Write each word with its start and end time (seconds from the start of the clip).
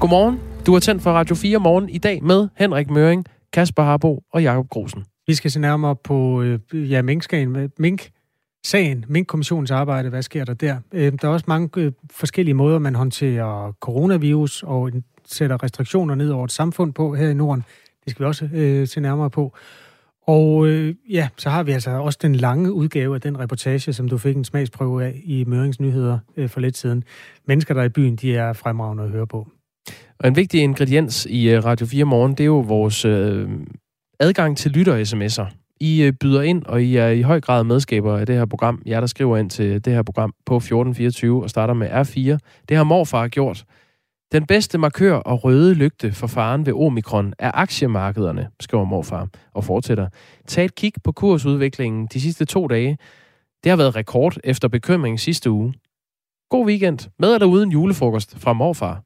Godmorgen. 0.00 0.40
Du 0.66 0.74
er 0.74 0.78
tændt 0.78 1.02
for 1.02 1.10
Radio 1.10 1.34
4 1.34 1.58
morgen 1.58 1.88
i 1.88 1.98
dag 1.98 2.24
med 2.24 2.48
Henrik 2.56 2.90
Møring, 2.90 3.24
Kasper 3.52 3.82
Harbo 3.82 4.22
og 4.32 4.42
Jakob 4.42 4.68
Grosen. 4.68 5.04
Vi 5.26 5.34
skal 5.34 5.50
se 5.50 5.60
nærmere 5.60 5.96
på 5.96 6.42
øh, 6.42 6.90
ja, 6.90 7.02
minkskagen 7.02 7.50
med 7.50 7.68
Mink 7.78 8.10
sagen, 8.66 9.04
Mink-kommissionens 9.08 9.70
arbejde, 9.70 10.08
hvad 10.08 10.22
sker 10.22 10.44
der 10.44 10.54
der? 10.54 10.76
Øh, 10.92 11.12
der 11.22 11.28
er 11.28 11.32
også 11.32 11.44
mange 11.48 11.68
øh, 11.76 11.92
forskellige 12.10 12.54
måder, 12.54 12.78
man 12.78 12.94
håndterer 12.94 13.72
coronavirus 13.80 14.62
og 14.62 14.90
sætter 15.26 15.62
restriktioner 15.62 16.14
ned 16.14 16.30
over 16.30 16.44
et 16.44 16.52
samfund 16.52 16.92
på 16.92 17.14
her 17.14 17.28
i 17.28 17.34
Norden. 17.34 17.64
Det 18.04 18.10
skal 18.10 18.24
vi 18.24 18.26
også 18.26 18.48
øh, 18.52 18.88
se 18.88 19.00
nærmere 19.00 19.30
på. 19.30 19.56
Og 20.26 20.66
øh, 20.66 20.94
ja, 21.10 21.28
så 21.36 21.50
har 21.50 21.62
vi 21.62 21.72
altså 21.72 21.90
også 21.90 22.18
den 22.22 22.34
lange 22.34 22.72
udgave 22.72 23.14
af 23.14 23.20
den 23.20 23.38
reportage, 23.38 23.92
som 23.92 24.08
du 24.08 24.18
fik 24.18 24.36
en 24.36 24.44
smagsprøve 24.44 25.04
af 25.04 25.20
i 25.24 25.44
Mørings 25.44 25.80
Nyheder 25.80 26.18
øh, 26.36 26.48
for 26.48 26.60
lidt 26.60 26.76
siden. 26.76 27.04
Mennesker, 27.46 27.74
der 27.74 27.80
er 27.80 27.86
i 27.86 27.88
byen, 27.88 28.16
de 28.16 28.36
er 28.36 28.52
fremragende 28.52 29.04
at 29.04 29.10
høre 29.10 29.26
på. 29.26 29.48
Og 30.18 30.28
en 30.28 30.36
vigtig 30.36 30.62
ingrediens 30.62 31.26
i 31.30 31.50
øh, 31.50 31.64
Radio 31.64 31.86
4 31.86 32.04
Morgen, 32.04 32.32
det 32.32 32.40
er 32.40 32.44
jo 32.44 32.58
vores 32.58 33.04
øh, 33.04 33.48
adgang 34.20 34.56
til 34.56 34.70
lytter-sms'er. 34.70 35.46
I 35.80 36.02
øh, 36.02 36.12
byder 36.12 36.42
ind, 36.42 36.64
og 36.66 36.82
I 36.82 36.96
er 36.96 37.08
i 37.08 37.22
høj 37.22 37.40
grad 37.40 37.64
medskaber 37.64 38.18
af 38.18 38.26
det 38.26 38.34
her 38.34 38.46
program. 38.46 38.82
Jeg 38.86 39.02
der 39.02 39.06
skriver 39.06 39.36
ind 39.36 39.50
til 39.50 39.84
det 39.84 39.92
her 39.92 40.02
program 40.02 40.34
på 40.46 40.56
1424 40.56 41.42
og 41.42 41.50
starter 41.50 41.74
med 41.74 41.88
R4. 41.90 42.38
Det 42.68 42.76
har 42.76 42.84
morfar 42.84 43.28
gjort. 43.28 43.64
Den 44.32 44.46
bedste 44.46 44.78
markør 44.78 45.14
og 45.14 45.44
røde 45.44 45.74
lygte 45.74 46.12
for 46.12 46.26
faren 46.26 46.66
ved 46.66 46.72
omikron 46.72 47.34
er 47.38 47.50
aktiemarkederne, 47.54 48.48
skriver 48.60 48.84
morfar 48.84 49.28
og 49.54 49.64
fortsætter. 49.64 50.08
Tag 50.46 50.64
et 50.64 50.74
kig 50.74 50.92
på 51.04 51.12
kursudviklingen 51.12 52.06
de 52.12 52.20
sidste 52.20 52.44
to 52.44 52.66
dage. 52.66 52.98
Det 53.64 53.70
har 53.70 53.76
været 53.76 53.96
rekord 53.96 54.36
efter 54.44 54.68
bekymring 54.68 55.20
sidste 55.20 55.50
uge. 55.50 55.74
God 56.50 56.66
weekend 56.66 57.10
med 57.18 57.34
eller 57.34 57.46
uden 57.46 57.72
julefrokost 57.72 58.38
fra 58.38 58.52
morfar. 58.52 59.02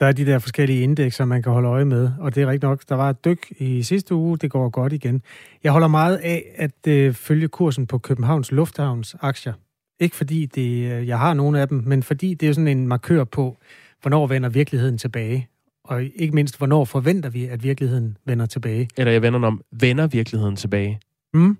Der 0.00 0.06
er 0.06 0.12
de 0.12 0.26
der 0.26 0.38
forskellige 0.38 0.82
indekser, 0.82 1.24
man 1.24 1.42
kan 1.42 1.52
holde 1.52 1.68
øje 1.68 1.84
med, 1.84 2.10
og 2.18 2.34
det 2.34 2.42
er 2.42 2.46
rigtigt 2.46 2.62
nok, 2.62 2.82
der 2.88 2.94
var 2.94 3.10
et 3.10 3.24
dyk 3.24 3.52
i 3.58 3.82
sidste 3.82 4.14
uge, 4.14 4.38
det 4.38 4.50
går 4.50 4.68
godt 4.68 4.92
igen. 4.92 5.22
Jeg 5.64 5.72
holder 5.72 5.88
meget 5.88 6.16
af 6.16 6.44
at 6.56 6.86
øh, 6.88 7.14
følge 7.14 7.48
kursen 7.48 7.86
på 7.86 7.98
Københavns 7.98 8.52
Lufthavns 8.52 9.16
aktier. 9.20 9.52
Ikke 10.00 10.16
fordi 10.16 10.46
det, 10.46 10.92
øh, 10.92 11.08
jeg 11.08 11.18
har 11.18 11.34
nogen 11.34 11.54
af 11.54 11.68
dem, 11.68 11.82
men 11.86 12.02
fordi 12.02 12.34
det 12.34 12.48
er 12.48 12.52
sådan 12.52 12.68
en 12.68 12.88
markør 12.88 13.24
på, 13.24 13.56
hvornår 14.00 14.26
vender 14.26 14.48
virkeligheden 14.48 14.98
tilbage. 14.98 15.48
Og 15.84 16.02
ikke 16.02 16.34
mindst, 16.34 16.58
hvornår 16.58 16.84
forventer 16.84 17.30
vi, 17.30 17.46
at 17.46 17.62
virkeligheden 17.62 18.16
vender 18.24 18.46
tilbage. 18.46 18.88
Eller 18.96 19.12
jeg 19.12 19.22
vender 19.22 19.46
om, 19.46 19.62
vender 19.70 20.06
virkeligheden 20.06 20.56
tilbage? 20.56 21.00
Mm. 21.34 21.58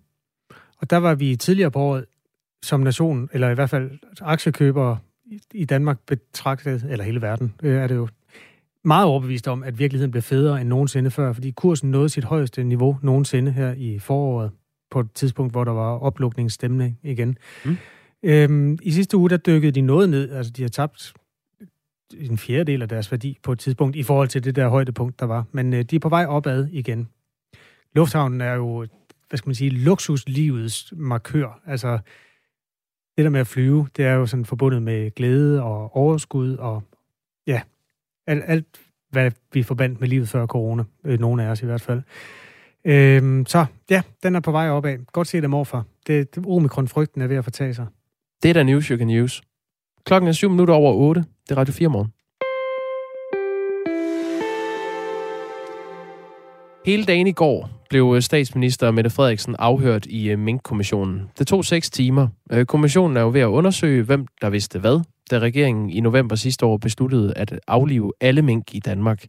Og 0.78 0.90
der 0.90 0.96
var 0.96 1.14
vi 1.14 1.36
tidligere 1.36 1.70
på 1.70 1.78
året 1.78 2.04
som 2.62 2.80
nation, 2.80 3.28
eller 3.32 3.50
i 3.50 3.54
hvert 3.54 3.70
fald 3.70 3.90
aktiekøbere 4.20 4.98
i 5.54 5.64
Danmark 5.64 5.98
betragtet, 6.06 6.86
eller 6.90 7.04
hele 7.04 7.22
verden, 7.22 7.54
øh, 7.62 7.76
er 7.76 7.86
det 7.86 7.94
jo 7.94 8.08
meget 8.84 9.06
overbevist 9.06 9.48
om, 9.48 9.62
at 9.62 9.78
virkeligheden 9.78 10.10
blev 10.10 10.22
federe 10.22 10.60
end 10.60 10.68
nogensinde 10.68 11.10
før, 11.10 11.32
fordi 11.32 11.50
kursen 11.50 11.90
nåede 11.90 12.08
sit 12.08 12.24
højeste 12.24 12.64
niveau 12.64 12.98
nogensinde 13.02 13.52
her 13.52 13.72
i 13.72 13.98
foråret, 13.98 14.50
på 14.90 15.00
et 15.00 15.12
tidspunkt, 15.14 15.52
hvor 15.52 15.64
der 15.64 15.72
var 15.72 15.98
oplukningsstemning 15.98 16.98
igen. 17.02 17.38
Mm. 17.64 17.76
Øhm, 18.22 18.78
I 18.82 18.90
sidste 18.90 19.16
uge, 19.16 19.30
der 19.30 19.36
dykkede 19.36 19.72
de 19.72 19.80
noget 19.80 20.08
ned, 20.08 20.30
altså 20.30 20.52
de 20.52 20.62
har 20.62 20.68
tabt 20.68 21.14
en 22.18 22.38
fjerdedel 22.38 22.82
af 22.82 22.88
deres 22.88 23.10
værdi 23.10 23.38
på 23.42 23.52
et 23.52 23.58
tidspunkt 23.58 23.96
i 23.96 24.02
forhold 24.02 24.28
til 24.28 24.44
det 24.44 24.56
der 24.56 24.68
højdepunkt, 24.68 25.20
der 25.20 25.26
var. 25.26 25.44
Men 25.52 25.74
øh, 25.74 25.82
de 25.82 25.96
er 25.96 26.00
på 26.00 26.08
vej 26.08 26.26
opad 26.26 26.68
igen. 26.72 27.08
Lufthavnen 27.94 28.40
er 28.40 28.54
jo, 28.54 28.86
hvad 29.28 29.38
skal 29.38 29.48
man 29.48 29.54
sige, 29.54 29.70
luksuslivets 29.70 30.92
markør. 30.96 31.60
Altså, 31.66 31.98
det 33.16 33.24
der 33.24 33.30
med 33.30 33.40
at 33.40 33.46
flyve, 33.46 33.88
det 33.96 34.04
er 34.04 34.12
jo 34.12 34.26
sådan 34.26 34.44
forbundet 34.44 34.82
med 34.82 35.10
glæde 35.10 35.62
og 35.62 35.96
overskud 35.96 36.56
og 36.56 36.82
ja, 37.46 37.62
alt, 38.26 38.44
alt 38.46 38.66
hvad 39.10 39.30
vi 39.52 39.62
forbandt 39.62 40.00
med 40.00 40.08
livet 40.08 40.28
før 40.28 40.46
corona. 40.46 40.84
Øh, 41.04 41.20
nogle 41.20 41.44
af 41.44 41.48
os 41.48 41.62
i 41.62 41.66
hvert 41.66 41.80
fald. 41.80 42.02
Øh, 42.84 43.44
så 43.46 43.66
ja, 43.90 44.02
den 44.22 44.34
er 44.34 44.40
på 44.40 44.52
vej 44.52 44.70
opad. 44.70 44.98
Godt 45.12 45.28
set 45.28 45.42
af 45.42 45.50
morfar. 45.50 45.84
Det, 46.06 46.34
det 46.34 46.46
omikron-frygten 46.46 47.22
er 47.22 47.26
ved 47.26 47.36
at 47.36 47.44
fortage 47.44 47.74
sig. 47.74 47.86
Det 48.42 48.48
er 48.48 48.54
da 48.54 48.62
news, 48.62 48.86
you 48.86 48.98
can 48.98 49.22
use. 49.22 49.42
Klokken 50.06 50.28
er 50.28 50.32
7 50.32 50.50
minutter 50.50 50.74
over 50.74 50.92
8. 50.92 51.24
Det 51.48 51.54
er 51.54 51.58
Radio 51.58 51.72
4 51.72 51.88
morgen. 51.88 52.12
Hele 56.86 57.04
dagen 57.04 57.26
i 57.26 57.32
går 57.32 57.70
blev 57.90 58.12
øh, 58.16 58.22
statsminister 58.22 58.90
Mette 58.90 59.10
Frederiksen 59.10 59.56
afhørt 59.58 60.06
i 60.06 60.30
øh, 60.30 60.38
Mink-kommissionen. 60.38 61.30
Det 61.38 61.46
tog 61.46 61.64
seks 61.64 61.90
timer. 61.90 62.28
Øh, 62.52 62.66
kommissionen 62.66 63.16
er 63.16 63.20
jo 63.20 63.30
ved 63.30 63.40
at 63.40 63.46
undersøge, 63.46 64.02
hvem 64.02 64.26
der 64.40 64.50
vidste 64.50 64.78
hvad, 64.78 65.00
da 65.30 65.38
regeringen 65.38 65.90
i 65.90 66.00
november 66.00 66.36
sidste 66.36 66.66
år 66.66 66.76
besluttede 66.76 67.32
at 67.36 67.60
aflive 67.68 68.12
alle 68.20 68.42
mink 68.42 68.74
i 68.74 68.80
Danmark. 68.80 69.24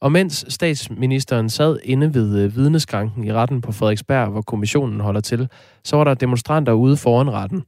Og 0.00 0.12
mens 0.12 0.44
statsministeren 0.48 1.48
sad 1.48 1.78
inde 1.84 2.14
ved 2.14 2.38
øh, 2.38 2.56
vidneskranken 2.56 3.24
i 3.24 3.32
retten 3.32 3.60
på 3.60 3.72
Frederiksberg, 3.72 4.28
hvor 4.28 4.42
kommissionen 4.42 5.00
holder 5.00 5.20
til, 5.20 5.48
så 5.84 5.96
var 5.96 6.04
der 6.04 6.14
demonstranter 6.14 6.72
ude 6.72 6.96
foran 6.96 7.30
retten. 7.30 7.62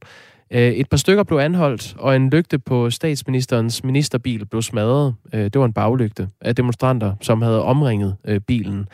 Øh, 0.51 0.71
et 0.71 0.89
par 0.89 0.97
stykker 0.97 1.23
blev 1.23 1.37
anholdt, 1.37 1.95
og 1.99 2.15
en 2.15 2.29
lygte 2.29 2.59
på 2.59 2.89
statsministerens 2.89 3.83
ministerbil 3.83 4.45
blev 4.45 4.61
smadret. 4.61 5.15
Øh, 5.33 5.43
det 5.43 5.59
var 5.59 5.65
en 5.65 5.73
baglygte 5.73 6.29
af 6.41 6.55
demonstranter, 6.55 7.15
som 7.21 7.41
havde 7.41 7.63
omringet 7.63 8.15
bilen. 8.47 8.87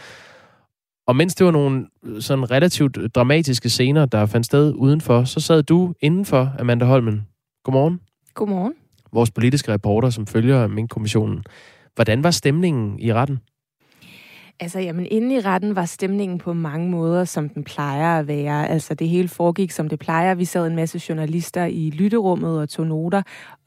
Og 1.08 1.16
mens 1.16 1.36
det 1.36 1.46
var 1.46 1.52
nogle 1.52 1.86
sådan 2.20 2.52
relativt 2.52 2.98
dramatiske 3.16 3.70
scener, 3.70 4.06
der 4.06 4.26
fandt 4.26 4.46
sted 4.46 4.74
udenfor, 4.76 5.24
så 5.24 5.40
sad 5.40 5.64
du 5.64 5.94
indenfor, 6.02 6.54
Amanda 6.60 6.86
Holmen. 6.86 7.28
Godmorgen. 7.64 8.00
Godmorgen. 8.38 8.74
Vores 9.12 9.32
politiske 9.32 9.74
reporter, 9.74 10.10
som 10.10 10.28
følger 10.28 10.68
Mink-kommissionen. 10.68 11.44
Hvordan 11.96 12.24
var 12.24 12.32
stemningen 12.32 13.00
i 13.00 13.14
retten? 13.14 13.40
Altså, 14.60 14.80
jamen, 14.80 15.08
inde 15.12 15.36
i 15.36 15.40
retten 15.40 15.76
var 15.76 15.86
stemningen 15.86 16.38
på 16.38 16.54
mange 16.54 16.90
måder, 16.90 17.26
som 17.26 17.50
den 17.50 17.64
plejer 17.64 18.20
at 18.20 18.28
være. 18.28 18.70
Altså, 18.70 18.94
det 18.94 19.10
hele 19.10 19.28
foregik, 19.28 19.72
som 19.72 19.90
det 19.90 20.00
plejer. 20.00 20.36
Vi 20.36 20.46
sad 20.46 20.68
en 20.68 20.76
masse 20.76 21.02
journalister 21.10 21.66
i 21.66 21.90
lytterummet 21.90 22.60
og 22.60 22.70
tog 22.70 22.88
noter. 22.88 23.22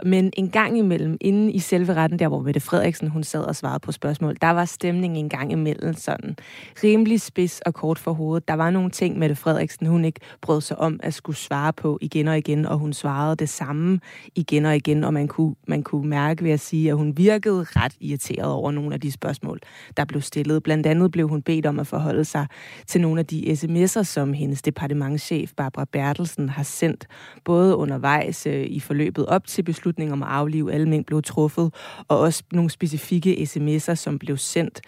Men 0.05 0.33
en 0.37 0.51
gang 0.51 0.79
imellem, 0.79 1.17
inde 1.21 1.53
i 1.53 1.59
selve 1.59 1.95
retten, 1.95 2.19
der 2.19 2.29
hvor 2.29 2.43
Mette 2.43 2.61
Frederiksen, 2.61 3.09
hun 3.09 3.25
sad 3.25 3.43
og 3.43 3.57
svarede 3.57 3.81
på 3.81 3.93
spørgsmål, 3.93 4.37
der 4.41 4.51
var 4.51 4.65
stemningen 4.65 5.25
en 5.25 5.29
gang 5.29 5.53
imellem 5.53 5.95
sådan 5.95 6.37
rimelig 6.85 7.21
spids 7.21 7.61
og 7.61 7.75
kort 7.75 7.99
for 7.99 8.13
hovedet. 8.13 8.49
Der 8.49 8.55
var 8.55 8.71
nogle 8.71 8.91
ting, 8.91 9.19
Mette 9.19 9.37
Frederiksen, 9.37 9.87
hun 9.87 10.05
ikke 10.05 10.21
brød 10.41 10.61
sig 10.61 10.79
om 10.79 11.01
at 11.03 11.15
skulle 11.15 11.37
svare 11.37 11.73
på 11.73 11.99
igen 12.01 12.29
og 12.29 12.39
igen, 12.39 12.67
og 12.67 12.79
hun 12.79 12.93
svarede 12.93 13.37
det 13.37 13.49
samme 13.49 14.01
igen 14.35 14.67
og 14.67 14.77
igen, 14.77 15.05
og 15.05 15.15
man 15.15 15.29
kunne, 15.29 15.55
man 15.69 15.83
kunne 15.83 16.09
mærke 16.09 16.45
ved 16.45 16.51
at 16.51 16.61
sige, 16.61 16.91
at 16.91 16.97
hun 16.97 17.17
virkede 17.17 17.67
ret 17.69 17.95
irriteret 18.01 18.53
over 18.53 18.71
nogle 18.71 18.95
af 18.95 19.01
de 19.01 19.13
spørgsmål, 19.13 19.59
der 19.97 20.05
blev 20.05 20.21
stillet. 20.21 20.63
Blandt 20.63 20.87
andet 20.87 21.11
blev 21.11 21.29
hun 21.29 21.43
bedt 21.43 21.67
om 21.67 21.79
at 21.79 21.87
forholde 21.87 22.25
sig 22.25 22.47
til 22.87 23.01
nogle 23.01 23.21
af 23.21 23.27
de 23.27 23.43
sms'er, 23.53 24.03
som 24.03 24.33
hendes 24.33 24.63
departementschef 24.63 25.53
Barbara 25.57 25.85
Bertelsen 25.93 26.49
har 26.49 26.63
sendt, 26.63 27.07
både 27.45 27.77
undervejs 27.77 28.47
øh, 28.47 28.67
i 28.67 28.81
forløbet 28.81 29.27
op 29.27 29.47
til 29.47 29.63
beslutningen 29.63 29.90
om 30.13 30.23
at 30.23 30.29
aflive 30.29 30.73
alle 30.73 30.89
mink 30.89 31.07
blev 31.07 31.23
truffet, 31.23 31.75
og 32.09 32.19
også 32.19 32.43
nogle 32.53 32.71
specifikke 32.71 33.35
sms'er, 33.35 33.95
som 33.95 34.19
blev 34.19 34.37
sendt 34.37 34.81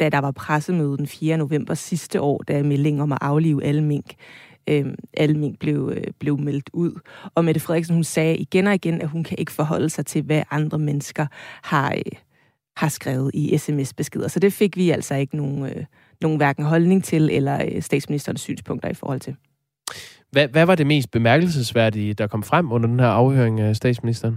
da 0.00 0.08
der 0.08 0.18
var 0.18 0.30
pressemøde 0.30 0.96
den 0.96 1.06
4. 1.06 1.36
november 1.36 1.74
sidste 1.74 2.20
år, 2.20 2.42
da 2.48 2.62
meldingen 2.62 3.00
om 3.00 3.12
at 3.12 3.18
aflive 3.20 3.64
alle 3.64 3.84
mink 3.84 4.14
øh, 4.68 4.86
alle 5.14 5.38
mink 5.38 5.58
blev, 5.58 5.92
øh, 5.96 6.04
blev 6.18 6.38
meldt 6.38 6.70
ud. 6.72 7.00
Og 7.34 7.44
Mette 7.44 7.60
Frederiksen, 7.60 7.94
hun 7.94 8.04
sagde 8.04 8.36
igen 8.36 8.66
og 8.66 8.74
igen, 8.74 9.00
at 9.00 9.08
hun 9.08 9.24
kan 9.24 9.38
ikke 9.38 9.52
forholde 9.52 9.90
sig 9.90 10.06
til, 10.06 10.22
hvad 10.22 10.42
andre 10.50 10.78
mennesker 10.78 11.26
har, 11.62 11.92
øh, 11.92 12.18
har 12.76 12.88
skrevet 12.88 13.30
i 13.34 13.58
sms-beskeder. 13.58 14.28
Så 14.28 14.40
det 14.40 14.52
fik 14.52 14.76
vi 14.76 14.90
altså 14.90 15.14
ikke 15.14 15.36
nogen, 15.36 15.64
øh, 15.64 15.84
nogen 16.20 16.36
hverken 16.36 16.64
holdning 16.64 17.04
til 17.04 17.30
eller 17.32 17.64
øh, 17.64 17.82
statsministerens 17.82 18.40
synspunkter 18.40 18.88
i 18.88 18.94
forhold 18.94 19.20
til. 19.20 19.36
Hvad, 20.30 20.48
hvad 20.48 20.66
var 20.66 20.74
det 20.74 20.86
mest 20.86 21.10
bemærkelsesværdige, 21.10 22.14
der 22.14 22.26
kom 22.26 22.42
frem 22.42 22.72
under 22.72 22.88
den 22.88 23.00
her 23.00 23.06
afhøring 23.06 23.60
af 23.60 23.76
statsministeren? 23.76 24.36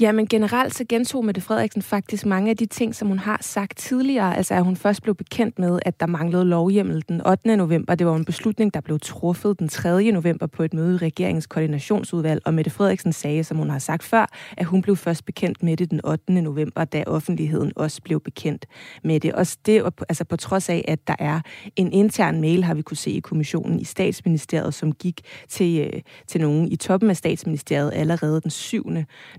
Ja, 0.00 0.12
men 0.12 0.26
generelt 0.26 0.74
så 0.74 0.84
gentog 0.88 1.24
Mette 1.24 1.40
Frederiksen 1.40 1.82
faktisk 1.82 2.26
mange 2.26 2.50
af 2.50 2.56
de 2.56 2.66
ting, 2.66 2.94
som 2.94 3.08
hun 3.08 3.18
har 3.18 3.38
sagt 3.40 3.78
tidligere. 3.78 4.36
Altså 4.36 4.54
at 4.54 4.64
hun 4.64 4.76
først 4.76 5.02
blev 5.02 5.14
bekendt 5.14 5.58
med, 5.58 5.78
at 5.82 6.00
der 6.00 6.06
manglede 6.06 6.44
lovhjemmel 6.44 7.04
den 7.08 7.26
8. 7.26 7.56
november. 7.56 7.94
Det 7.94 8.06
var 8.06 8.16
en 8.16 8.24
beslutning, 8.24 8.74
der 8.74 8.80
blev 8.80 8.98
truffet 9.02 9.58
den 9.58 9.68
3. 9.68 10.10
november 10.10 10.46
på 10.46 10.62
et 10.62 10.74
møde 10.74 10.94
i 10.94 10.98
regeringens 10.98 11.46
koordinationsudvalg. 11.46 12.42
Og 12.44 12.54
Mette 12.54 12.70
Frederiksen 12.70 13.12
sagde, 13.12 13.44
som 13.44 13.56
hun 13.56 13.70
har 13.70 13.78
sagt 13.78 14.02
før, 14.02 14.26
at 14.56 14.66
hun 14.66 14.82
blev 14.82 14.96
først 14.96 15.24
bekendt 15.24 15.62
med 15.62 15.76
det 15.76 15.90
den 15.90 16.00
8. 16.04 16.32
november, 16.32 16.84
da 16.84 17.04
offentligheden 17.06 17.72
også 17.76 18.02
blev 18.02 18.20
bekendt 18.20 18.66
med 19.04 19.20
det. 19.20 19.32
Og 19.32 19.46
det 19.66 19.82
altså 20.08 20.24
på 20.24 20.36
trods 20.36 20.68
af, 20.68 20.84
at 20.88 21.06
der 21.06 21.16
er 21.18 21.40
en 21.76 21.92
intern 21.92 22.40
mail, 22.40 22.64
har 22.64 22.74
vi 22.74 22.82
kunne 22.82 22.96
se 22.96 23.10
i 23.10 23.20
kommissionen 23.20 23.80
i 23.80 23.84
statsministeriet, 23.84 24.74
som 24.74 24.92
gik 24.92 25.20
til, 25.48 25.80
øh, 25.80 26.00
til 26.26 26.40
nogen 26.40 26.72
i 26.72 26.76
toppen 26.76 27.10
af 27.10 27.16
statsministeriet 27.16 27.92
allerede 27.94 28.40
den 28.40 28.50
7. 28.50 28.90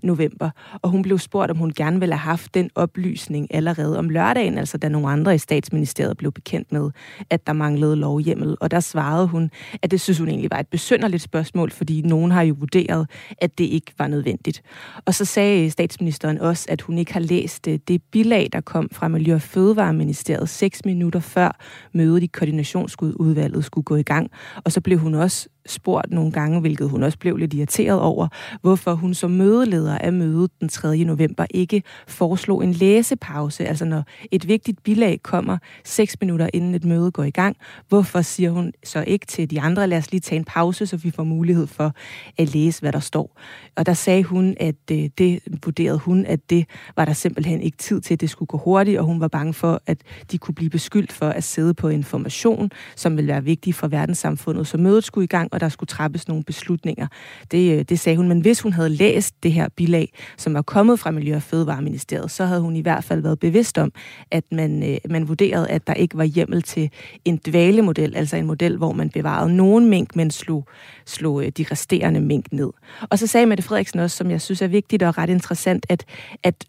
november. 0.03 0.49
Og 0.81 0.89
hun 0.89 1.01
blev 1.01 1.19
spurgt, 1.19 1.51
om 1.51 1.57
hun 1.57 1.73
gerne 1.75 1.99
ville 1.99 2.15
have 2.15 2.29
haft 2.29 2.53
den 2.53 2.69
oplysning 2.75 3.47
allerede 3.55 3.97
om 3.97 4.09
lørdagen, 4.09 4.57
altså 4.57 4.77
da 4.77 4.89
nogle 4.89 5.09
andre 5.09 5.35
i 5.35 5.37
statsministeriet 5.37 6.17
blev 6.17 6.31
bekendt 6.31 6.71
med, 6.71 6.91
at 7.29 7.47
der 7.47 7.53
manglede 7.53 7.95
lovhjemmel. 7.95 8.57
Og 8.61 8.71
der 8.71 8.79
svarede 8.79 9.27
hun, 9.27 9.51
at 9.81 9.91
det 9.91 10.01
synes 10.01 10.19
hun 10.19 10.27
egentlig 10.27 10.51
var 10.51 10.59
et 10.59 10.67
besynderligt 10.67 11.23
spørgsmål, 11.23 11.71
fordi 11.71 12.01
nogen 12.01 12.31
har 12.31 12.41
jo 12.41 12.55
vurderet, 12.59 13.09
at 13.37 13.57
det 13.57 13.63
ikke 13.63 13.91
var 13.97 14.07
nødvendigt. 14.07 14.61
Og 15.05 15.13
så 15.13 15.25
sagde 15.25 15.71
statsministeren 15.71 16.37
også, 16.37 16.65
at 16.69 16.81
hun 16.81 16.97
ikke 16.97 17.13
har 17.13 17.19
læst 17.19 17.67
øh, 17.67 17.79
det 17.87 18.01
bilag, 18.11 18.49
der 18.53 18.61
kom 18.61 18.89
fra 18.91 19.07
Miljø- 19.07 19.35
og 19.35 19.41
Fødevareministeriet 19.41 20.49
seks 20.49 20.85
minutter 20.85 21.19
før 21.19 21.57
mødet 21.93 22.23
i 22.23 22.27
koordinationsudvalget 22.27 23.65
skulle 23.65 23.85
gå 23.85 23.95
i 23.95 24.03
gang. 24.03 24.31
Og 24.63 24.71
så 24.71 24.81
blev 24.81 24.97
hun 24.97 25.13
også 25.15 25.49
spurgt 25.65 26.11
nogle 26.11 26.31
gange, 26.31 26.59
hvilket 26.59 26.89
hun 26.89 27.03
også 27.03 27.17
blev 27.17 27.37
lidt 27.37 27.53
irriteret 27.53 27.99
over, 27.99 28.27
hvorfor 28.61 28.93
hun 28.93 29.13
som 29.13 29.31
mødeleder 29.31 29.97
af 29.97 30.13
mødet 30.13 30.51
den 30.59 30.69
3. 30.69 31.03
november 31.03 31.45
ikke 31.49 31.83
foreslog 32.07 32.63
en 32.63 32.71
læsepause. 32.71 33.65
Altså 33.65 33.85
når 33.85 34.03
et 34.31 34.47
vigtigt 34.47 34.83
bilag 34.83 35.19
kommer 35.23 35.57
seks 35.83 36.17
minutter 36.21 36.49
inden 36.53 36.75
et 36.75 36.85
møde 36.85 37.11
går 37.11 37.23
i 37.23 37.31
gang, 37.31 37.57
hvorfor 37.89 38.21
siger 38.21 38.51
hun 38.51 38.73
så 38.83 39.03
ikke 39.07 39.25
til 39.25 39.49
de 39.49 39.61
andre, 39.61 39.87
lad 39.87 39.97
os 39.97 40.11
lige 40.11 40.21
tage 40.21 40.37
en 40.39 40.45
pause, 40.45 40.85
så 40.85 40.97
vi 40.97 41.11
får 41.11 41.23
mulighed 41.23 41.67
for 41.67 41.93
at 42.37 42.53
læse, 42.53 42.81
hvad 42.81 42.91
der 42.91 42.99
står. 42.99 43.39
Og 43.75 43.85
der 43.85 43.93
sagde 43.93 44.23
hun, 44.23 44.55
at 44.59 44.75
øh, 44.91 45.09
det 45.17 45.39
vurderede 45.65 45.97
hun, 45.97 46.25
at 46.25 46.49
det 46.49 46.65
var 46.95 47.05
der 47.05 47.13
simpelthen 47.13 47.61
ikke 47.61 47.77
tid 47.77 48.01
til, 48.01 48.13
at 48.13 48.21
det 48.21 48.29
skulle 48.29 48.47
gå 48.47 48.57
hurtigt, 48.57 48.99
og 48.99 49.05
hun 49.05 49.19
var 49.19 49.27
bange 49.27 49.53
for, 49.53 49.81
at 49.87 49.97
de 50.31 50.37
kunne 50.37 50.55
blive 50.55 50.69
beskyldt 50.69 51.11
for 51.11 51.29
at 51.29 51.43
sidde 51.43 51.73
på 51.73 51.89
information, 51.89 52.71
som 52.95 53.17
ville 53.17 53.27
være 53.27 53.43
vigtig 53.43 53.75
for 53.75 53.87
verdenssamfundet. 53.87 54.67
Så 54.67 54.77
mødet 54.77 55.03
skulle 55.03 55.23
i 55.23 55.27
gang, 55.27 55.50
og 55.51 55.59
der 55.59 55.69
skulle 55.69 55.87
træffes 55.87 56.27
nogle 56.27 56.43
beslutninger. 56.43 57.07
Det, 57.51 57.79
øh, 57.79 57.85
det 57.89 57.99
sagde 57.99 58.17
hun, 58.17 58.27
men 58.27 58.41
hvis 58.41 58.61
hun 58.61 58.73
havde 58.73 58.89
læst 58.89 59.35
det 59.43 59.51
her 59.51 59.69
bilag, 59.75 60.13
som 60.37 60.55
er 60.55 60.61
kommet 60.61 60.99
fra 60.99 61.11
Miljø- 61.11 61.35
og 61.35 61.43
Fødevareministeriet, 61.43 62.31
så 62.31 62.45
havde 62.45 62.61
hun 62.61 62.75
i 62.75 62.81
hvert 62.81 63.03
fald 63.03 63.21
været 63.21 63.39
bevidst 63.39 63.77
om, 63.77 63.91
at 64.31 64.43
man, 64.51 64.83
øh, 64.83 64.97
man 65.09 65.27
vurderede, 65.27 65.69
at 65.69 65.87
der 65.87 65.93
ikke 65.93 66.17
var 66.17 66.23
hjemmel 66.23 66.61
til 66.61 66.89
en 67.25 67.39
dvalemodel, 67.45 68.15
altså 68.15 68.37
en 68.37 68.45
model, 68.45 68.77
hvor 68.77 68.91
man 68.91 69.09
bevarede 69.09 69.55
nogen 69.55 69.89
mink, 69.89 70.15
men 70.15 70.31
slog, 70.31 70.67
slog 71.05 71.45
øh, 71.45 71.51
de 71.57 71.65
resterende 71.71 72.21
mink 72.21 72.45
ned. 72.51 72.69
Og 73.09 73.19
så 73.19 73.27
sagde 73.27 73.45
Mette 73.45 73.63
Frederiksen 73.63 73.99
også, 73.99 74.17
som 74.17 74.31
jeg 74.31 74.41
synes 74.41 74.61
er 74.61 74.67
vigtigt 74.67 75.03
og 75.03 75.17
ret 75.17 75.29
interessant, 75.29 75.85
at, 75.89 76.05
at 76.43 76.65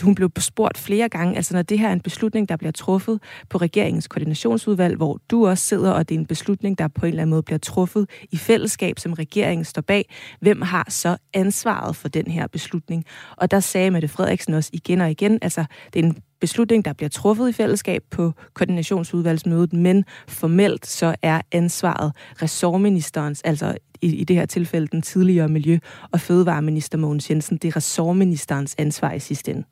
hun 0.00 0.14
blev 0.14 0.30
spurgt 0.38 0.78
flere 0.78 1.08
gange, 1.08 1.36
altså 1.36 1.54
når 1.54 1.62
det 1.62 1.78
her 1.78 1.88
er 1.88 1.92
en 1.92 2.00
beslutning, 2.00 2.48
der 2.48 2.56
bliver 2.56 2.72
truffet 2.72 3.20
på 3.48 3.58
regeringens 3.58 4.08
koordinationsudvalg, 4.08 4.96
hvor 4.96 5.20
du 5.30 5.46
også 5.46 5.66
sidder, 5.66 5.90
og 5.90 6.08
det 6.08 6.14
er 6.14 6.18
en 6.18 6.26
beslutning, 6.26 6.78
der 6.78 6.88
på 6.88 7.06
en 7.06 7.10
eller 7.10 7.22
anden 7.22 7.30
måde 7.30 7.42
bliver 7.42 7.58
truffet 7.58 8.10
i 8.30 8.36
fællesskab, 8.36 8.98
som 8.98 9.12
regeringen 9.12 9.64
står 9.64 9.82
bag, 9.82 10.14
hvem 10.40 10.62
har 10.62 10.86
så 10.88 11.16
ansvaret 11.34 11.96
for 11.96 12.08
den 12.08 12.26
her 12.26 12.46
beslutning? 12.46 13.04
Og 13.36 13.50
der 13.50 13.60
sagde 13.60 13.90
Mette 13.90 14.08
Frederiksen 14.08 14.54
også 14.54 14.70
igen 14.72 15.00
og 15.00 15.10
igen, 15.10 15.38
altså 15.42 15.64
det 15.94 16.00
er 16.00 16.06
en 16.06 16.16
beslutning, 16.40 16.84
der 16.84 16.92
bliver 16.92 17.08
truffet 17.08 17.48
i 17.48 17.52
fællesskab 17.52 18.02
på 18.10 18.32
koordinationsudvalgsmødet, 18.54 19.72
men 19.72 20.04
formelt 20.28 20.86
så 20.86 21.14
er 21.22 21.40
ansvaret 21.52 22.12
ressortministerens, 22.42 23.42
altså 23.42 23.74
i, 24.02 24.16
i 24.16 24.24
det 24.24 24.36
her 24.36 24.46
tilfælde 24.46 24.86
den 24.86 25.02
tidligere 25.02 25.48
Miljø- 25.48 25.78
og 26.12 26.20
Fødevareminister 26.20 26.98
Mogens 26.98 27.30
Jensen, 27.30 27.56
det 27.56 27.68
er 27.68 27.76
ressortministerens 27.76 28.74
ansvar 28.78 29.12
i 29.12 29.18
sidste 29.18 29.50
ende. 29.50 29.64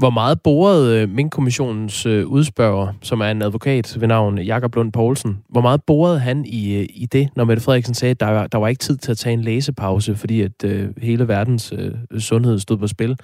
Hvor 0.00 0.10
meget 0.10 0.40
borede 0.40 1.02
øh, 1.02 1.08
Mink-kommissionens 1.08 2.06
øh, 2.06 2.26
udspørger, 2.26 2.92
som 3.02 3.20
er 3.20 3.24
en 3.26 3.42
advokat 3.42 3.96
ved 4.00 4.08
navn 4.08 4.38
Jakob 4.38 4.74
Lund 4.74 4.92
Poulsen, 4.92 5.38
hvor 5.48 5.60
meget 5.60 5.82
borede 5.82 6.18
han 6.18 6.44
i, 6.44 6.74
øh, 6.74 6.86
i 6.90 7.06
det, 7.06 7.28
når 7.36 7.44
Mette 7.44 7.62
Frederiksen 7.62 7.94
sagde, 7.94 8.10
at 8.10 8.20
der, 8.20 8.46
der 8.46 8.58
var 8.58 8.68
ikke 8.68 8.78
tid 8.78 8.96
til 8.96 9.10
at 9.10 9.18
tage 9.18 9.32
en 9.32 9.40
læsepause, 9.40 10.14
fordi 10.14 10.40
at 10.40 10.64
øh, 10.64 10.88
hele 11.02 11.28
verdens 11.28 11.72
øh, 11.76 12.20
sundhed 12.20 12.58
stod 12.58 12.76
på 12.76 12.86
spil? 12.86 13.16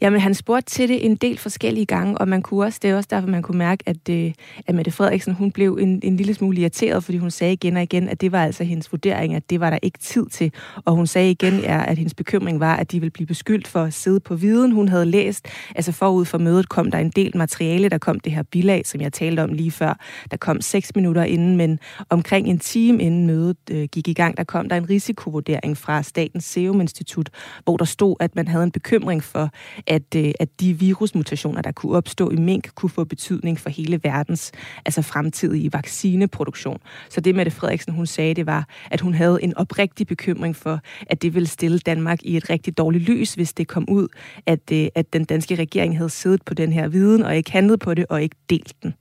Jamen, 0.00 0.20
han 0.20 0.34
spurgte 0.34 0.70
til 0.70 0.88
det 0.88 1.06
en 1.06 1.16
del 1.16 1.38
forskellige 1.38 1.86
gange, 1.86 2.18
og 2.18 2.28
man 2.28 2.42
kunne 2.42 2.64
også, 2.64 2.78
det 2.82 2.90
er 2.90 2.96
også 2.96 3.08
derfor, 3.10 3.28
man 3.28 3.42
kunne 3.42 3.58
mærke, 3.58 3.82
at, 3.86 4.08
øh, 4.10 4.32
at 4.66 4.74
Mette 4.74 4.90
Frederiksen, 4.90 5.34
hun 5.34 5.52
blev 5.52 5.78
en, 5.80 6.00
en 6.02 6.16
lille 6.16 6.34
smule 6.34 6.60
irriteret, 6.60 7.04
fordi 7.04 7.18
hun 7.18 7.30
sagde 7.30 7.52
igen 7.52 7.76
og 7.76 7.82
igen, 7.82 8.08
at 8.08 8.20
det 8.20 8.32
var 8.32 8.44
altså 8.44 8.64
hendes 8.64 8.92
vurdering, 8.92 9.34
at 9.34 9.50
det 9.50 9.60
var 9.60 9.70
der 9.70 9.78
ikke 9.82 9.98
tid 9.98 10.26
til. 10.26 10.52
Og 10.84 10.94
hun 10.94 11.06
sagde 11.06 11.30
igen, 11.30 11.60
ja, 11.60 11.84
at 11.90 11.98
hendes 11.98 12.14
bekymring 12.14 12.60
var, 12.60 12.76
at 12.76 12.92
de 12.92 13.00
ville 13.00 13.10
blive 13.10 13.26
beskyldt 13.26 13.68
for 13.68 13.82
at 13.82 13.94
sidde 13.94 14.20
på 14.20 14.34
viden, 14.34 14.72
hun 14.72 14.88
havde 14.88 15.06
læst. 15.06 15.48
Altså 15.74 15.92
forud 15.92 16.24
for 16.24 16.38
mødet 16.38 16.68
kom 16.68 16.90
der 16.90 16.98
en 16.98 17.10
del 17.10 17.36
materiale, 17.36 17.88
der 17.88 17.98
kom 17.98 18.20
det 18.20 18.32
her 18.32 18.42
bilag, 18.42 18.86
som 18.86 19.00
jeg 19.00 19.12
talte 19.12 19.40
om 19.42 19.52
lige 19.52 19.70
før. 19.70 19.98
Der 20.30 20.36
kom 20.36 20.60
seks 20.60 20.94
minutter 20.94 21.22
inden, 21.22 21.56
men 21.56 21.78
omkring 22.10 22.48
en 22.48 22.58
time 22.58 23.02
inden 23.02 23.26
mødet 23.26 23.56
øh, 23.70 23.88
gik 23.92 24.08
i 24.08 24.12
gang, 24.12 24.36
der 24.36 24.44
kom 24.44 24.68
der 24.68 24.76
en 24.76 24.90
risikovurdering 24.90 25.76
fra 25.76 26.02
Statens 26.02 26.44
Serum 26.44 26.80
Institut, 26.80 27.30
hvor 27.64 27.76
der 27.76 27.84
stod, 27.84 28.16
at 28.20 28.36
man 28.36 28.48
havde 28.48 28.64
en 28.64 28.70
bekymring 28.70 29.24
for, 29.24 29.50
at, 29.86 30.14
øh, 30.16 30.32
at 30.40 30.48
de 30.60 30.74
virusmutationer, 30.74 31.62
der 31.62 31.72
kunne 31.72 31.96
opstå 31.96 32.30
i 32.30 32.36
mink, 32.36 32.74
kunne 32.74 32.90
få 32.90 33.04
betydning 33.04 33.60
for 33.60 33.70
hele 33.70 34.00
verdens 34.02 34.52
altså 34.86 35.02
fremtidige 35.02 35.72
vaccineproduktion. 35.72 36.78
Så 37.08 37.20
det 37.20 37.34
Mette 37.34 37.50
Frederiksen, 37.50 37.92
hun 37.92 38.06
sagde, 38.06 38.34
det 38.34 38.46
var, 38.46 38.68
at 38.90 39.00
hun 39.00 39.14
havde 39.14 39.42
en 39.42 39.56
oprigtig 39.56 40.06
bekymring 40.06 40.56
for, 40.56 40.80
at 41.06 41.22
det 41.22 41.34
ville 41.34 41.48
stille 41.48 41.78
Danmark 41.78 42.22
i 42.22 42.36
et 42.36 42.50
rigtig 42.50 42.78
dårligt 42.78 43.04
lys, 43.04 43.34
hvis 43.34 43.52
det 43.52 43.68
kom 43.68 43.84
ud, 43.88 44.08
at, 44.46 44.60
øh, 44.72 44.88
at 44.94 45.12
den 45.12 45.24
danske 45.24 45.54
regering 45.54 45.96
havde 45.96 46.10
siddet 46.10 46.44
på 46.44 46.54
den 46.54 46.72
her 46.72 46.88
viden 46.88 47.22
og 47.22 47.36
ikke 47.36 47.52
handlet 47.52 47.80
på 47.80 47.94
det 47.94 48.06
og 48.08 48.22
ikke 48.22 48.36
delt 48.50 48.72
den 48.82 48.94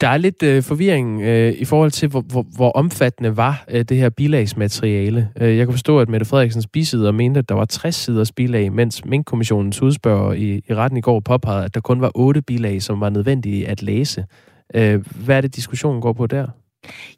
der 0.00 0.08
er 0.08 0.16
lidt 0.16 0.42
øh, 0.42 0.62
forvirring 0.62 1.22
øh, 1.22 1.52
i 1.52 1.64
forhold 1.64 1.90
til, 1.90 2.08
hvor, 2.08 2.20
hvor, 2.20 2.46
hvor 2.56 2.70
omfattende 2.70 3.36
var 3.36 3.64
øh, 3.68 3.84
det 3.84 3.96
her 3.96 4.08
bilagsmateriale. 4.08 5.28
Øh, 5.40 5.56
jeg 5.56 5.66
kan 5.66 5.72
forstå, 5.72 6.00
at 6.00 6.08
Mette 6.08 6.26
Frederiksens 6.26 6.66
bisider 6.66 7.12
mente, 7.12 7.38
at 7.38 7.48
der 7.48 7.54
var 7.54 7.64
60 7.64 7.94
siders 7.94 8.32
bilag, 8.32 8.72
mens 8.72 9.04
Mink-kommissionens 9.04 9.82
udspørger 9.82 10.32
i, 10.32 10.62
i 10.68 10.74
retten 10.74 10.96
i 10.96 11.00
går 11.00 11.20
påpegede, 11.20 11.64
at 11.64 11.74
der 11.74 11.80
kun 11.80 12.00
var 12.00 12.10
8 12.14 12.42
bilag, 12.42 12.82
som 12.82 13.00
var 13.00 13.10
nødvendige 13.10 13.68
at 13.68 13.82
læse. 13.82 14.24
Øh, 14.74 15.04
hvad 15.24 15.36
er 15.36 15.40
det, 15.40 15.56
diskussionen 15.56 16.00
går 16.00 16.12
på 16.12 16.26
der? 16.26 16.46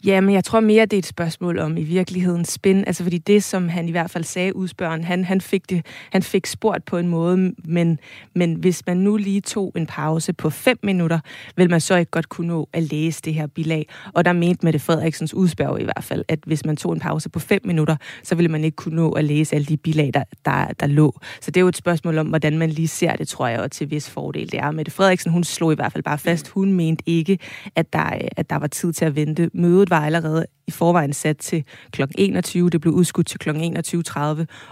Ja, 0.05 0.21
men 0.21 0.35
jeg 0.35 0.45
tror 0.45 0.61
mere, 0.61 0.87
det 0.87 0.93
er 0.93 0.99
et 0.99 1.07
spørgsmål 1.07 1.59
om 1.59 1.77
i 1.77 1.83
virkeligheden 1.83 2.45
spin. 2.45 2.85
Altså 2.87 3.03
fordi 3.03 3.19
det, 3.19 3.45
som 3.45 3.69
han 3.69 3.89
i 3.89 3.91
hvert 3.91 4.11
fald 4.11 4.25
sagde, 4.25 4.57
udspørgen, 4.57 5.05
han, 5.05 5.25
han, 5.25 5.41
fik 5.41 5.71
det, 5.71 5.87
han 6.13 6.23
fik 6.23 6.47
spurgt 6.47 6.85
på 6.85 6.99
en 6.99 7.09
måde, 7.09 7.53
men, 7.65 7.99
men 8.35 8.55
hvis 8.55 8.83
man 8.87 8.97
nu 8.97 9.17
lige 9.17 9.41
tog 9.41 9.73
en 9.77 9.87
pause 9.87 10.33
på 10.33 10.51
fem 10.51 10.79
minutter, 10.83 11.21
vil 11.57 11.71
man 11.71 11.81
så 11.81 11.97
ikke 11.97 12.11
godt 12.11 12.29
kunne 12.29 12.47
nå 12.49 12.69
at 12.73 12.83
læse 12.83 13.23
det 13.23 13.35
her 13.35 13.47
bilag. 13.47 13.87
Og 14.15 14.25
der 14.25 14.33
mente 14.33 14.67
Mette 14.67 14.79
Frederiksens 14.79 15.35
udspørg 15.35 15.81
i 15.81 15.85
hvert 15.85 16.05
fald, 16.05 16.25
at 16.29 16.39
hvis 16.47 16.65
man 16.65 16.77
tog 16.77 16.93
en 16.93 17.01
pause 17.01 17.29
på 17.29 17.39
fem 17.39 17.61
minutter, 17.65 17.97
så 18.23 18.35
ville 18.35 18.51
man 18.51 18.65
ikke 18.65 18.77
kunne 18.77 18.97
nå 18.97 19.11
at 19.11 19.25
læse 19.25 19.55
alle 19.55 19.67
de 19.67 19.77
bilag, 19.77 20.11
der, 20.15 20.25
der, 20.45 20.67
der 20.81 20.87
lå. 20.87 21.21
Så 21.41 21.51
det 21.51 21.57
er 21.57 21.63
jo 21.63 21.69
et 21.69 21.77
spørgsmål 21.77 22.19
om, 22.19 22.27
hvordan 22.27 22.59
man 22.59 22.71
lige 22.71 22.89
ser 22.89 23.17
det, 23.17 23.29
tror 23.29 23.47
jeg, 23.47 23.61
og 23.61 23.71
til 23.71 23.91
vis 23.91 24.11
fordel. 24.11 24.53
Det 24.53 24.61
er 24.61 24.71
Mette 24.71 24.91
Frederiksen, 24.93 25.33
hun 25.33 25.45
slog 25.45 25.73
i 25.73 25.75
hvert 25.75 25.93
fald 25.93 26.05
bare 26.05 26.19
fast, 26.19 26.49
hun 26.49 26.73
mente 26.73 27.05
ikke, 27.07 27.39
at 27.75 27.93
der, 27.93 28.19
at 28.37 28.51
der 28.51 28.57
var 28.57 28.67
tid 28.67 28.93
til 28.93 29.05
at 29.05 29.17
vente 29.17 29.51
mødet 29.59 29.91
var 29.91 30.01
allerede 30.01 30.47
i 30.69 30.71
forvejen 30.71 31.13
sat 31.13 31.37
til 31.37 31.65
kl. 31.93 32.03
21. 32.19 32.71
Det 32.71 32.81
blev 32.81 32.95
udskudt 32.95 33.27
til 33.27 33.39
kl. 33.39 33.51
21.30, 33.51 34.21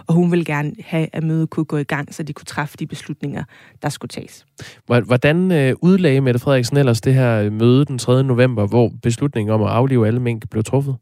og 0.06 0.14
hun 0.14 0.30
ville 0.30 0.44
gerne 0.44 0.72
have, 0.84 1.08
at 1.12 1.24
mødet 1.24 1.50
kunne 1.50 1.64
gå 1.64 1.76
i 1.76 1.84
gang, 1.84 2.14
så 2.14 2.22
de 2.22 2.32
kunne 2.32 2.44
træffe 2.44 2.76
de 2.76 2.86
beslutninger, 2.86 3.44
der 3.82 3.88
skulle 3.88 4.08
tages. 4.08 4.46
Hvordan 4.86 5.52
øh, 5.52 5.74
udlagde 5.82 6.20
Mette 6.20 6.40
Frederiksen 6.40 6.76
ellers 6.76 7.00
det 7.00 7.14
her 7.14 7.42
øh, 7.42 7.52
møde 7.52 7.84
den 7.84 7.98
3. 7.98 8.22
november, 8.22 8.66
hvor 8.66 8.90
beslutningen 9.02 9.54
om 9.54 9.62
at 9.62 9.68
aflive 9.68 10.06
alle 10.06 10.20
mink 10.20 10.50
blev 10.50 10.64
truffet? 10.64 10.96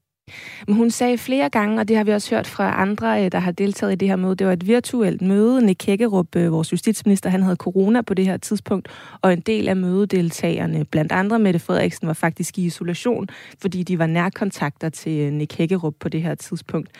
Men 0.66 0.76
hun 0.76 0.90
sagde 0.90 1.18
flere 1.18 1.50
gange, 1.50 1.80
og 1.80 1.88
det 1.88 1.96
har 1.96 2.04
vi 2.04 2.12
også 2.12 2.34
hørt 2.34 2.46
fra 2.46 2.82
andre, 2.82 3.24
øh, 3.24 3.32
der 3.32 3.38
har 3.38 3.52
deltaget 3.52 3.92
i 3.92 3.96
det 3.96 4.08
her 4.08 4.16
møde, 4.16 4.34
det 4.34 4.46
var 4.46 4.52
et 4.52 4.66
virtuelt 4.66 5.22
møde. 5.22 5.66
Nick 5.66 5.86
Hækkerup, 5.86 6.36
øh, 6.36 6.52
vores 6.52 6.72
justitsminister, 6.72 7.30
han 7.30 7.42
havde 7.42 7.56
corona 7.56 8.02
på 8.02 8.14
det 8.14 8.24
her 8.24 8.36
tidspunkt, 8.36 8.88
og 9.22 9.32
en 9.32 9.40
del 9.40 9.68
af 9.68 9.76
mødedeltagerne, 9.76 10.84
blandt 10.84 11.12
andre 11.12 11.38
Mette 11.38 11.58
Frederiksen, 11.58 12.06
var 12.06 12.12
faktisk 12.12 12.58
i 12.58 12.64
isolation, 12.64 13.28
fordi 13.60 13.82
de 13.82 13.98
var 13.98 14.06
nærkontakter 14.06 14.88
til 14.88 15.20
øh, 15.20 15.32
Nick 15.32 15.58
Hækkerup 15.58 15.94
på 16.00 16.08
det 16.08 16.22
her 16.22 16.34
tidspunkt. 16.34 16.90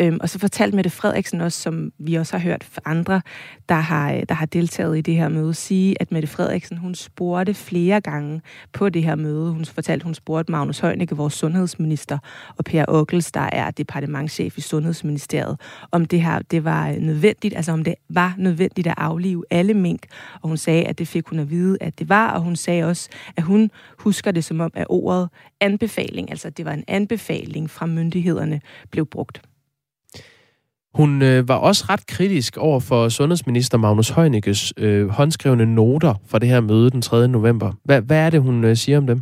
Øhm, 0.00 0.18
og 0.20 0.28
så 0.28 0.38
fortalte 0.38 0.76
Mette 0.76 0.90
Frederiksen 0.90 1.40
også, 1.40 1.60
som 1.60 1.92
vi 1.98 2.14
også 2.14 2.36
har 2.36 2.44
hørt 2.44 2.64
fra 2.64 2.80
andre, 2.84 3.22
der 3.68 3.74
har, 3.74 4.12
øh, 4.12 4.22
der 4.28 4.34
har 4.34 4.46
deltaget 4.46 4.98
i 4.98 5.00
det 5.00 5.14
her 5.14 5.28
møde, 5.28 5.54
sige, 5.54 5.96
at 6.02 6.12
Mette 6.12 6.28
Frederiksen, 6.28 6.76
hun 6.76 6.94
spurgte 6.94 7.54
flere 7.54 8.00
gange 8.00 8.42
på 8.72 8.88
det 8.88 9.04
her 9.04 9.14
møde. 9.14 9.52
Hun 9.52 9.64
fortalte, 9.64 10.04
hun 10.04 10.14
spurgte 10.14 10.52
Magnus 10.52 10.78
Heunicke, 10.78 11.16
vores 11.16 11.34
sundhedsminister, 11.34 12.18
og 12.56 12.64
Per 12.64 12.84
Ockels, 12.88 13.32
der 13.32 13.48
er 13.52 13.70
departementchef 13.70 14.58
i 14.58 14.60
Sundhedsministeriet, 14.60 15.60
om 15.90 16.04
det 16.04 16.22
her 16.22 16.38
det 16.38 16.64
var 16.64 16.92
nødvendigt, 16.98 17.56
altså 17.56 17.72
om 17.72 17.84
det 17.84 17.94
var 18.08 18.34
nødvendigt 18.38 18.86
at 18.86 18.94
aflive 18.96 19.44
alle 19.50 19.74
mink. 19.74 20.06
Og 20.42 20.48
hun 20.48 20.56
sagde, 20.56 20.84
at 20.84 20.98
det 20.98 21.08
fik 21.08 21.26
hun 21.26 21.38
at 21.38 21.50
vide, 21.50 21.78
at 21.80 21.98
det 21.98 22.08
var, 22.08 22.30
og 22.30 22.40
hun 22.40 22.56
sagde 22.56 22.84
også, 22.84 23.08
at 23.36 23.42
hun 23.42 23.70
husker 23.98 24.30
det 24.30 24.44
som 24.44 24.60
om, 24.60 24.70
at 24.74 24.86
ordet 24.88 25.28
anbefaling, 25.60 26.30
altså 26.30 26.50
det 26.50 26.64
var 26.64 26.72
en 26.72 26.84
anbefaling 26.88 27.70
fra 27.70 27.86
myndighederne, 27.86 28.60
blev 28.90 29.06
brugt. 29.06 29.42
Hun 30.96 31.22
øh, 31.22 31.48
var 31.48 31.54
også 31.54 31.84
ret 31.88 32.06
kritisk 32.06 32.56
over 32.56 32.80
for 32.80 33.08
sundhedsminister 33.08 33.78
Magnus 33.78 34.08
Heunickes 34.08 34.72
øh, 34.76 35.08
håndskrevne 35.08 35.66
noter 35.66 36.14
fra 36.26 36.38
det 36.38 36.48
her 36.48 36.60
møde 36.60 36.90
den 36.90 37.02
3. 37.02 37.28
november. 37.28 37.72
Hvad, 37.84 38.00
hvad 38.00 38.18
er 38.18 38.30
det, 38.30 38.42
hun 38.42 38.64
øh, 38.64 38.76
siger 38.76 38.98
om 38.98 39.06
dem? 39.06 39.20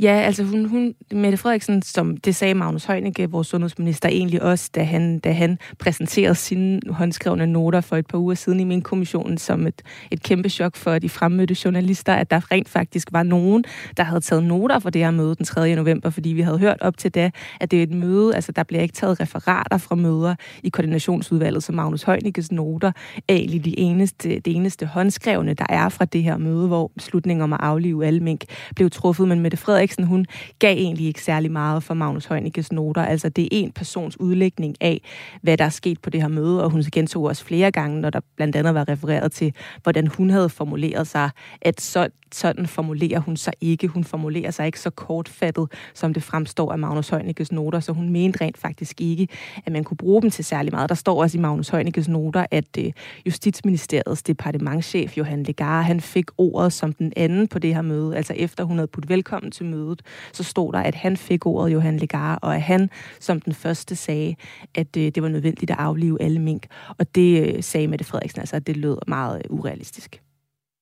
Ja, 0.00 0.12
altså 0.12 0.44
hun, 0.44 0.64
hun, 0.64 0.94
Mette 1.12 1.38
Frederiksen, 1.38 1.82
som 1.82 2.16
det 2.16 2.36
sagde 2.36 2.54
Magnus 2.54 2.84
Heunicke, 2.84 3.30
vores 3.30 3.46
sundhedsminister, 3.46 4.08
egentlig 4.08 4.42
også, 4.42 4.70
da 4.74 4.82
han, 4.82 5.18
da 5.18 5.32
han 5.32 5.58
præsenterede 5.78 6.34
sine 6.34 6.80
håndskrevne 6.90 7.46
noter 7.46 7.80
for 7.80 7.96
et 7.96 8.06
par 8.06 8.18
uger 8.18 8.34
siden 8.34 8.60
i 8.60 8.64
min 8.64 8.82
kommission 8.82 9.38
som 9.38 9.66
et, 9.66 9.82
et 10.10 10.22
kæmpe 10.22 10.48
chok 10.48 10.76
for 10.76 10.98
de 10.98 11.08
fremmødte 11.08 11.56
journalister, 11.64 12.14
at 12.14 12.30
der 12.30 12.52
rent 12.52 12.68
faktisk 12.68 13.08
var 13.12 13.22
nogen, 13.22 13.64
der 13.96 14.02
havde 14.02 14.20
taget 14.20 14.44
noter 14.44 14.78
for 14.78 14.90
det 14.90 15.02
her 15.02 15.10
møde 15.10 15.34
den 15.34 15.44
3. 15.44 15.74
november, 15.74 16.10
fordi 16.10 16.28
vi 16.28 16.40
havde 16.40 16.58
hørt 16.58 16.80
op 16.80 16.98
til 16.98 17.14
da, 17.14 17.30
at 17.60 17.70
det 17.70 17.78
er 17.78 17.82
et 17.82 17.92
møde, 17.92 18.34
altså 18.34 18.52
der 18.52 18.62
bliver 18.62 18.82
ikke 18.82 18.94
taget 18.94 19.20
referater 19.20 19.78
fra 19.78 19.94
møder 19.94 20.34
i 20.62 20.68
koordinationsudvalget, 20.68 21.62
så 21.62 21.72
Magnus 21.72 22.02
Heunickes 22.02 22.52
noter 22.52 22.92
er 23.28 23.34
egentlig 23.34 23.64
de 23.64 23.78
eneste, 23.78 24.28
det 24.28 24.56
eneste 24.56 24.86
håndskrevne, 24.86 25.54
der 25.54 25.66
er 25.68 25.88
fra 25.88 26.04
det 26.04 26.22
her 26.22 26.36
møde, 26.36 26.66
hvor 26.66 26.90
beslutningen 26.94 27.42
om 27.42 27.52
at 27.52 27.60
aflive 27.62 28.06
alle 28.06 28.20
mink 28.20 28.44
blev 28.76 28.90
truffet, 28.90 29.28
men 29.28 29.40
Mette 29.48 29.56
Frederiksen, 29.56 30.04
hun 30.04 30.26
gav 30.58 30.76
egentlig 30.76 31.06
ikke 31.06 31.22
særlig 31.22 31.50
meget 31.50 31.82
for 31.82 31.94
Magnus 31.94 32.26
Heunickes 32.26 32.72
noter. 32.72 33.02
Altså, 33.02 33.28
det 33.28 33.44
er 33.44 33.48
en 33.50 33.72
persons 33.72 34.20
udlægning 34.20 34.76
af, 34.80 35.00
hvad 35.42 35.56
der 35.56 35.64
er 35.64 35.68
sket 35.68 36.00
på 36.00 36.10
det 36.10 36.20
her 36.20 36.28
møde, 36.28 36.64
og 36.64 36.70
hun 36.70 36.82
gentog 36.92 37.24
også 37.24 37.44
flere 37.44 37.70
gange, 37.70 38.00
når 38.00 38.10
der 38.10 38.20
blandt 38.36 38.56
andet 38.56 38.74
var 38.74 38.88
refereret 38.88 39.32
til, 39.32 39.52
hvordan 39.82 40.06
hun 40.06 40.30
havde 40.30 40.48
formuleret 40.48 41.06
sig, 41.06 41.30
at 41.62 41.80
så, 41.80 42.08
sådan 42.32 42.66
formulerer 42.66 43.20
hun 43.20 43.36
sig 43.36 43.52
ikke. 43.60 43.88
Hun 43.88 44.04
formulerer 44.04 44.50
sig 44.50 44.66
ikke 44.66 44.80
så 44.80 44.90
kortfattet, 44.90 45.72
som 45.94 46.14
det 46.14 46.22
fremstår 46.22 46.72
af 46.72 46.78
Magnus 46.78 47.08
Heunickes 47.08 47.52
noter, 47.52 47.80
så 47.80 47.92
hun 47.92 48.10
mente 48.10 48.40
rent 48.40 48.58
faktisk 48.58 49.00
ikke, 49.00 49.28
at 49.66 49.72
man 49.72 49.84
kunne 49.84 49.96
bruge 49.96 50.22
dem 50.22 50.30
til 50.30 50.44
særlig 50.44 50.72
meget. 50.72 50.88
Der 50.88 50.94
står 50.94 51.22
også 51.22 51.38
i 51.38 51.40
Magnus 51.40 51.68
Heunickes 51.68 52.08
noter, 52.08 52.46
at 52.50 52.78
øh, 52.78 52.92
Justitsministeriets 53.26 54.22
departementschef 54.22 55.18
Johan 55.18 55.42
Legare, 55.42 55.82
han 55.82 56.00
fik 56.00 56.26
ordet 56.38 56.72
som 56.72 56.92
den 56.92 57.12
anden 57.16 57.48
på 57.48 57.58
det 57.58 57.74
her 57.74 57.82
møde, 57.82 58.16
altså 58.16 58.34
efter 58.36 58.64
hun 58.64 58.76
havde 58.76 58.88
puttet 58.88 59.08
velkommen 59.10 59.37
til 59.50 59.66
mødet, 59.66 60.02
så 60.32 60.44
stod 60.44 60.72
der, 60.72 60.78
at 60.78 60.94
han 60.94 61.16
fik 61.16 61.46
ordet 61.46 61.72
Johan 61.72 61.96
Legar, 61.96 62.38
og 62.42 62.54
at 62.54 62.62
han 62.62 62.90
som 63.20 63.40
den 63.40 63.54
første 63.54 63.96
sagde, 63.96 64.34
at 64.74 64.96
øh, 64.96 65.02
det 65.02 65.22
var 65.22 65.28
nødvendigt 65.28 65.70
at 65.70 65.76
aflive 65.78 66.22
alle 66.22 66.38
mink. 66.38 66.66
Og 66.98 67.14
det 67.14 67.56
øh, 67.56 67.62
sagde 67.62 67.88
Mette 67.88 68.04
Frederiksen, 68.04 68.40
altså 68.40 68.56
at 68.56 68.66
det 68.66 68.76
lød 68.76 68.98
meget 69.06 69.42
urealistisk. 69.50 70.22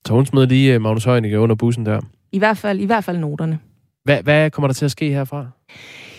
Så 0.06 0.12
hun 0.12 0.26
smed 0.26 0.46
lige 0.46 0.78
Magnus 0.78 1.04
Heunicke 1.04 1.40
under 1.40 1.56
bussen 1.56 1.86
der? 1.86 2.00
I 2.32 2.38
hvert 2.38 2.58
fald, 2.58 2.80
i 2.80 2.84
hvert 2.84 3.04
fald 3.04 3.18
noterne. 3.18 3.58
Hvad, 4.04 4.22
hvad 4.22 4.50
kommer 4.50 4.68
der 4.68 4.74
til 4.74 4.84
at 4.84 4.90
ske 4.90 5.10
herfra? 5.10 5.46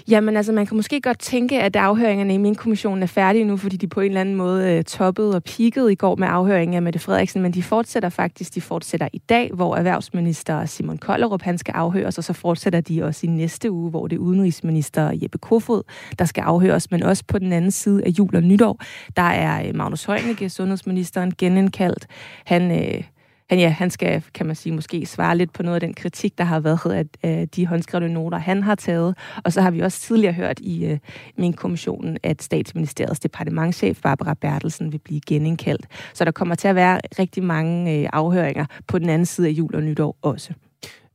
Jamen 0.10 0.38
altså, 0.38 0.52
man 0.52 0.66
kan 0.66 0.78
måske 0.78 1.02
godt 1.02 1.20
tænke, 1.20 1.62
at 1.62 1.76
afhøringerne 1.76 2.34
i 2.34 2.38
min 2.38 2.56
kommission 2.56 3.04
er 3.04 3.08
færdige 3.08 3.46
nu, 3.46 3.58
fordi 3.58 3.78
de 3.78 3.88
på 3.88 4.02
en 4.02 4.08
eller 4.08 4.22
anden 4.22 4.36
måde 4.36 4.74
øh, 4.74 4.84
toppede 4.84 5.36
og 5.36 5.44
peakede 5.44 5.92
i 5.92 5.96
går 5.96 6.16
med 6.16 6.28
afhøringen 6.32 6.76
af 6.76 6.82
Mette 6.82 7.00
Frederiksen, 7.00 7.42
men 7.42 7.54
de 7.54 7.64
fortsætter 7.64 8.10
faktisk, 8.10 8.56
de 8.56 8.62
fortsætter 8.62 9.08
i 9.14 9.18
dag, 9.18 9.52
hvor 9.54 9.76
erhvervsminister 9.76 10.66
Simon 10.66 10.98
Kollerup, 10.98 11.42
han 11.42 11.58
skal 11.58 11.72
afhøres, 11.72 12.18
og 12.18 12.24
så 12.24 12.34
fortsætter 12.34 12.82
de 12.82 13.04
også 13.04 13.28
i 13.28 13.30
næste 13.30 13.72
uge, 13.72 13.90
hvor 13.90 14.08
det 14.08 14.16
er 14.16 14.20
udenrigsminister 14.20 15.12
Jeppe 15.22 15.38
Kofod, 15.38 15.84
der 16.20 16.26
skal 16.26 16.42
afhøres, 16.42 16.92
men 16.92 17.04
også 17.04 17.24
på 17.28 17.40
den 17.40 17.54
anden 17.54 17.72
side 17.72 18.04
af 18.06 18.10
jul 18.10 18.36
og 18.36 18.44
nytår, 18.44 18.82
der 19.18 19.22
er 19.22 19.68
øh, 19.68 19.76
Magnus 19.76 20.06
Heunicke, 20.06 20.50
sundhedsministeren, 20.50 21.34
genindkaldt. 21.38 22.08
Han... 22.46 22.72
øh, 22.72 23.04
han, 23.50 23.60
ja, 23.60 23.70
han 23.70 23.90
skal, 23.90 24.24
kan 24.34 24.46
man 24.46 24.56
sige, 24.56 24.74
måske 24.74 25.06
svare 25.06 25.38
lidt 25.38 25.54
på 25.54 25.64
noget 25.64 25.76
af 25.76 25.82
den 25.82 25.94
kritik, 25.94 26.38
der 26.38 26.44
har 26.44 26.60
været 26.60 26.92
af, 26.92 27.06
af 27.24 27.50
de 27.50 27.68
håndskrevne 27.68 28.10
noter, 28.10 28.38
han 28.38 28.64
har 28.64 28.76
taget. 28.76 29.18
Og 29.44 29.54
så 29.54 29.62
har 29.62 29.72
vi 29.72 29.80
også 29.80 30.02
tidligere 30.02 30.34
hørt 30.34 30.60
i 30.60 30.92
uh, 30.92 30.98
min 31.38 31.54
kommissionen, 31.54 32.18
at 32.24 32.44
statsministeriets 32.44 33.20
departementchef 33.20 34.02
Barbara 34.02 34.34
Bertelsen 34.34 34.92
vil 34.92 35.00
blive 35.00 35.22
genindkaldt. 35.28 35.86
Så 36.14 36.26
der 36.26 36.32
kommer 36.32 36.56
til 36.56 36.68
at 36.68 36.76
være 36.76 37.00
rigtig 37.20 37.44
mange 37.44 38.02
uh, 38.02 38.10
afhøringer 38.14 38.66
på 38.88 39.00
den 39.00 39.10
anden 39.10 39.26
side 39.26 39.48
af 39.48 39.52
jul 39.52 39.76
og 39.76 39.84
nytår 39.84 40.18
også. 40.22 40.54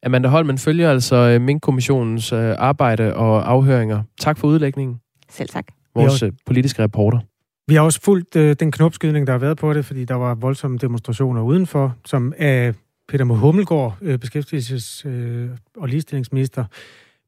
Amanda 0.06 0.28
Holmen 0.28 0.58
følger 0.58 0.90
altså 0.90 1.34
uh, 1.36 1.42
Mink-kommissionens 1.42 2.32
uh, 2.32 2.54
arbejde 2.58 3.14
og 3.14 3.50
afhøringer. 3.50 4.02
Tak 4.20 4.38
for 4.38 4.48
udlægningen. 4.48 4.96
Selv 5.30 5.48
tak. 5.48 5.64
Vores 5.94 6.22
uh, 6.22 6.28
politiske 6.46 6.82
reporter. 6.82 7.18
Vi 7.66 7.74
har 7.74 7.82
også 7.82 8.00
fulgt 8.00 8.36
øh, 8.36 8.56
den 8.60 8.72
knopskydning, 8.72 9.26
der 9.26 9.32
har 9.32 9.38
været 9.38 9.58
på 9.58 9.72
det, 9.72 9.84
fordi 9.84 10.04
der 10.04 10.14
var 10.14 10.34
voldsomme 10.34 10.78
demonstrationer 10.78 11.42
udenfor, 11.42 11.96
som 12.04 12.32
af 12.38 12.74
Peter 13.08 13.24
Hummelgaard, 13.24 13.96
øh, 14.02 14.18
beskæftigelses- 14.24 15.08
øh, 15.08 15.50
og 15.76 15.88
ligestillingsminister, 15.88 16.64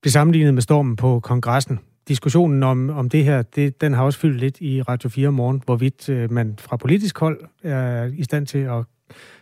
blev 0.03 0.11
sammenlignet 0.11 0.55
med 0.55 0.62
stormen 0.62 0.97
på 0.97 1.21
kongressen. 1.21 1.81
Diskussionen 2.09 2.62
om, 2.62 2.91
om 2.91 3.09
det 3.09 3.25
her, 3.25 3.43
det, 3.43 3.81
den 3.81 3.93
har 3.93 4.05
også 4.05 4.19
fyldt 4.19 4.41
lidt 4.41 4.61
i 4.61 4.83
Radio 4.83 5.09
4 5.09 5.33
morgen, 5.33 5.62
hvorvidt 5.64 6.09
øh, 6.09 6.33
man 6.33 6.55
fra 6.59 6.76
politisk 6.76 7.19
hold 7.19 7.41
er 7.62 8.11
i 8.17 8.23
stand 8.23 8.47
til 8.47 8.59
at 8.59 8.85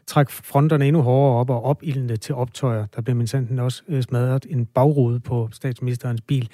trække 0.07 0.33
fronterne 0.33 0.87
endnu 0.87 1.03
hårdere 1.03 1.39
op 1.41 1.51
og 1.51 1.65
opildne 1.65 2.17
til 2.17 2.35
optøjer. 2.35 2.87
Der 2.97 3.03
blev 3.03 3.17
min 3.17 3.59
også 3.59 3.83
øh, 3.89 4.03
smadret 4.03 4.47
en 4.51 4.67
bagrude 4.67 5.21
på 5.21 5.49
statsministerens 5.53 6.21
bil. 6.21 6.49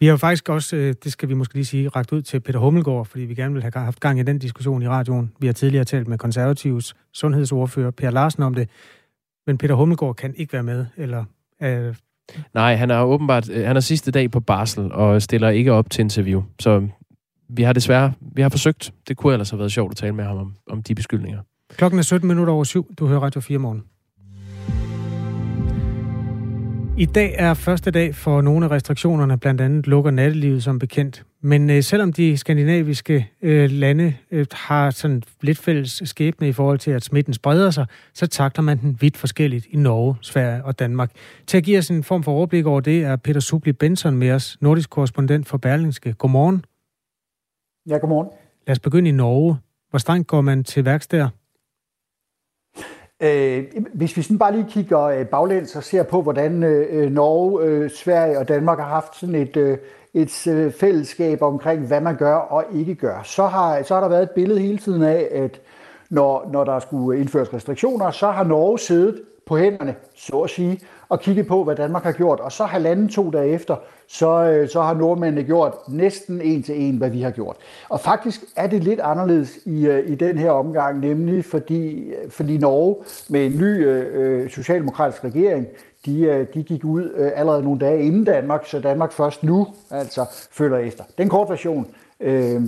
Vi 0.00 0.06
har 0.06 0.16
faktisk 0.16 0.48
også, 0.48 0.76
øh, 0.76 0.94
det 1.04 1.12
skal 1.12 1.28
vi 1.28 1.34
måske 1.34 1.54
lige 1.54 1.64
sige, 1.64 1.88
ragt 1.88 2.12
ud 2.12 2.22
til 2.22 2.40
Peter 2.40 2.58
Hummelgaard, 2.58 3.06
fordi 3.06 3.24
vi 3.24 3.34
gerne 3.34 3.54
vil 3.54 3.62
have 3.62 3.72
haft 3.74 4.00
gang 4.00 4.20
i 4.20 4.22
den 4.22 4.38
diskussion 4.38 4.82
i 4.82 4.88
radioen. 4.88 5.32
Vi 5.40 5.46
har 5.46 5.54
tidligere 5.54 5.84
talt 5.84 6.08
med 6.08 6.18
konservativs 6.18 6.94
sundhedsordfører 7.12 7.90
Per 7.90 8.10
Larsen 8.10 8.42
om 8.42 8.54
det, 8.54 8.68
men 9.46 9.58
Peter 9.58 9.74
Hummelgaard 9.74 10.14
kan 10.14 10.34
ikke 10.36 10.52
være 10.52 10.62
med, 10.62 10.86
eller... 10.96 11.24
Øh... 11.62 11.94
Nej, 12.54 12.74
han 12.74 12.90
er 12.90 13.02
åbenbart, 13.02 13.50
øh, 13.50 13.66
han 13.66 13.76
er 13.76 13.80
sidste 13.80 14.10
dag 14.10 14.30
på 14.30 14.40
barsel 14.40 14.92
og 14.92 15.22
stiller 15.22 15.48
ikke 15.48 15.72
op 15.72 15.90
til 15.90 16.02
interview, 16.02 16.42
så 16.60 16.88
vi 17.48 17.62
har 17.62 17.72
desværre, 17.72 18.12
vi 18.20 18.42
har 18.42 18.48
forsøgt. 18.48 18.92
Det 19.08 19.16
kunne 19.16 19.32
ellers 19.32 19.50
have 19.50 19.58
været 19.58 19.72
sjovt 19.72 19.90
at 19.90 19.96
tale 19.96 20.12
med 20.12 20.24
ham 20.24 20.36
om, 20.36 20.54
om 20.70 20.82
de 20.82 20.94
beskyldninger. 20.94 21.40
Klokken 21.70 21.98
er 21.98 22.02
17 22.02 22.28
minutter 22.28 22.52
over 22.52 22.64
syv. 22.64 22.94
Du 22.98 23.06
hører 23.06 23.20
Radio 23.20 23.40
4 23.40 23.58
morgen. 23.58 23.84
I 26.98 27.06
dag 27.06 27.34
er 27.38 27.54
første 27.54 27.90
dag 27.90 28.14
for 28.14 28.40
nogle 28.40 28.66
af 28.66 28.70
restriktionerne, 28.70 29.38
blandt 29.38 29.60
andet 29.60 29.86
lukker 29.86 30.10
nattelivet 30.10 30.62
som 30.62 30.78
bekendt. 30.78 31.24
Men 31.40 31.70
øh, 31.70 31.82
selvom 31.82 32.12
de 32.12 32.36
skandinaviske 32.36 33.30
øh, 33.42 33.70
lande 33.70 34.14
øh, 34.30 34.46
har 34.52 34.90
sådan 34.90 35.22
lidt 35.40 35.58
fælles 35.58 36.02
skæbne 36.04 36.48
i 36.48 36.52
forhold 36.52 36.78
til, 36.78 36.90
at 36.90 37.04
smitten 37.04 37.34
spreder 37.34 37.70
sig, 37.70 37.86
så 38.12 38.26
takler 38.26 38.62
man 38.62 38.78
den 38.78 38.96
vidt 39.00 39.16
forskelligt 39.16 39.66
i 39.66 39.76
Norge, 39.76 40.16
Sverige 40.20 40.64
og 40.64 40.78
Danmark. 40.78 41.10
Til 41.46 41.56
at 41.56 41.64
give 41.64 41.78
os 41.78 41.90
en 41.90 42.02
form 42.02 42.22
for 42.22 42.32
overblik 42.32 42.66
over 42.66 42.80
det, 42.80 43.04
er 43.04 43.16
Peter 43.16 43.40
Subli 43.40 43.72
Benson 43.72 44.16
med 44.16 44.30
os, 44.30 44.58
nordisk 44.60 44.90
korrespondent 44.90 45.48
for 45.48 45.58
Berlingske. 45.58 46.12
Godmorgen. 46.12 46.64
Ja, 47.88 47.98
godmorgen. 47.98 48.28
Lad 48.66 48.72
os 48.72 48.80
begynde 48.80 49.08
i 49.08 49.12
Norge. 49.12 49.56
Hvor 49.90 49.98
strengt 49.98 50.28
går 50.28 50.40
man 50.40 50.64
til 50.64 50.84
værks 50.84 51.06
der? 51.06 51.28
Øh, 53.22 53.64
hvis 53.94 54.16
vi 54.16 54.22
sådan 54.22 54.38
bare 54.38 54.52
lige 54.52 54.66
kigger 54.70 55.00
øh, 55.00 55.26
baglæns 55.26 55.76
og 55.76 55.82
ser 55.82 56.02
på, 56.02 56.22
hvordan 56.22 56.62
øh, 56.62 56.86
øh, 56.90 57.10
Norge, 57.10 57.64
øh, 57.64 57.90
Sverige 57.90 58.38
og 58.38 58.48
Danmark 58.48 58.78
har 58.78 58.88
haft 58.88 59.16
sådan 59.16 59.34
et, 59.34 59.56
øh, 59.56 59.78
et 60.14 60.46
øh, 60.46 60.72
fællesskab 60.72 61.42
omkring, 61.42 61.86
hvad 61.86 62.00
man 62.00 62.16
gør 62.16 62.34
og 62.34 62.64
ikke 62.74 62.94
gør, 62.94 63.22
så 63.22 63.46
har, 63.46 63.82
så 63.82 63.94
har 63.94 64.00
der 64.00 64.08
været 64.08 64.22
et 64.22 64.30
billede 64.30 64.60
hele 64.60 64.78
tiden 64.78 65.02
af, 65.02 65.28
at 65.30 65.60
når, 66.10 66.50
når 66.52 66.64
der 66.64 66.78
skulle 66.78 67.20
indføres 67.20 67.54
restriktioner, 67.54 68.10
så 68.10 68.30
har 68.30 68.44
Norge 68.44 68.78
siddet 68.78 69.22
på 69.46 69.56
hænderne, 69.56 69.94
så 70.14 70.36
at 70.36 70.50
sige, 70.50 70.80
og 71.08 71.20
kigget 71.20 71.46
på, 71.46 71.64
hvad 71.64 71.76
Danmark 71.76 72.02
har 72.02 72.12
gjort. 72.12 72.40
Og 72.40 72.52
så 72.52 72.64
halvanden 72.64 73.08
to 73.08 73.30
dage 73.30 73.48
efter, 73.48 73.76
så, 74.08 74.44
øh, 74.44 74.68
så 74.68 74.82
har 74.82 74.94
nordmændene 74.94 75.46
gjort 75.46 75.74
næsten 75.88 76.40
en 76.40 76.62
til 76.62 76.82
en, 76.82 76.96
hvad 76.96 77.10
vi 77.10 77.20
har 77.20 77.30
gjort. 77.30 77.56
Og 77.88 78.00
faktisk 78.00 78.40
er 78.56 78.66
det 78.66 78.84
lidt 78.84 79.00
anderledes 79.00 79.58
i, 79.64 79.86
øh, 79.86 80.10
i 80.10 80.14
den 80.14 80.38
her 80.38 80.50
omgang, 80.50 81.00
nemlig 81.00 81.44
fordi, 81.44 81.98
øh, 81.98 82.30
fordi 82.30 82.58
Norge 82.58 82.96
med 83.28 83.46
en 83.46 83.52
ny 83.52 83.86
øh, 83.86 84.50
socialdemokratisk 84.50 85.24
regering, 85.24 85.66
de, 86.06 86.46
de 86.54 86.62
gik 86.62 86.84
ud 86.84 87.12
øh, 87.16 87.30
allerede 87.34 87.62
nogle 87.62 87.80
dage 87.80 88.02
inden 88.02 88.24
Danmark, 88.24 88.66
så 88.66 88.80
Danmark 88.80 89.12
først 89.12 89.42
nu 89.42 89.66
altså 89.90 90.24
følger 90.52 90.78
efter. 90.78 91.04
Den 91.18 91.28
kort 91.28 91.50
version. 91.50 91.86
Øh, 92.20 92.62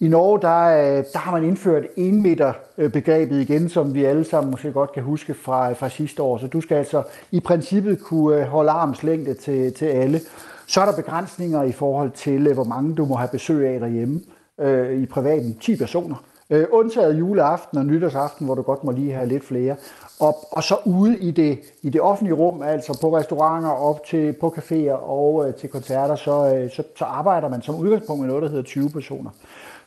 i 0.00 0.08
Norge, 0.08 0.40
der, 0.40 0.96
øh, 0.98 1.04
der 1.12 1.18
har 1.18 1.32
man 1.32 1.44
indført 1.44 1.84
en 1.96 2.22
meter 2.22 2.52
begrebet 2.92 3.40
igen, 3.40 3.68
som 3.68 3.94
vi 3.94 4.04
alle 4.04 4.24
sammen 4.24 4.50
måske 4.50 4.72
godt 4.72 4.92
kan 4.92 5.02
huske 5.02 5.34
fra, 5.34 5.72
fra 5.72 5.88
sidste 5.88 6.22
år. 6.22 6.38
Så 6.38 6.46
du 6.46 6.60
skal 6.60 6.76
altså 6.76 7.02
i 7.30 7.40
princippet 7.40 8.02
kunne 8.02 8.36
øh, 8.36 8.42
holde 8.42 8.62
holde 8.62 8.80
armslængde 8.80 9.34
til, 9.34 9.74
til 9.74 9.86
alle. 9.86 10.20
Så 10.66 10.80
er 10.80 10.84
der 10.84 10.96
begrænsninger 10.96 11.62
i 11.62 11.72
forhold 11.72 12.10
til, 12.10 12.46
øh, 12.46 12.54
hvor 12.54 12.64
mange 12.64 12.94
du 12.94 13.04
må 13.04 13.14
have 13.14 13.28
besøg 13.32 13.68
af 13.68 13.80
derhjemme 13.80 14.20
øh, 14.60 15.02
i 15.02 15.06
privaten. 15.06 15.54
10 15.60 15.76
personer. 15.76 16.16
Øh, 16.50 16.66
undtaget 16.70 17.18
juleaften 17.18 17.78
og 17.78 17.86
nytårsaften, 17.86 18.46
hvor 18.46 18.54
du 18.54 18.62
godt 18.62 18.84
må 18.84 18.92
lige 18.92 19.12
have 19.12 19.28
lidt 19.28 19.44
flere. 19.44 19.76
Og, 20.20 20.36
og 20.52 20.62
så 20.62 20.76
ude 20.84 21.18
i 21.18 21.30
det, 21.30 21.58
i 21.82 21.90
det 21.90 22.00
offentlige 22.00 22.34
rum, 22.34 22.62
altså 22.62 22.98
på 23.00 23.16
restauranter, 23.16 23.70
op 23.70 24.04
til 24.06 24.32
på 24.32 24.54
caféer 24.58 24.92
og 24.92 25.48
øh, 25.48 25.54
til 25.54 25.68
koncerter, 25.68 26.16
så, 26.16 26.54
øh, 26.54 26.70
så, 26.70 26.82
så 26.98 27.04
arbejder 27.04 27.48
man 27.48 27.62
som 27.62 27.74
udgangspunkt 27.74 28.20
med 28.20 28.28
noget, 28.28 28.42
der 28.42 28.48
hedder 28.48 28.62
20 28.62 28.90
personer. 28.90 29.30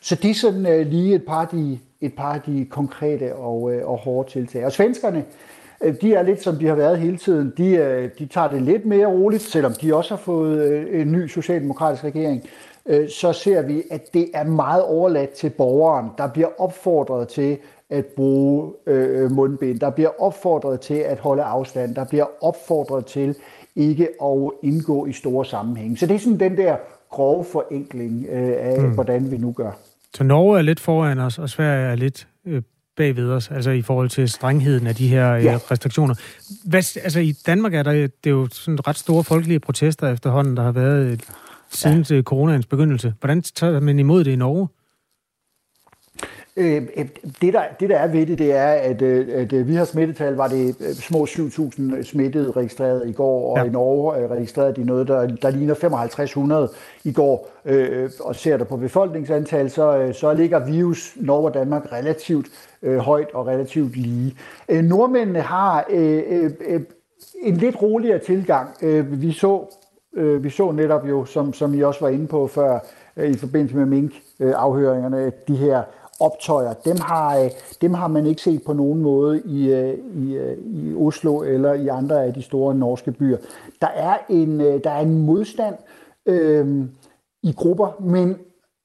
Så 0.00 0.14
det 0.14 0.30
er 0.30 0.34
sådan 0.34 0.66
øh, 0.66 0.86
lige 0.86 1.14
et 1.14 1.24
par, 1.24 1.40
af 1.40 1.48
de, 1.48 1.78
et 2.00 2.14
par 2.14 2.34
af 2.34 2.40
de 2.40 2.66
konkrete 2.70 3.34
og, 3.34 3.72
øh, 3.72 3.88
og 3.88 3.98
hårde 3.98 4.30
tiltag. 4.30 4.64
Og 4.64 4.72
svenskerne, 4.72 5.24
øh, 5.80 5.94
de 6.00 6.14
er 6.14 6.22
lidt 6.22 6.42
som 6.42 6.56
de 6.56 6.66
har 6.66 6.74
været 6.74 6.98
hele 6.98 7.16
tiden. 7.16 7.52
De, 7.56 7.68
øh, 7.68 8.10
de 8.18 8.26
tager 8.26 8.48
det 8.48 8.62
lidt 8.62 8.86
mere 8.86 9.06
roligt, 9.06 9.42
selvom 9.42 9.72
de 9.72 9.94
også 9.94 10.14
har 10.14 10.22
fået 10.22 10.58
øh, 10.58 11.00
en 11.00 11.12
ny 11.12 11.26
socialdemokratisk 11.26 12.04
regering. 12.04 12.42
Øh, 12.86 13.08
så 13.08 13.32
ser 13.32 13.62
vi, 13.62 13.82
at 13.90 14.14
det 14.14 14.30
er 14.34 14.44
meget 14.44 14.82
overladt 14.82 15.30
til 15.30 15.50
borgeren, 15.50 16.10
der 16.18 16.28
bliver 16.28 16.48
opfordret 16.58 17.28
til 17.28 17.58
at 17.90 18.06
bruge 18.06 18.72
øh, 18.86 19.30
mundbind. 19.30 19.80
Der 19.80 19.90
bliver 19.90 20.10
opfordret 20.18 20.80
til 20.80 20.94
at 20.94 21.18
holde 21.18 21.42
afstand. 21.42 21.94
Der 21.94 22.04
bliver 22.04 22.26
opfordret 22.40 23.06
til 23.06 23.36
ikke 23.76 24.08
at 24.22 24.50
indgå 24.62 25.06
i 25.06 25.12
store 25.12 25.44
sammenhænge. 25.44 25.96
Så 25.96 26.06
det 26.06 26.14
er 26.14 26.18
sådan 26.18 26.40
den 26.40 26.56
der 26.56 26.76
grove 27.10 27.44
forenkling 27.44 28.26
øh, 28.30 28.54
af, 28.58 28.80
mm. 28.80 28.94
hvordan 28.94 29.30
vi 29.30 29.36
nu 29.36 29.52
gør. 29.52 29.70
Så 30.14 30.24
Norge 30.24 30.58
er 30.58 30.62
lidt 30.62 30.80
foran 30.80 31.18
os, 31.18 31.38
og 31.38 31.50
Sverige 31.50 31.86
er 31.86 31.94
lidt 31.94 32.28
øh, 32.46 32.62
bagved 32.96 33.30
os, 33.30 33.50
altså 33.50 33.70
i 33.70 33.82
forhold 33.82 34.08
til 34.08 34.28
strengheden 34.28 34.86
af 34.86 34.94
de 34.94 35.08
her 35.08 35.32
øh, 35.32 35.44
ja. 35.44 35.58
restriktioner. 35.70 36.14
Hvad, 36.64 36.96
altså 37.02 37.20
i 37.20 37.32
Danmark 37.46 37.74
er 37.74 37.82
der 37.82 37.92
det 37.92 38.10
er 38.24 38.30
jo 38.30 38.48
sådan 38.52 38.88
ret 38.88 38.96
store 38.96 39.24
folkelige 39.24 39.60
protester 39.60 40.12
efterhånden, 40.12 40.56
der 40.56 40.62
har 40.62 40.72
været 40.72 41.06
øh, 41.06 41.18
siden 41.70 42.06
ja. 42.10 42.22
coronaens 42.22 42.66
begyndelse. 42.66 43.14
Hvordan 43.20 43.42
tager 43.42 43.80
man 43.80 43.98
imod 43.98 44.24
det 44.24 44.30
i 44.30 44.36
Norge? 44.36 44.68
Øh, 46.58 46.82
det, 47.42 47.52
der, 47.52 47.62
det, 47.80 47.90
der 47.90 47.96
er 47.96 48.06
ved 48.06 48.26
det, 48.26 48.38
det 48.38 48.52
er, 48.52 48.68
at, 48.68 49.02
øh, 49.02 49.28
at 49.32 49.52
øh, 49.52 49.68
vi 49.68 49.74
har 49.74 49.84
smittetal, 49.84 50.34
var 50.34 50.48
det 50.48 50.76
øh, 50.80 50.94
små 50.94 51.24
7.000 51.24 52.02
smittede 52.02 52.50
registreret 52.50 53.08
i 53.08 53.12
går, 53.12 53.50
og 53.50 53.58
ja. 53.58 53.64
i 53.64 53.68
Norge 53.72 54.28
registrerede 54.28 54.74
de 54.74 54.84
noget, 54.84 55.08
der, 55.08 55.26
der 55.26 55.50
ligner 55.50 55.74
5500 55.74 56.68
i 57.04 57.12
går. 57.12 57.48
Og 58.20 58.36
ser 58.36 58.56
der 58.56 58.64
på 58.64 58.76
befolkningsantal, 58.76 59.70
så, 59.70 60.10
så 60.12 60.34
ligger 60.34 60.66
virus 60.66 61.16
Norge 61.16 61.48
og 61.48 61.54
Danmark 61.54 61.92
relativt 61.92 62.46
øh, 62.82 62.98
højt 62.98 63.28
og 63.34 63.46
relativt 63.46 63.96
lige. 63.96 64.36
nordmændene 64.82 65.40
har 65.40 65.84
øh, 65.90 66.50
øh, 66.66 66.80
en 67.42 67.56
lidt 67.56 67.82
roligere 67.82 68.18
tilgang. 68.18 68.68
Øh, 68.82 69.22
vi 69.22 69.32
så 69.32 69.66
øh, 70.16 70.44
vi 70.44 70.50
så 70.50 70.72
netop 70.72 71.08
jo, 71.08 71.24
som, 71.24 71.52
som 71.52 71.74
I 71.74 71.82
også 71.82 72.00
var 72.00 72.08
inde 72.08 72.26
på 72.26 72.46
før, 72.46 72.78
øh, 73.16 73.30
i 73.30 73.36
forbindelse 73.36 73.76
med 73.76 73.86
mink-afhøringerne, 73.86 75.32
de 75.48 75.56
her 75.56 75.82
optøjer, 76.20 76.72
dem 76.72 76.96
har, 77.00 77.38
øh, 77.38 77.50
dem 77.80 77.94
har 77.94 78.08
man 78.08 78.26
ikke 78.26 78.42
set 78.42 78.62
på 78.66 78.72
nogen 78.72 79.02
måde 79.02 79.42
i, 79.44 79.72
øh, 79.72 79.98
i, 80.14 80.34
øh, 80.34 80.56
i 80.66 80.94
Oslo 80.94 81.42
eller 81.42 81.72
i 81.72 81.88
andre 81.88 82.24
af 82.24 82.34
de 82.34 82.42
store 82.42 82.74
norske 82.74 83.12
byer. 83.12 83.38
Der 83.80 83.88
er 83.94 84.16
en, 84.28 84.60
der 84.60 84.90
er 84.90 85.00
en 85.00 85.26
modstand 85.26 85.74
øh, 86.26 86.84
i 87.42 87.52
grupper, 87.52 87.96
men 88.00 88.36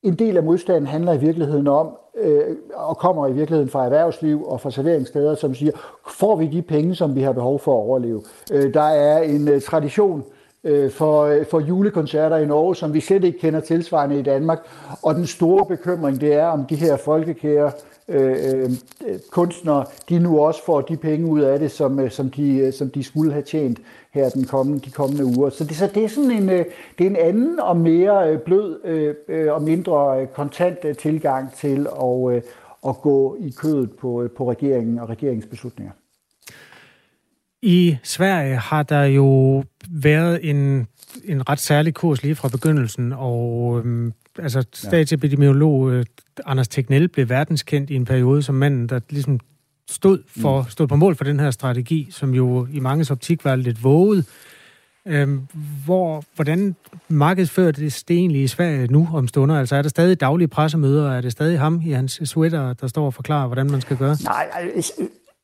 en 0.04 0.16
del 0.16 0.38
af 0.38 0.44
modstanden 0.44 0.88
handler 0.88 1.14
i 1.14 1.20
virkeligheden 1.20 1.68
om, 1.68 1.98
øh, 2.18 2.56
og 2.74 2.98
kommer 2.98 3.28
i 3.28 3.34
virkeligheden 3.34 3.70
fra 3.70 3.86
erhvervsliv 3.86 4.46
og 4.46 4.62
fra 4.62 4.72
serveringssteder, 4.72 5.36
som 5.36 5.56
siger, 5.56 5.72
får 6.08 6.36
vi 6.36 6.48
de 6.48 6.62
penge, 6.62 6.96
som 6.96 7.16
vi 7.16 7.22
har 7.22 7.32
behov 7.32 7.60
for 7.60 7.72
at 7.72 7.86
overleve? 7.86 8.22
Øh, 8.52 8.74
der 8.74 8.82
er 8.82 9.24
en 9.24 9.48
øh, 9.48 9.62
tradition 9.62 10.20
øh, 10.20 10.41
Øh, 10.64 10.84
øh, 10.84 10.92
for 11.46 11.60
julekoncerter 11.60 12.38
i 12.38 12.46
Norge, 12.46 12.76
som 12.76 12.94
vi 12.94 13.00
slet 13.00 13.24
ikke 13.24 13.40
kender 13.40 13.60
tilsvarende 13.60 14.20
i 14.20 14.22
Danmark. 14.22 14.60
Og 15.04 15.16
den 15.16 15.28
store 15.28 15.66
bekymring, 15.66 16.22
det 16.22 16.34
er, 16.34 16.46
om 16.46 16.66
de 16.66 16.76
her 16.76 16.98
folkekære 16.98 17.72
øh, 18.08 18.32
øh 18.62 18.70
kunstnere, 19.32 19.86
de 20.10 20.20
nu 20.20 20.40
også 20.40 20.66
får 20.66 20.82
de 20.82 20.98
penge 20.98 21.28
ud 21.28 21.42
af 21.42 21.60
det, 21.60 21.72
som, 21.72 22.00
øh, 22.00 22.12
som, 22.12 22.30
de, 22.30 22.72
som 22.72 22.90
de 22.90 23.04
skulle 23.04 23.32
have 23.32 23.44
tjent 23.44 23.80
her 24.12 24.30
den 24.30 24.46
kommende, 24.46 24.80
de 24.80 24.92
kommende 24.92 25.26
uger. 25.26 25.50
Så 25.50 25.64
det, 25.64 25.76
så 25.76 25.88
det 25.88 26.04
er 26.04 26.08
sådan 26.08 26.32
en, 26.32 26.48
det 26.48 26.66
er 27.00 27.10
en 27.10 27.16
anden 27.16 27.60
og 27.60 27.78
mere 27.78 28.38
blød 28.38 28.86
øh, 29.28 29.54
og 29.54 29.62
mindre 29.62 30.28
kontant 30.34 30.98
tilgang 30.98 31.54
til 31.54 31.88
at, 32.02 32.44
at 32.88 33.02
gå 33.02 33.38
i 33.40 33.50
kødet 33.50 33.92
på, 33.92 34.28
på 34.38 34.52
regeringen 34.52 35.00
og 35.00 35.10
regeringsbeslutninger. 35.10 35.94
I 37.62 37.98
Sverige 38.04 38.56
har 38.56 38.84
der 38.84 39.04
jo 39.04 39.64
været 39.90 40.50
en, 40.50 40.88
en 41.26 41.50
ret 41.50 41.60
særlig 41.60 41.94
kurs 41.94 42.24
lige 42.24 42.36
fra 42.36 42.48
begyndelsen, 42.48 43.14
og 43.14 43.80
øhm, 43.80 44.14
altså 44.40 44.66
statsepidemiolog 44.74 45.92
øh, 45.92 46.06
Anders 46.46 46.68
Tegnell 46.68 47.08
blev 47.08 47.30
verdenskendt 47.30 47.90
i 47.90 47.96
en 47.96 48.06
periode 48.06 48.44
som 48.44 48.56
manden, 48.56 48.90
der 48.90 49.00
ligesom 49.10 49.40
stod, 49.90 50.20
for, 50.42 50.62
mm. 50.62 50.70
stod 50.70 50.88
på 50.88 50.96
mål 50.96 51.16
for 51.16 51.24
den 51.24 51.40
her 51.40 51.52
strategi, 51.52 52.08
som 52.12 52.34
jo 52.34 52.68
i 52.74 52.80
mange 52.80 53.12
optik 53.12 53.46
var 53.46 53.56
lidt 53.56 53.84
våget. 53.84 54.26
Øhm, 55.06 55.48
hvor, 55.86 56.24
hvordan 56.36 56.76
markedsfører 57.08 57.72
det 57.72 58.04
det 58.08 58.18
egentlig 58.18 58.44
i 58.44 58.48
Sverige 58.48 58.88
nu 58.88 59.10
om 59.14 59.28
stunder? 59.28 59.60
Altså 59.60 59.76
er 59.76 59.82
der 59.82 59.90
stadig 59.90 60.20
daglige 60.20 60.48
pressemøder, 60.48 61.12
er 61.12 61.22
det 61.22 61.32
stadig 61.32 61.60
ham 61.60 61.82
i 61.86 61.92
hans 61.92 62.22
sweater, 62.26 62.74
der 62.74 62.88
står 62.88 63.06
og 63.06 63.14
forklarer, 63.14 63.48
hvordan 63.48 63.72
man 63.72 63.82
skal 63.82 63.98
gøre? 63.98 64.18
Nej, 64.24 64.72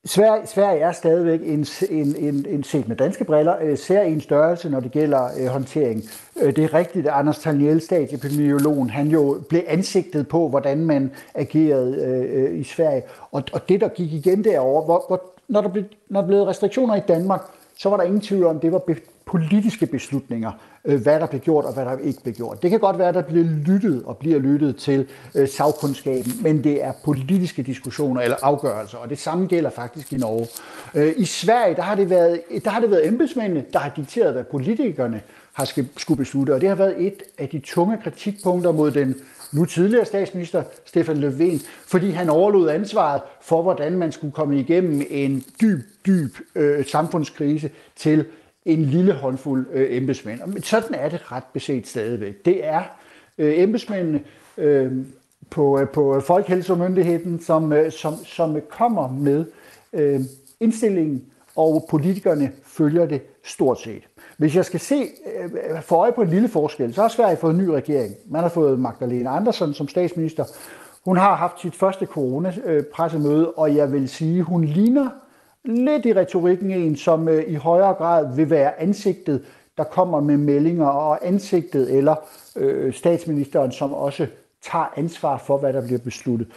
Sverige, 0.07 0.47
Sverige 0.47 0.79
er 0.79 0.91
stadigvæk 0.91 1.39
en, 1.43 1.65
en, 1.89 2.15
en, 2.15 2.45
en 2.49 2.63
set 2.63 2.87
med 2.87 2.95
danske 2.95 3.23
briller, 3.23 3.55
øh, 3.61 3.77
ser 3.77 4.01
en 4.01 4.21
størrelse, 4.21 4.69
når 4.69 4.79
det 4.79 4.91
gælder 4.91 5.29
øh, 5.39 5.47
håndtering. 5.47 6.03
Øh, 6.41 6.55
det 6.55 6.63
er 6.63 6.73
rigtigt, 6.73 7.07
at 7.07 7.13
Anders 7.13 7.39
Taniel, 7.39 7.81
statsepidemiologen, 7.81 8.89
han 8.89 9.07
jo 9.07 9.41
blev 9.49 9.61
ansigtet 9.67 10.27
på, 10.27 10.49
hvordan 10.49 10.85
man 10.85 11.11
agerede 11.35 11.95
øh, 12.05 12.59
i 12.59 12.63
Sverige. 12.63 13.03
Og, 13.31 13.43
og 13.53 13.69
det, 13.69 13.81
der 13.81 13.87
gik 13.87 14.13
igen 14.13 14.43
derover, 14.43 14.85
hvor, 14.85 15.03
hvor, 15.07 15.21
når, 15.47 15.61
der 15.61 15.69
blev, 15.69 15.83
når 16.09 16.21
der 16.21 16.27
blev 16.27 16.41
restriktioner 16.41 16.95
i 16.95 17.01
Danmark, 17.07 17.41
så 17.77 17.89
var 17.89 17.97
der 17.97 18.03
ingen 18.03 18.21
tvivl 18.21 18.45
om, 18.45 18.55
at 18.55 18.61
det 18.61 18.71
var 18.71 18.79
politiske 19.27 19.85
beslutninger, 19.85 20.51
øh, 20.85 21.01
hvad 21.01 21.19
der 21.19 21.25
blev 21.25 21.41
gjort 21.41 21.65
og 21.65 21.73
hvad 21.73 21.85
der 21.85 21.97
ikke 21.97 22.23
blev 22.23 22.33
gjort. 22.33 22.61
Det 22.63 22.69
kan 22.69 22.79
godt 22.79 22.97
være, 22.97 23.09
at 23.09 23.15
der 23.15 23.21
bliver 23.21 23.45
lyttet 23.45 24.03
og 24.05 24.17
bliver 24.17 24.39
lyttet 24.39 24.75
til 24.75 25.07
øh, 25.35 25.47
sagkundskaben, 25.47 26.31
men 26.41 26.63
det 26.63 26.83
er 26.83 26.91
politiske 27.05 27.63
diskussioner 27.63 28.21
eller 28.21 28.37
afgørelser, 28.41 28.97
og 28.97 29.09
det 29.09 29.19
samme 29.19 29.47
gælder 29.47 29.69
faktisk 29.69 30.13
i 30.13 30.17
Norge. 30.17 30.47
Øh, 30.95 31.13
I 31.17 31.25
Sverige, 31.25 31.75
der 31.75 31.81
har 31.81 31.95
det 31.95 32.09
været, 32.09 32.41
der 32.63 32.69
har 32.69 32.79
det 32.79 32.91
været 32.91 33.07
embedsmændene, 33.07 33.65
der 33.73 33.79
har 33.79 33.91
dikteret, 33.95 34.33
hvad 34.33 34.43
politikerne 34.43 35.21
har 35.53 35.65
skulle 35.97 36.17
beslutte, 36.17 36.53
og 36.53 36.61
det 36.61 36.69
har 36.69 36.75
været 36.75 37.07
et 37.07 37.23
af 37.37 37.49
de 37.49 37.59
tunge 37.59 37.97
kritikpunkter 38.03 38.71
mod 38.71 38.91
den 38.91 39.15
nu 39.51 39.65
tidligere 39.65 40.05
statsminister 40.05 40.63
Stefan 40.85 41.23
Löfven, 41.23 41.65
fordi 41.87 42.09
han 42.09 42.29
overlod 42.29 42.69
ansvaret 42.69 43.21
for, 43.41 43.61
hvordan 43.61 43.97
man 43.97 44.11
skulle 44.11 44.33
komme 44.33 44.59
igennem 44.59 45.01
en 45.09 45.43
dyb, 45.61 45.79
dyb 46.05 46.35
øh, 46.55 46.85
samfundskrise 46.85 47.69
til 47.95 48.25
en 48.67 48.81
lille 48.81 49.13
håndfuld 49.13 49.67
øh, 49.73 49.97
embedsmænd. 49.97 50.39
Men 50.47 50.63
sådan 50.63 50.95
er 50.95 51.09
det 51.09 51.31
ret 51.31 51.43
beset 51.53 51.87
stadigvæk. 51.87 52.45
Det 52.45 52.65
er 52.65 52.81
øh, 53.37 53.59
embedsmændene 53.59 54.21
øh, 54.57 54.91
på, 55.49 55.79
øh, 55.79 55.89
på 55.89 56.19
Folkehelsemyndigheden, 56.19 57.39
som, 57.39 57.73
øh, 57.73 57.91
som, 57.91 58.13
som 58.25 58.61
kommer 58.69 59.11
med 59.11 59.45
øh, 59.93 60.19
indstillingen, 60.59 61.23
og 61.55 61.85
politikerne 61.89 62.51
følger 62.63 63.05
det 63.05 63.21
stort 63.43 63.81
set. 63.81 64.03
Hvis 64.37 64.55
jeg 64.55 64.65
skal 64.65 64.79
se 64.79 64.95
øh, 64.95 65.81
for 65.81 65.95
øje 65.95 66.11
på 66.11 66.21
en 66.21 66.29
lille 66.29 66.47
forskel, 66.47 66.93
så 66.93 67.01
har 67.01 67.07
Sverige 67.07 67.37
fået 67.37 67.53
en 67.53 67.59
ny 67.59 67.67
regering. 67.67 68.15
Man 68.29 68.41
har 68.41 68.49
fået 68.49 68.79
Magdalena 68.79 69.35
Andersson 69.35 69.73
som 69.73 69.87
statsminister. 69.87 70.45
Hun 71.05 71.17
har 71.17 71.35
haft 71.35 71.61
sit 71.61 71.75
første 71.75 72.05
coronapressemøde, 72.05 73.51
og 73.51 73.75
jeg 73.75 73.91
vil 73.91 74.09
sige, 74.09 74.41
hun 74.41 74.63
ligner 74.63 75.09
lidt 75.67 76.05
i 76.05 76.13
retorikken 76.13 76.71
en, 76.71 76.95
som 76.95 77.27
øh, 77.29 77.43
i 77.47 77.55
højere 77.55 77.93
grad 77.93 78.35
vil 78.35 78.49
være 78.49 78.81
ansigtet, 78.81 79.45
der 79.77 79.83
kommer 79.83 80.21
med 80.21 80.37
meldinger, 80.37 80.87
og 80.87 81.27
ansigtet 81.27 81.97
eller 81.97 82.15
øh, 82.55 82.93
statsministeren, 82.93 83.71
som 83.71 83.93
også 83.93 84.27
tager 84.63 84.93
ansvar 84.95 85.37
for, 85.37 85.57
hvad 85.57 85.73
der 85.73 85.85
bliver 85.85 85.99
besluttet. 85.99 86.47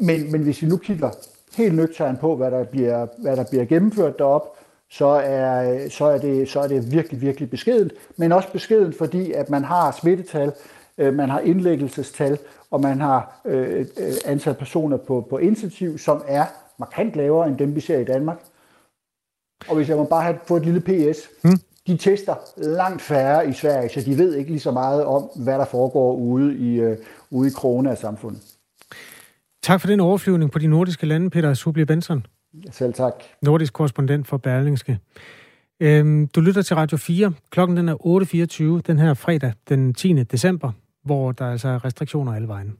Men, 0.00 0.32
men 0.32 0.42
hvis 0.42 0.62
vi 0.62 0.66
nu 0.66 0.76
kigger 0.76 1.10
helt 1.56 1.74
nøgteren 1.74 2.16
på, 2.16 2.36
hvad 2.36 2.50
der 2.50 2.64
bliver, 2.64 3.06
hvad 3.18 3.36
der 3.36 3.44
bliver 3.50 3.64
gennemført 3.64 4.18
derop, 4.18 4.56
så 4.90 5.06
er, 5.06 5.88
så, 5.88 6.04
er 6.04 6.18
det, 6.18 6.48
så 6.48 6.60
er 6.60 6.68
det 6.68 6.92
virkelig, 6.92 7.20
virkelig 7.20 7.50
beskedent. 7.50 7.92
Men 8.16 8.32
også 8.32 8.52
beskedent, 8.52 8.98
fordi 8.98 9.32
at 9.32 9.50
man 9.50 9.64
har 9.64 9.90
smittetal, 10.00 10.52
øh, 10.98 11.14
man 11.14 11.30
har 11.30 11.40
indlæggelsestal, 11.40 12.38
og 12.70 12.80
man 12.80 13.00
har 13.00 13.40
øh, 13.44 13.80
øh 13.80 14.12
antal 14.24 14.54
personer 14.54 14.96
på, 14.96 15.26
på 15.30 15.38
intensiv, 15.38 15.98
som 15.98 16.22
er 16.26 16.44
markant 16.78 17.16
lavere 17.16 17.48
end 17.48 17.58
dem, 17.58 17.74
vi 17.74 17.80
ser 17.80 17.98
i 17.98 18.04
Danmark. 18.04 18.38
Og 19.68 19.76
hvis 19.76 19.88
jeg 19.88 19.96
må 19.96 20.04
bare 20.04 20.22
have, 20.22 20.38
få 20.46 20.56
et 20.56 20.64
lille 20.64 20.80
PS, 20.80 21.18
hmm? 21.42 21.58
de 21.86 21.96
tester 21.96 22.34
langt 22.56 23.02
færre 23.02 23.48
i 23.48 23.52
Sverige, 23.52 23.88
så 23.88 24.00
de 24.00 24.18
ved 24.18 24.34
ikke 24.34 24.50
lige 24.50 24.60
så 24.60 24.70
meget 24.70 25.04
om, 25.04 25.22
hvad 25.36 25.54
der 25.58 25.64
foregår 25.64 26.14
ude 26.14 26.56
i, 26.56 26.80
øh, 26.80 26.96
ude 27.30 27.48
i 27.48 27.50
corona-samfundet. 27.50 28.42
Tak 29.62 29.80
for 29.80 29.88
den 29.88 30.00
overflyvning 30.00 30.50
på 30.50 30.58
de 30.58 30.66
nordiske 30.66 31.06
lande, 31.06 31.30
Peter 31.30 31.54
Subli 31.54 31.84
Benson. 31.84 32.26
Selv 32.70 32.94
tak. 32.94 33.14
Nordisk 33.42 33.72
korrespondent 33.72 34.26
for 34.26 34.36
Berlingske. 34.36 34.98
Øhm, 35.80 36.26
du 36.26 36.40
lytter 36.40 36.62
til 36.62 36.76
Radio 36.76 36.96
4. 36.96 37.32
Klokken 37.50 37.76
den 37.76 37.88
er 37.88 38.76
8.24 38.76 38.80
den 38.86 38.98
her 38.98 39.14
fredag, 39.14 39.52
den 39.68 39.94
10. 39.94 40.22
december, 40.22 40.72
hvor 41.04 41.32
der 41.32 41.46
altså 41.46 41.68
er 41.68 41.84
restriktioner 41.84 42.34
alle 42.34 42.48
vejen. 42.48 42.76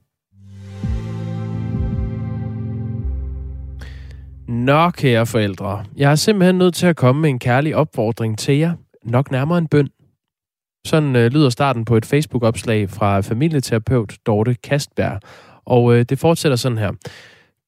Nå, 4.47 4.89
kære 4.89 5.25
forældre. 5.25 5.85
Jeg 5.97 6.11
er 6.11 6.15
simpelthen 6.15 6.57
nødt 6.57 6.73
til 6.73 6.87
at 6.87 6.95
komme 6.95 7.21
med 7.21 7.29
en 7.29 7.39
kærlig 7.39 7.75
opfordring 7.75 8.37
til 8.37 8.57
jer. 8.57 8.73
Nok 9.03 9.31
nærmere 9.31 9.57
en 9.57 9.67
bøn. 9.67 9.89
Sådan 10.87 11.15
øh, 11.15 11.31
lyder 11.31 11.49
starten 11.49 11.85
på 11.85 11.97
et 11.97 12.05
Facebook-opslag 12.05 12.89
fra 12.89 13.19
familieterapeut 13.21 14.17
Dorte 14.25 14.55
Kastberg. 14.63 15.19
Og 15.65 15.95
øh, 15.95 16.05
det 16.09 16.19
fortsætter 16.19 16.55
sådan 16.55 16.77
her. 16.77 16.91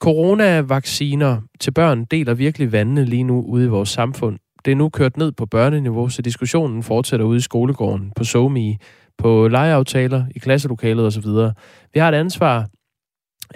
Coronavacciner 0.01 1.41
til 1.59 1.71
børn 1.71 2.05
deler 2.05 2.33
virkelig 2.33 2.71
vandene 2.71 3.05
lige 3.05 3.23
nu 3.23 3.41
ude 3.41 3.65
i 3.65 3.69
vores 3.69 3.89
samfund. 3.89 4.39
Det 4.65 4.71
er 4.71 4.75
nu 4.75 4.89
kørt 4.89 5.17
ned 5.17 5.31
på 5.31 5.45
børneniveau, 5.45 6.09
så 6.09 6.21
diskussionen 6.21 6.83
fortsætter 6.83 7.25
ude 7.25 7.37
i 7.37 7.41
skolegården, 7.41 8.11
på 8.15 8.23
SoMe, 8.23 8.77
på 9.17 9.47
legeaftaler, 9.47 10.25
i 10.35 10.39
klasselokalet 10.39 11.05
osv. 11.05 11.27
Vi 11.93 11.99
har 11.99 12.09
et 12.09 12.15
ansvar 12.15 12.67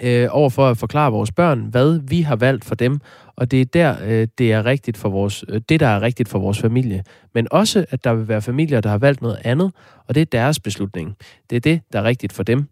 øh, 0.02 0.28
over 0.30 0.50
for 0.50 0.68
at 0.68 0.76
forklare 0.76 1.12
vores 1.12 1.32
børn, 1.32 1.60
hvad 1.60 2.00
vi 2.08 2.20
har 2.20 2.36
valgt 2.36 2.64
for 2.64 2.74
dem, 2.74 3.00
og 3.36 3.50
det 3.50 3.60
er 3.60 3.64
der, 3.64 3.96
øh, 4.04 4.28
det 4.38 4.52
er 4.52 4.66
rigtigt 4.66 4.96
for 4.96 5.08
vores, 5.08 5.44
øh, 5.48 5.60
det, 5.68 5.80
der 5.80 5.86
er 5.86 6.02
rigtigt 6.02 6.28
for 6.28 6.38
vores 6.38 6.60
familie. 6.60 7.04
Men 7.34 7.46
også, 7.50 7.86
at 7.90 8.04
der 8.04 8.14
vil 8.14 8.28
være 8.28 8.42
familier, 8.42 8.80
der 8.80 8.90
har 8.90 8.98
valgt 8.98 9.22
noget 9.22 9.38
andet, 9.44 9.72
og 10.08 10.14
det 10.14 10.20
er 10.20 10.24
deres 10.24 10.60
beslutning. 10.60 11.16
Det 11.50 11.56
er 11.56 11.60
det, 11.60 11.80
der 11.92 12.00
er 12.00 12.04
rigtigt 12.04 12.32
for 12.32 12.42
dem. 12.42 12.64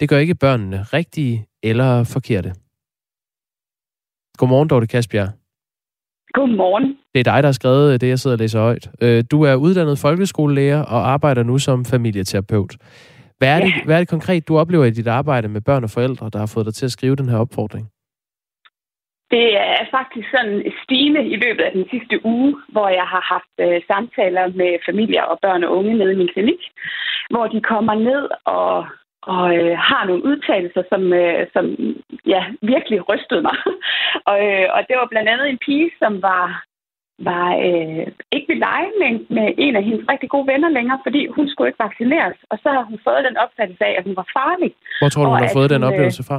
Det 0.00 0.08
gør 0.08 0.18
ikke 0.18 0.34
børnene 0.34 0.82
rigtige 0.82 1.46
eller 1.62 2.04
forkerte. 2.04 2.52
Godmorgen, 4.38 4.68
Dorte 4.68 4.86
Kasbjerg. 4.86 5.28
Godmorgen. 6.34 6.96
Det 7.14 7.20
er 7.20 7.24
dig, 7.24 7.42
der 7.42 7.46
har 7.48 7.52
skrevet 7.52 8.00
det, 8.00 8.08
jeg 8.08 8.18
sidder 8.18 8.34
og 8.34 8.38
læser 8.38 8.60
højt. 8.60 8.90
Øh, 9.00 9.24
du 9.30 9.42
er 9.42 9.54
uddannet 9.54 9.98
folkeskolelærer 9.98 10.82
og 10.82 11.10
arbejder 11.10 11.42
nu 11.42 11.58
som 11.58 11.84
familieterapeut. 11.84 12.76
Hvad 13.42 13.52
er, 13.56 13.60
ja. 13.60 13.64
det, 13.66 13.72
hvad 13.84 13.94
er 13.96 14.02
det 14.04 14.14
konkret, 14.16 14.48
du 14.48 14.58
oplever 14.62 14.84
i 14.84 14.96
dit 14.98 15.08
arbejde 15.08 15.48
med 15.48 15.60
børn 15.60 15.84
og 15.84 15.90
forældre, 15.90 16.30
der 16.32 16.38
har 16.38 16.50
fået 16.54 16.66
dig 16.66 16.74
til 16.74 16.86
at 16.88 16.96
skrive 16.96 17.16
den 17.16 17.28
her 17.28 17.38
opfordring? 17.38 17.84
Det 19.34 19.48
er 19.56 19.84
faktisk 19.98 20.28
sådan 20.30 20.56
stigende 20.82 21.22
i 21.34 21.36
løbet 21.44 21.62
af 21.68 21.72
den 21.72 21.86
sidste 21.92 22.26
uge, 22.26 22.56
hvor 22.72 22.88
jeg 22.88 23.06
har 23.14 23.22
haft 23.34 23.54
øh, 23.64 23.80
samtaler 23.90 24.44
med 24.60 24.72
familier 24.88 25.22
og 25.22 25.38
børn 25.42 25.64
og 25.64 25.76
unge 25.78 25.94
nede 25.98 26.12
i 26.12 26.20
min 26.22 26.32
klinik, 26.34 26.62
hvor 27.30 27.46
de 27.46 27.60
kommer 27.60 27.94
ned 27.94 28.24
og 28.44 28.86
og 29.34 29.44
øh, 29.56 29.78
har 29.78 30.02
nogle 30.06 30.24
udtalelser, 30.30 30.82
som, 30.92 31.02
øh, 31.12 31.46
som 31.54 31.64
ja, 32.26 32.42
virkelig 32.62 33.08
rystede 33.08 33.42
mig. 33.48 33.56
og, 34.30 34.38
øh, 34.48 34.66
og 34.74 34.80
det 34.88 34.96
var 34.96 35.06
blandt 35.10 35.28
andet 35.28 35.48
en 35.48 35.58
pige, 35.66 35.90
som 36.02 36.22
var, 36.22 36.64
var 37.30 37.48
øh, 37.66 38.06
ikke 38.36 38.48
ved 38.52 38.58
lege 38.68 38.90
med, 39.02 39.12
med 39.36 39.46
en 39.64 39.76
af 39.76 39.84
hendes 39.88 40.04
rigtig 40.12 40.28
gode 40.34 40.46
venner 40.52 40.68
længere, 40.68 40.98
fordi 41.06 41.20
hun 41.36 41.48
skulle 41.48 41.68
ikke 41.68 41.84
vaccineres. 41.86 42.38
Og 42.50 42.56
så 42.62 42.68
har 42.76 42.84
hun 42.90 42.98
fået 43.06 43.26
den 43.28 43.36
opfattelse 43.44 43.84
af, 43.84 43.94
at 43.98 44.04
hun 44.04 44.16
var 44.16 44.26
farlig. 44.38 44.70
Hvor 45.00 45.08
tror 45.08 45.24
du, 45.24 45.30
hun 45.30 45.38
har 45.38 45.58
fået 45.58 45.70
den 45.70 45.82
øh, 45.82 45.88
oplevelse 45.88 46.24
fra? 46.28 46.38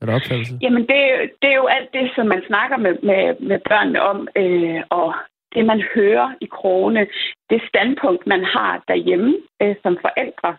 Eller 0.00 0.14
opfattelse? 0.18 0.54
Jamen, 0.64 0.82
det, 0.90 1.00
det 1.40 1.48
er 1.50 1.58
jo 1.62 1.66
alt 1.76 1.90
det, 1.92 2.06
som 2.16 2.26
man 2.26 2.42
snakker 2.46 2.76
med, 2.76 2.94
med, 3.08 3.22
med 3.48 3.58
børnene 3.68 4.00
om, 4.02 4.18
øh, 4.40 4.80
og 4.90 5.14
det, 5.54 5.64
man 5.72 5.80
hører 5.94 6.28
i 6.40 6.46
krogene, 6.46 7.06
det 7.50 7.60
standpunkt, 7.68 8.26
man 8.26 8.44
har 8.44 8.82
derhjemme 8.88 9.34
øh, 9.62 9.74
som 9.82 9.98
forældre, 10.06 10.50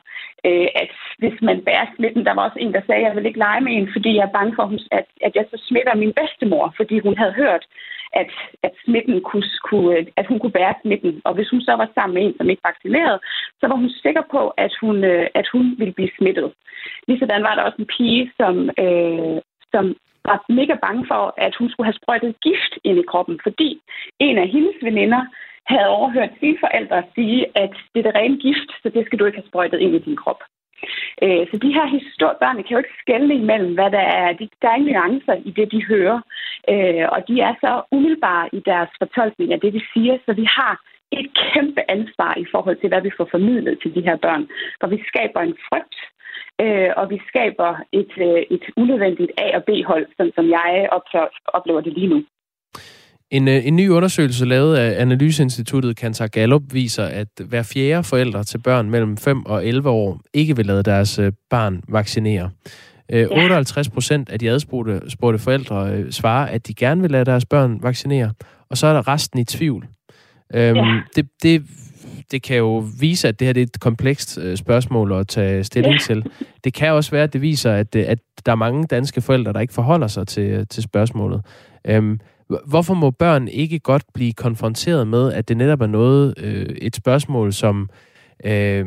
øh, 0.48 0.68
at 0.84 0.92
hvis 1.18 1.38
man 1.42 1.58
bærer 1.68 1.88
smitten, 1.96 2.26
der 2.26 2.34
var 2.34 2.44
også 2.48 2.60
en, 2.60 2.74
der 2.74 2.82
sagde, 2.86 3.02
at 3.02 3.08
jeg 3.08 3.16
vil 3.16 3.26
ikke 3.26 3.44
lege 3.48 3.62
med 3.62 3.74
en, 3.74 3.90
fordi 3.96 4.16
jeg 4.16 4.26
er 4.26 4.38
bange 4.38 4.54
for, 4.56 4.66
at, 4.92 5.08
at 5.26 5.32
jeg 5.36 5.46
så 5.52 5.58
smitter 5.68 5.96
min 5.96 6.14
bedstemor, 6.20 6.74
fordi 6.78 7.00
hun 7.00 7.18
havde 7.18 7.34
hørt, 7.44 7.64
at, 8.14 8.30
at 8.64 8.74
smitten 8.84 9.22
kunne, 9.22 9.48
kunne, 9.70 10.06
at 10.20 10.26
hun 10.28 10.40
kunne 10.40 10.58
bære 10.60 10.76
smitten. 10.82 11.22
Og 11.26 11.34
hvis 11.34 11.50
hun 11.50 11.62
så 11.62 11.74
var 11.82 11.90
sammen 11.94 12.14
med 12.16 12.24
en, 12.24 12.38
som 12.38 12.50
ikke 12.50 12.68
vaccineret, 12.70 13.20
så 13.60 13.68
var 13.68 13.76
hun 13.76 13.90
sikker 13.90 14.24
på, 14.32 14.42
at 14.66 14.74
hun, 14.82 15.04
øh, 15.04 15.28
at 15.34 15.48
hun 15.54 15.76
ville 15.78 15.94
blive 15.94 16.16
smittet. 16.18 16.54
Ligesådan 17.08 17.44
var 17.44 17.56
der 17.56 17.64
også 17.64 17.80
en 17.80 17.92
pige, 17.98 18.32
som, 18.40 18.56
øh, 18.86 19.38
som 19.74 19.86
var 20.30 20.46
mega 20.50 20.76
bange 20.86 21.04
for, 21.12 21.34
at 21.38 21.56
hun 21.60 21.70
skulle 21.70 21.88
have 21.88 22.00
sprøjtet 22.02 22.42
gift 22.48 22.74
ind 22.84 22.98
i 23.00 23.10
kroppen, 23.12 23.40
fordi 23.44 23.70
en 24.20 24.38
af 24.38 24.48
hendes 24.48 24.78
veninder 24.82 25.24
havde 25.68 25.88
overhørt 25.98 26.30
sine 26.40 26.58
forældre 26.60 27.04
sige, 27.16 27.46
at 27.56 27.74
det 27.92 28.00
er 28.00 28.08
det 28.08 28.16
rene 28.16 28.38
gift, 28.38 28.70
så 28.82 28.90
det 28.90 29.06
skal 29.06 29.20
du 29.20 29.26
ikke 29.26 29.38
have 29.38 29.48
sprøjtet 29.48 29.80
ind 29.80 29.96
i 29.96 30.00
din 30.00 30.16
krop. 30.16 30.42
Øh, 31.24 31.44
så 31.50 31.56
de 31.66 31.74
her 31.78 31.88
historier, 31.98 32.42
børn 32.44 32.56
kan 32.56 32.76
jo 32.76 32.78
ikke 32.78 33.02
skælde 33.04 33.34
imellem, 33.36 33.74
hvad 33.74 33.92
der 33.98 34.06
er. 34.20 34.28
Der 34.62 34.70
er 34.70 34.76
ingen 34.76 34.94
nuancer 34.94 35.36
i 35.50 35.52
det, 35.58 35.72
de 35.72 35.86
hører. 35.92 36.20
Øh, 36.74 37.06
og 37.16 37.20
de 37.28 37.36
er 37.48 37.54
så 37.64 37.72
umiddelbare 37.92 38.50
i 38.58 38.60
deres 38.66 38.92
fortolkning 39.02 39.54
af 39.54 39.60
det, 39.60 39.74
de 39.74 39.82
siger, 39.94 40.18
så 40.26 40.34
vi 40.34 40.46
har 40.58 40.74
et 41.12 41.28
kæmpe 41.44 41.82
ansvar 41.92 42.34
i 42.38 42.46
forhold 42.52 42.78
til, 42.80 42.90
hvad 42.90 43.02
vi 43.02 43.12
får 43.18 43.28
formidlet 43.32 43.80
til 43.82 43.96
de 43.96 44.02
her 44.08 44.18
børn. 44.26 44.48
For 44.80 44.88
vi 44.88 45.04
skaber 45.08 45.42
en 45.42 45.58
frygt 45.70 45.96
øh, 46.64 46.92
og 46.98 47.10
vi 47.10 47.22
skaber 47.28 47.72
et, 47.92 48.14
øh, 48.28 48.42
et 48.56 48.66
unødvendigt 48.78 49.32
A- 49.38 49.56
og 49.58 49.64
B-hold, 49.64 50.06
sådan 50.18 50.36
som 50.36 50.50
jeg 50.50 50.90
oplever 51.54 51.82
det 51.82 51.94
lige 51.94 52.08
nu. 52.08 52.24
En, 53.32 53.48
øh, 53.48 53.68
en 53.68 53.76
ny 53.76 53.90
undersøgelse 53.90 54.46
lavet 54.46 54.76
af 54.76 55.02
Analyseinstituttet 55.02 55.98
Kantar 55.98 56.28
Gallup 56.28 56.62
viser, 56.72 57.04
at 57.04 57.28
hver 57.46 57.64
fjerde 57.64 58.04
forældre 58.04 58.44
til 58.44 58.58
børn 58.58 58.90
mellem 58.90 59.18
5 59.18 59.46
og 59.46 59.66
11 59.66 59.90
år 59.90 60.20
ikke 60.34 60.56
vil 60.56 60.66
lade 60.66 60.84
deres 60.84 61.20
øh, 61.20 61.32
barn 61.50 61.82
vaccinere. 61.90 62.50
Ja. 63.10 63.26
58 63.32 63.90
procent 63.90 64.30
af 64.30 64.40
de 64.40 64.50
adspurgte 64.50 65.02
spurgte 65.10 65.40
forældre 65.40 66.12
svarer, 66.12 66.48
at 66.48 66.68
de 66.68 66.74
gerne 66.74 67.02
vil 67.02 67.12
lade 67.12 67.26
deres 67.26 67.46
børn 67.46 67.80
vaccinere, 67.84 68.34
og 68.70 68.78
så 68.78 68.88
er 68.88 68.94
der 68.94 69.08
resten 69.08 69.40
i 69.40 69.44
tvivl. 69.44 69.88
Øhm, 70.54 70.78
ja. 70.78 71.02
det, 71.16 71.28
det 71.44 71.64
det 72.32 72.42
kan 72.42 72.58
jo 72.58 72.84
vise, 73.00 73.28
at 73.28 73.40
det 73.40 73.46
her 73.46 73.54
det 73.54 73.62
er 73.62 73.66
et 73.66 73.80
komplekst 73.80 74.38
øh, 74.38 74.58
spørgsmål 74.58 75.12
at 75.12 75.28
tage 75.28 75.64
stilling 75.64 75.94
ja. 75.94 76.00
til. 76.00 76.26
Det 76.64 76.74
kan 76.74 76.92
også 76.92 77.12
være, 77.12 77.24
at 77.24 77.34
det 77.34 77.42
viser, 77.42 77.74
at, 77.74 77.96
øh, 77.96 78.04
at 78.08 78.20
der 78.46 78.52
er 78.52 78.56
mange 78.56 78.88
danske 78.88 79.22
forældre, 79.22 79.54
der 79.54 79.60
ikke 79.60 79.74
forholder 79.74 80.08
sig 80.08 80.28
til, 80.28 80.44
øh, 80.44 80.66
til 80.70 80.84
spørgsmålet. 80.84 81.42
Øhm, 81.88 82.20
hvorfor 82.48 82.94
må 82.94 83.12
børn 83.12 83.48
ikke 83.48 83.80
godt 83.80 84.04
blive 84.14 84.34
konfronteret 84.34 85.08
med, 85.08 85.34
at 85.34 85.48
det 85.50 85.58
netop 85.58 85.82
er 85.82 85.88
noget, 85.88 86.34
øh, 86.38 86.76
et 86.82 86.96
spørgsmål, 86.96 87.54
som 87.54 87.90
øh, 88.46 88.86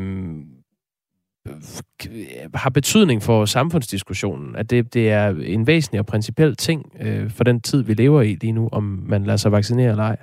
har 2.54 2.70
betydning 2.70 3.22
for 3.22 3.44
samfundsdiskussionen, 3.44 4.56
at 4.56 4.70
det, 4.70 4.94
det 4.94 5.10
er 5.10 5.28
en 5.28 5.66
væsentlig 5.66 6.00
og 6.00 6.06
principiel 6.06 6.56
ting 6.56 6.92
øh, 7.00 7.30
for 7.30 7.44
den 7.44 7.60
tid, 7.60 7.82
vi 7.84 7.94
lever 7.94 8.22
i 8.22 8.34
lige 8.34 8.52
nu, 8.52 8.68
om 8.72 8.82
man 8.82 9.24
lader 9.24 9.36
sig 9.36 9.52
vaccinere 9.52 9.90
eller 9.90 10.04
ej? 10.04 10.16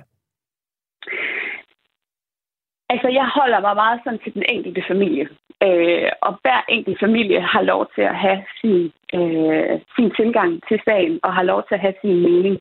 Altså, 2.88 3.08
jeg 3.08 3.30
holder 3.38 3.60
mig 3.60 3.74
meget 3.74 4.00
sådan 4.04 4.18
til 4.24 4.34
den 4.34 4.44
enkelte 4.48 4.82
familie. 4.88 5.28
Øh, 5.62 6.10
og 6.26 6.32
hver 6.42 6.60
enkelt 6.68 7.00
familie 7.00 7.40
har 7.40 7.62
lov 7.62 7.86
til 7.94 8.02
at 8.02 8.16
have 8.16 8.40
sin, 8.60 8.92
øh, 9.14 9.80
sin 9.96 10.10
tilgang 10.18 10.50
til 10.68 10.78
sagen, 10.84 11.20
og 11.22 11.34
har 11.34 11.42
lov 11.42 11.60
til 11.62 11.74
at 11.74 11.80
have 11.80 11.94
sin 12.02 12.16
mening. 12.26 12.56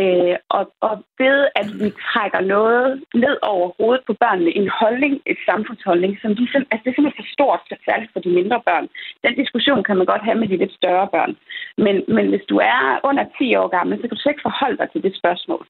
Øh, 0.00 0.36
og, 0.48 0.64
og 0.80 0.94
ved, 1.18 1.38
at 1.60 1.68
vi 1.82 1.88
trækker 2.08 2.40
noget 2.40 3.02
ned 3.14 3.36
over 3.42 3.66
hovedet 3.78 4.04
på 4.06 4.14
børnene, 4.22 4.50
en 4.60 4.68
holdning, 4.80 5.14
et 5.26 5.38
samfundsholdning, 5.50 6.12
som 6.22 6.30
de, 6.36 6.42
altså 6.70 6.82
det 6.84 6.90
er 6.90 6.96
simpelthen 6.96 7.22
for 7.22 7.32
stort, 7.36 7.60
særligt 7.88 8.12
for 8.12 8.20
de 8.20 8.36
mindre 8.38 8.60
børn. 8.68 8.86
Den 9.24 9.34
diskussion 9.42 9.84
kan 9.84 9.96
man 9.96 10.06
godt 10.06 10.24
have 10.24 10.38
med 10.38 10.48
de 10.48 10.56
lidt 10.56 10.74
større 10.80 11.08
børn. 11.16 11.36
Men, 11.84 11.96
men 12.16 12.28
hvis 12.28 12.44
du 12.48 12.56
er 12.58 13.00
under 13.04 13.24
10 13.38 13.54
år 13.54 13.68
gammel, 13.76 13.96
så 13.96 14.02
kan 14.02 14.16
du 14.16 14.22
slet 14.22 14.32
ikke 14.32 14.48
forholde 14.50 14.78
dig 14.78 14.88
til 14.90 15.02
det 15.02 15.16
spørgsmål. 15.20 15.66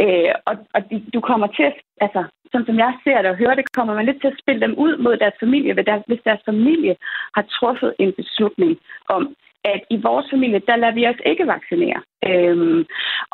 Øh, 0.00 0.32
og 0.48 0.54
og 0.74 0.80
de, 0.90 0.96
du 1.14 1.20
kommer 1.20 1.46
til 1.46 1.62
at, 1.70 1.76
altså, 2.00 2.22
som, 2.52 2.66
som 2.66 2.76
jeg 2.84 2.92
ser 3.04 3.18
det 3.22 3.30
og 3.30 3.36
hører 3.36 3.54
det, 3.54 3.72
kommer 3.72 3.94
man 3.94 4.06
lidt 4.06 4.20
til 4.20 4.32
at 4.32 4.40
spille 4.42 4.60
dem 4.60 4.74
ud 4.84 4.96
mod 4.96 5.16
deres 5.16 5.36
familie, 5.40 5.72
hvis 6.06 6.26
deres 6.28 6.42
familie 6.50 6.96
har 7.36 7.44
truffet 7.56 7.94
en 7.98 8.12
beslutning 8.20 8.78
om, 9.08 9.22
at 9.72 9.80
i 9.94 9.96
vores 10.08 10.26
familie, 10.34 10.60
der 10.68 10.76
lader 10.76 10.94
vi 10.98 11.06
os 11.12 11.20
ikke 11.30 11.46
vaccinere. 11.54 12.00
Øhm, 12.30 12.80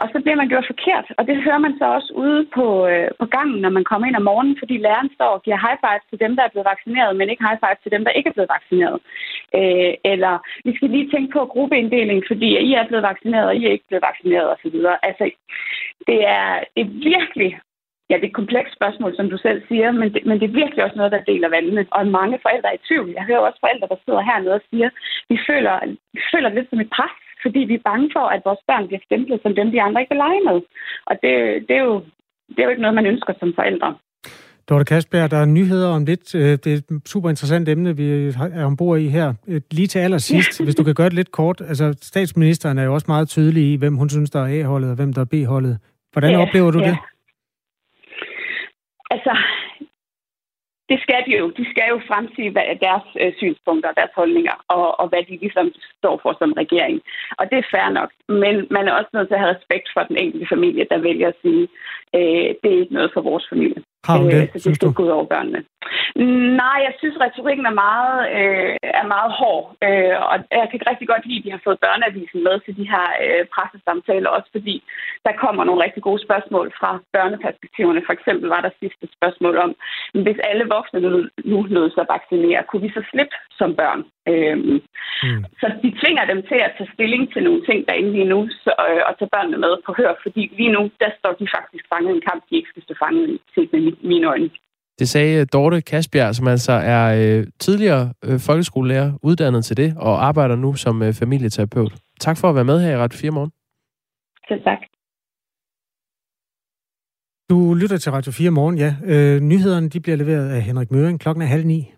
og 0.00 0.06
så 0.12 0.16
bliver 0.22 0.38
man 0.40 0.50
gjort 0.52 0.70
forkert, 0.72 1.06
og 1.18 1.22
det 1.28 1.36
hører 1.46 1.60
man 1.66 1.74
så 1.78 1.86
også 1.96 2.10
ude 2.24 2.40
på, 2.56 2.66
øh, 2.92 3.08
på 3.20 3.26
gangen, 3.36 3.58
når 3.64 3.72
man 3.76 3.84
kommer 3.90 4.06
ind 4.06 4.16
om 4.20 4.28
morgenen, 4.30 4.56
fordi 4.62 4.76
læreren 4.76 5.10
står 5.16 5.30
og 5.36 5.42
giver 5.42 5.64
high 5.64 5.78
five 5.84 6.02
til 6.10 6.18
dem, 6.24 6.32
der 6.36 6.42
er 6.44 6.52
blevet 6.52 6.70
vaccineret, 6.72 7.16
men 7.16 7.30
ikke 7.30 7.46
high 7.48 7.60
five 7.62 7.78
til 7.82 7.92
dem, 7.94 8.02
der 8.04 8.12
ikke 8.16 8.28
er 8.28 8.36
blevet 8.36 8.54
vaccineret. 8.56 8.98
Øh, 9.58 9.92
eller 10.12 10.34
vi 10.66 10.72
skal 10.76 10.90
lige 10.90 11.10
tænke 11.10 11.30
på 11.32 11.40
gruppeinddeling, 11.54 12.20
fordi 12.30 12.48
I 12.68 12.72
er 12.80 12.86
blevet 12.88 13.08
vaccineret, 13.10 13.46
og 13.50 13.56
I 13.56 13.62
er 13.66 13.72
ikke 13.76 13.88
blevet 13.88 14.06
vaccineret 14.10 14.48
osv. 14.54 14.76
Altså, 15.08 15.24
det 16.08 16.18
er, 16.38 16.48
det 16.74 16.80
er 16.86 16.90
virkelig 17.12 17.50
Ja, 18.12 18.16
det 18.16 18.26
er 18.26 18.32
et 18.34 18.40
komplekst 18.42 18.74
spørgsmål, 18.78 19.12
som 19.16 19.26
du 19.30 19.38
selv 19.46 19.60
siger, 19.68 19.88
men 20.00 20.08
det, 20.14 20.20
men 20.28 20.36
det 20.40 20.46
er 20.46 20.58
virkelig 20.60 20.84
også 20.84 20.98
noget, 20.98 21.12
der 21.12 21.28
deler 21.30 21.48
vandene. 21.56 21.82
Og 21.96 22.06
mange 22.20 22.38
forældre 22.44 22.68
er 22.70 22.78
i 22.78 22.86
tvivl. 22.88 23.08
Jeg 23.18 23.24
hører 23.28 23.46
også 23.46 23.60
forældre, 23.64 23.90
der 23.92 23.98
sidder 24.04 24.22
hernede 24.30 24.54
og 24.58 24.64
siger, 24.70 24.88
vi 25.30 25.36
føler, 25.48 25.74
vi 26.16 26.20
føler 26.32 26.48
lidt 26.48 26.68
som 26.70 26.80
et 26.84 26.90
pres, 26.96 27.16
fordi 27.44 27.60
vi 27.70 27.74
er 27.76 27.88
bange 27.90 28.08
for, 28.16 28.24
at 28.34 28.42
vores 28.48 28.62
børn 28.68 28.86
bliver 28.88 29.02
stemplet 29.08 29.38
som 29.42 29.54
dem, 29.58 29.68
de 29.70 29.82
andre 29.86 30.00
ikke 30.00 30.14
vil 30.14 30.24
lege 30.26 30.42
med. 30.50 30.58
Og 31.08 31.14
det, 31.22 31.32
det, 31.68 31.74
er 31.80 31.84
jo, 31.88 31.96
det 32.52 32.58
er 32.58 32.66
jo 32.66 32.72
ikke 32.72 32.84
noget, 32.84 32.98
man 33.00 33.10
ønsker 33.12 33.32
som 33.40 33.50
forældre. 33.58 33.90
Dorte 34.68 34.84
Kasper, 34.84 35.26
der 35.26 35.40
er 35.44 35.54
nyheder 35.58 35.88
om 35.96 36.04
lidt. 36.04 36.34
Øh, 36.34 36.52
det 36.62 36.66
er 36.66 36.76
et 36.76 37.08
super 37.12 37.28
interessant 37.30 37.68
emne, 37.68 37.96
vi 37.96 38.06
er 38.60 38.64
ombord 38.64 38.98
i 38.98 39.08
her. 39.08 39.28
Øh, 39.48 39.60
lige 39.70 39.86
til 39.86 39.98
allersidst, 39.98 40.52
hvis 40.64 40.74
du 40.74 40.84
kan 40.84 40.94
gøre 40.94 41.10
det 41.12 41.20
lidt 41.20 41.32
kort. 41.32 41.60
Altså, 41.70 41.94
statsministeren 42.02 42.78
er 42.78 42.84
jo 42.84 42.94
også 42.94 43.08
meget 43.08 43.28
tydelig 43.28 43.72
i, 43.72 43.76
hvem 43.76 43.96
hun 43.96 44.08
synes, 44.10 44.30
der 44.30 44.40
er 44.40 44.60
A-holdet 44.60 44.90
og 44.90 44.96
hvem 44.96 45.12
der 45.12 45.20
er 45.20 45.30
B-holdet. 45.32 45.78
Hvordan 46.12 46.30
ja, 46.30 46.42
oplever 46.42 46.70
du 46.70 46.78
ja. 46.78 46.88
det? 46.88 46.96
Altså, 49.14 49.32
det 50.90 50.98
skal 51.04 51.20
de 51.26 51.32
jo. 51.40 51.46
De 51.58 51.64
skal 51.72 51.86
jo 51.92 51.98
fremsige 52.10 52.50
deres 52.86 53.06
øh, 53.22 53.32
synspunkter, 53.40 53.98
deres 54.00 54.14
holdninger, 54.20 54.56
og, 54.68 55.00
og 55.00 55.06
hvad 55.08 55.22
de 55.28 55.36
ligesom 55.44 55.66
står 55.98 56.14
for 56.22 56.32
som 56.40 56.52
regering. 56.62 56.96
Og 57.38 57.44
det 57.50 57.58
er 57.58 57.70
fair 57.74 57.88
nok. 57.98 58.10
Men 58.42 58.54
man 58.76 58.84
er 58.88 58.92
også 58.98 59.10
nødt 59.14 59.28
til 59.28 59.38
at 59.38 59.42
have 59.44 59.54
respekt 59.56 59.86
for 59.94 60.02
den 60.08 60.16
enkelte 60.24 60.46
familie, 60.54 60.84
der 60.90 60.98
vælger 61.08 61.28
at 61.28 61.40
sige, 61.42 61.64
øh, 62.16 62.48
det 62.60 62.68
er 62.70 62.80
ikke 62.82 62.98
noget 62.98 63.10
for 63.14 63.22
vores 63.30 63.46
familie. 63.52 63.80
Har 64.06 64.16
hun 64.18 64.30
det, 64.30 64.42
øh, 64.42 64.60
så 64.60 64.68
det 64.68 64.76
skal 64.76 64.92
gå 64.92 65.02
ud 65.02 65.12
over 65.16 65.26
børnene. 65.34 65.60
Nej, 66.62 66.78
jeg 66.86 66.94
synes, 66.98 67.16
retorikken 67.20 67.66
er 67.66 67.76
meget, 67.86 68.18
øh, 68.38 68.76
er 69.00 69.06
meget 69.16 69.32
hård, 69.40 69.64
øh, 69.86 70.16
og 70.30 70.36
jeg 70.60 70.68
kan 70.70 70.80
rigtig 70.90 71.08
godt 71.08 71.26
lide, 71.26 71.38
at 71.38 71.44
de 71.44 71.54
har 71.56 71.62
fået 71.64 71.82
børneavisen 71.84 72.40
med 72.46 72.56
til 72.60 72.76
de 72.76 72.90
her 72.92 73.06
øh, 73.24 73.44
pressesamtaler, 73.54 74.28
også 74.28 74.48
fordi 74.56 74.76
der 75.26 75.40
kommer 75.42 75.62
nogle 75.64 75.84
rigtig 75.84 76.02
gode 76.02 76.24
spørgsmål 76.26 76.66
fra 76.78 76.90
børneperspektiverne. 77.12 78.02
For 78.06 78.12
eksempel 78.12 78.46
var 78.54 78.60
der 78.60 78.78
sidste 78.82 79.06
spørgsmål 79.16 79.56
om, 79.64 79.70
hvis 80.24 80.38
alle 80.50 80.64
voksne 80.76 81.00
nu 81.52 81.58
lød 81.74 81.90
sig 81.90 82.06
vaccinere, 82.16 82.62
kunne 82.68 82.82
vi 82.86 82.90
så 82.96 83.02
slippe 83.10 83.36
som 83.58 83.70
børn? 83.80 84.00
Øhm, 84.32 84.76
mm. 85.22 85.44
Så 85.60 85.66
de 85.82 85.90
tvinger 86.00 86.24
dem 86.32 86.40
til 86.50 86.58
at 86.66 86.74
tage 86.78 86.92
stilling 86.94 87.32
til 87.32 87.42
nogle 87.44 87.62
ting, 87.68 87.78
der 87.86 87.92
er 87.92 88.00
inde 88.02 88.12
lige 88.12 88.32
nu, 88.34 88.48
så, 88.64 88.72
øh, 88.90 89.02
og 89.08 89.12
tage 89.18 89.34
børnene 89.34 89.58
med 89.64 89.74
på 89.86 89.94
hør, 89.98 90.12
fordi 90.22 90.42
lige 90.58 90.72
nu, 90.76 90.82
der 91.02 91.10
står 91.18 91.32
de 91.40 91.46
faktisk 91.56 91.84
fanget 91.92 92.12
i 92.12 92.16
en 92.16 92.26
kamp, 92.28 92.42
de 92.50 92.56
ikke 92.56 92.72
skal 92.72 92.82
stå 92.82 92.94
fanget 93.04 93.24
i, 93.34 93.36
set 93.54 93.72
med 93.72 93.80
mine 94.12 94.26
øjne. 94.26 94.50
Det 95.02 95.08
sagde 95.08 95.40
øh, 95.40 95.46
Dorte 95.52 95.80
Kasbjerg, 95.80 96.34
som 96.34 96.46
altså 96.48 96.72
er 96.72 97.04
øh, 97.20 97.46
tidligere 97.60 98.12
øh, 98.24 98.38
folkeskolelærer, 98.40 99.12
uddannet 99.22 99.64
til 99.64 99.76
det, 99.76 99.94
og 99.96 100.24
arbejder 100.24 100.56
nu 100.56 100.74
som 100.74 101.02
øh, 101.02 101.12
familieterapeut. 101.12 101.94
Tak 102.20 102.36
for 102.36 102.48
at 102.48 102.54
være 102.54 102.64
med 102.64 102.80
her 102.80 102.90
i 102.90 102.96
Ret 102.96 103.14
4 103.14 103.30
morgen. 103.30 103.50
Selv 104.48 104.62
tak. 104.64 104.78
Du 107.50 107.74
lytter 107.74 107.98
til 107.98 108.12
Radio 108.12 108.32
4 108.32 108.50
morgen, 108.50 108.78
ja. 108.78 108.94
Øh, 109.04 109.40
nyhederne 109.40 109.88
de 109.88 110.00
bliver 110.00 110.16
leveret 110.16 110.50
af 110.50 110.62
Henrik 110.62 110.90
Møring. 110.90 111.20
Klokken 111.20 111.42
er 111.42 111.46
halv 111.46 111.66
ni. 111.66 111.92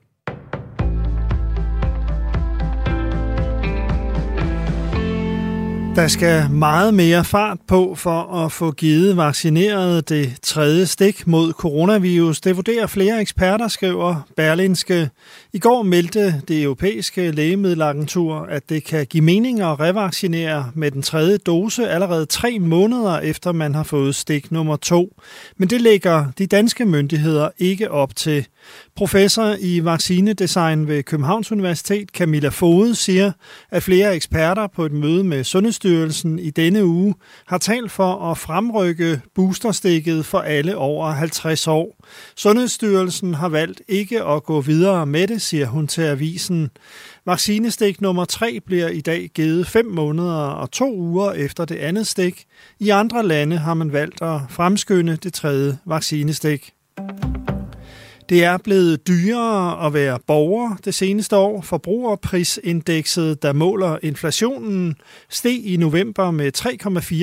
Der 5.95 6.09
skal 6.09 6.51
meget 6.51 6.95
mere 6.95 7.25
fart 7.25 7.59
på 7.69 7.95
for 7.95 8.45
at 8.45 8.53
få 8.53 8.73
givet 8.73 9.17
vaccineret 9.17 10.09
det 10.09 10.37
tredje 10.43 10.87
stik 10.87 11.27
mod 11.27 11.53
coronavirus. 11.53 12.41
Det 12.41 12.57
vurderer 12.57 12.87
flere 12.87 13.21
eksperter, 13.21 13.69
skriver 13.69 14.29
Berlinske. 14.37 15.11
I 15.53 15.59
går 15.59 15.83
meldte 15.83 16.43
det 16.49 16.63
europæiske 16.63 17.31
lægemiddelagentur, 17.31 18.47
at 18.51 18.69
det 18.69 18.85
kan 18.85 19.07
give 19.07 19.25
mening 19.25 19.61
at 19.61 19.81
revaccinere 19.81 20.71
med 20.75 20.91
den 20.91 21.03
tredje 21.03 21.39
dose 21.39 21.89
allerede 21.89 22.27
tre 22.27 22.59
måneder 22.59 23.19
efter 23.19 23.53
man 23.53 23.75
har 23.75 23.83
fået 23.83 24.15
stik 24.15 24.53
nummer 24.53 24.77
to. 24.77 25.21
Men 25.57 25.71
det 25.71 25.81
lægger 25.81 26.27
de 26.39 26.47
danske 26.47 26.85
myndigheder 26.85 27.49
ikke 27.59 27.91
op 27.91 28.17
til. 28.17 28.47
Professor 28.97 29.57
i 29.61 29.85
vaccinedesign 29.85 30.89
ved 30.89 31.03
Københavns 31.03 31.53
Universitet, 31.53 32.09
Camilla 32.09 32.49
Fode, 32.49 32.95
siger, 32.95 33.33
at 33.71 33.83
flere 33.83 34.15
eksperter 34.15 34.67
på 34.67 34.87
et 34.87 34.93
møde 34.93 35.25
med 35.25 35.45
Sundhedsstyrelsen 35.45 36.39
i 36.39 36.51
denne 36.51 36.85
uge 36.85 37.15
har 37.47 37.59
talt 37.59 37.91
for 37.93 38.31
at 38.31 38.39
fremrykke 38.39 39.21
boosterstikket 39.35 40.27
for 40.27 40.39
alle 40.39 40.77
over 40.77 41.11
50 41.11 41.69
år. 41.69 42.05
Sundhedsstyrelsen 42.37 43.35
har 43.35 43.49
valgt 43.49 43.83
ikke 43.89 44.25
at 44.25 44.45
gå 44.45 44.61
videre 44.61 45.07
med 45.07 45.27
det, 45.29 45.43
siger 45.43 45.67
hun 45.67 45.87
til 45.87 46.03
avisen. 46.03 46.71
Vaccinestik 47.27 48.01
nummer 48.01 48.25
3 48.25 48.61
bliver 48.67 48.89
i 48.89 49.01
dag 49.01 49.31
givet 49.35 49.67
5 49.67 49.87
måneder 49.87 50.35
og 50.35 50.71
to 50.71 50.97
uger 50.97 51.33
efter 51.33 51.65
det 51.65 51.77
andet 51.77 52.07
stik. 52.07 52.45
I 52.81 52.89
andre 52.89 53.27
lande 53.27 53.59
har 53.59 53.75
man 53.75 53.93
valgt 53.93 54.23
at 54.23 54.41
fremskynde 54.51 55.17
det 55.17 55.33
tredje 55.33 55.79
vaccinestik. 55.87 56.73
Det 58.29 58.45
er 58.45 58.59
blevet 58.59 59.09
dyrere 59.09 59.87
at 59.87 59.95
være 59.95 60.19
borger 60.27 60.77
det 60.85 60.95
seneste 60.95 61.37
år. 61.37 61.61
Forbrugerprisindekset, 61.61 63.43
der 63.43 63.53
måler 63.53 63.99
inflationen, 64.03 64.95
steg 65.31 65.67
i 65.67 65.77
november 65.77 66.31
med 66.31 66.53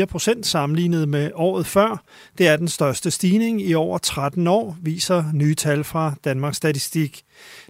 3,4 0.01 0.05
procent 0.05 0.45
sammenlignet 0.47 1.09
med 1.09 1.31
året 1.35 1.65
før. 1.65 2.03
Det 2.37 2.47
er 2.47 2.55
den 2.55 2.67
største 2.67 3.11
stigning 3.11 3.61
i 3.61 3.73
over 3.73 3.97
13 3.97 4.47
år, 4.47 4.77
viser 4.81 5.23
nye 5.33 5.55
tal 5.55 5.83
fra 5.83 6.13
Danmarks 6.25 6.57
Statistik. 6.57 7.23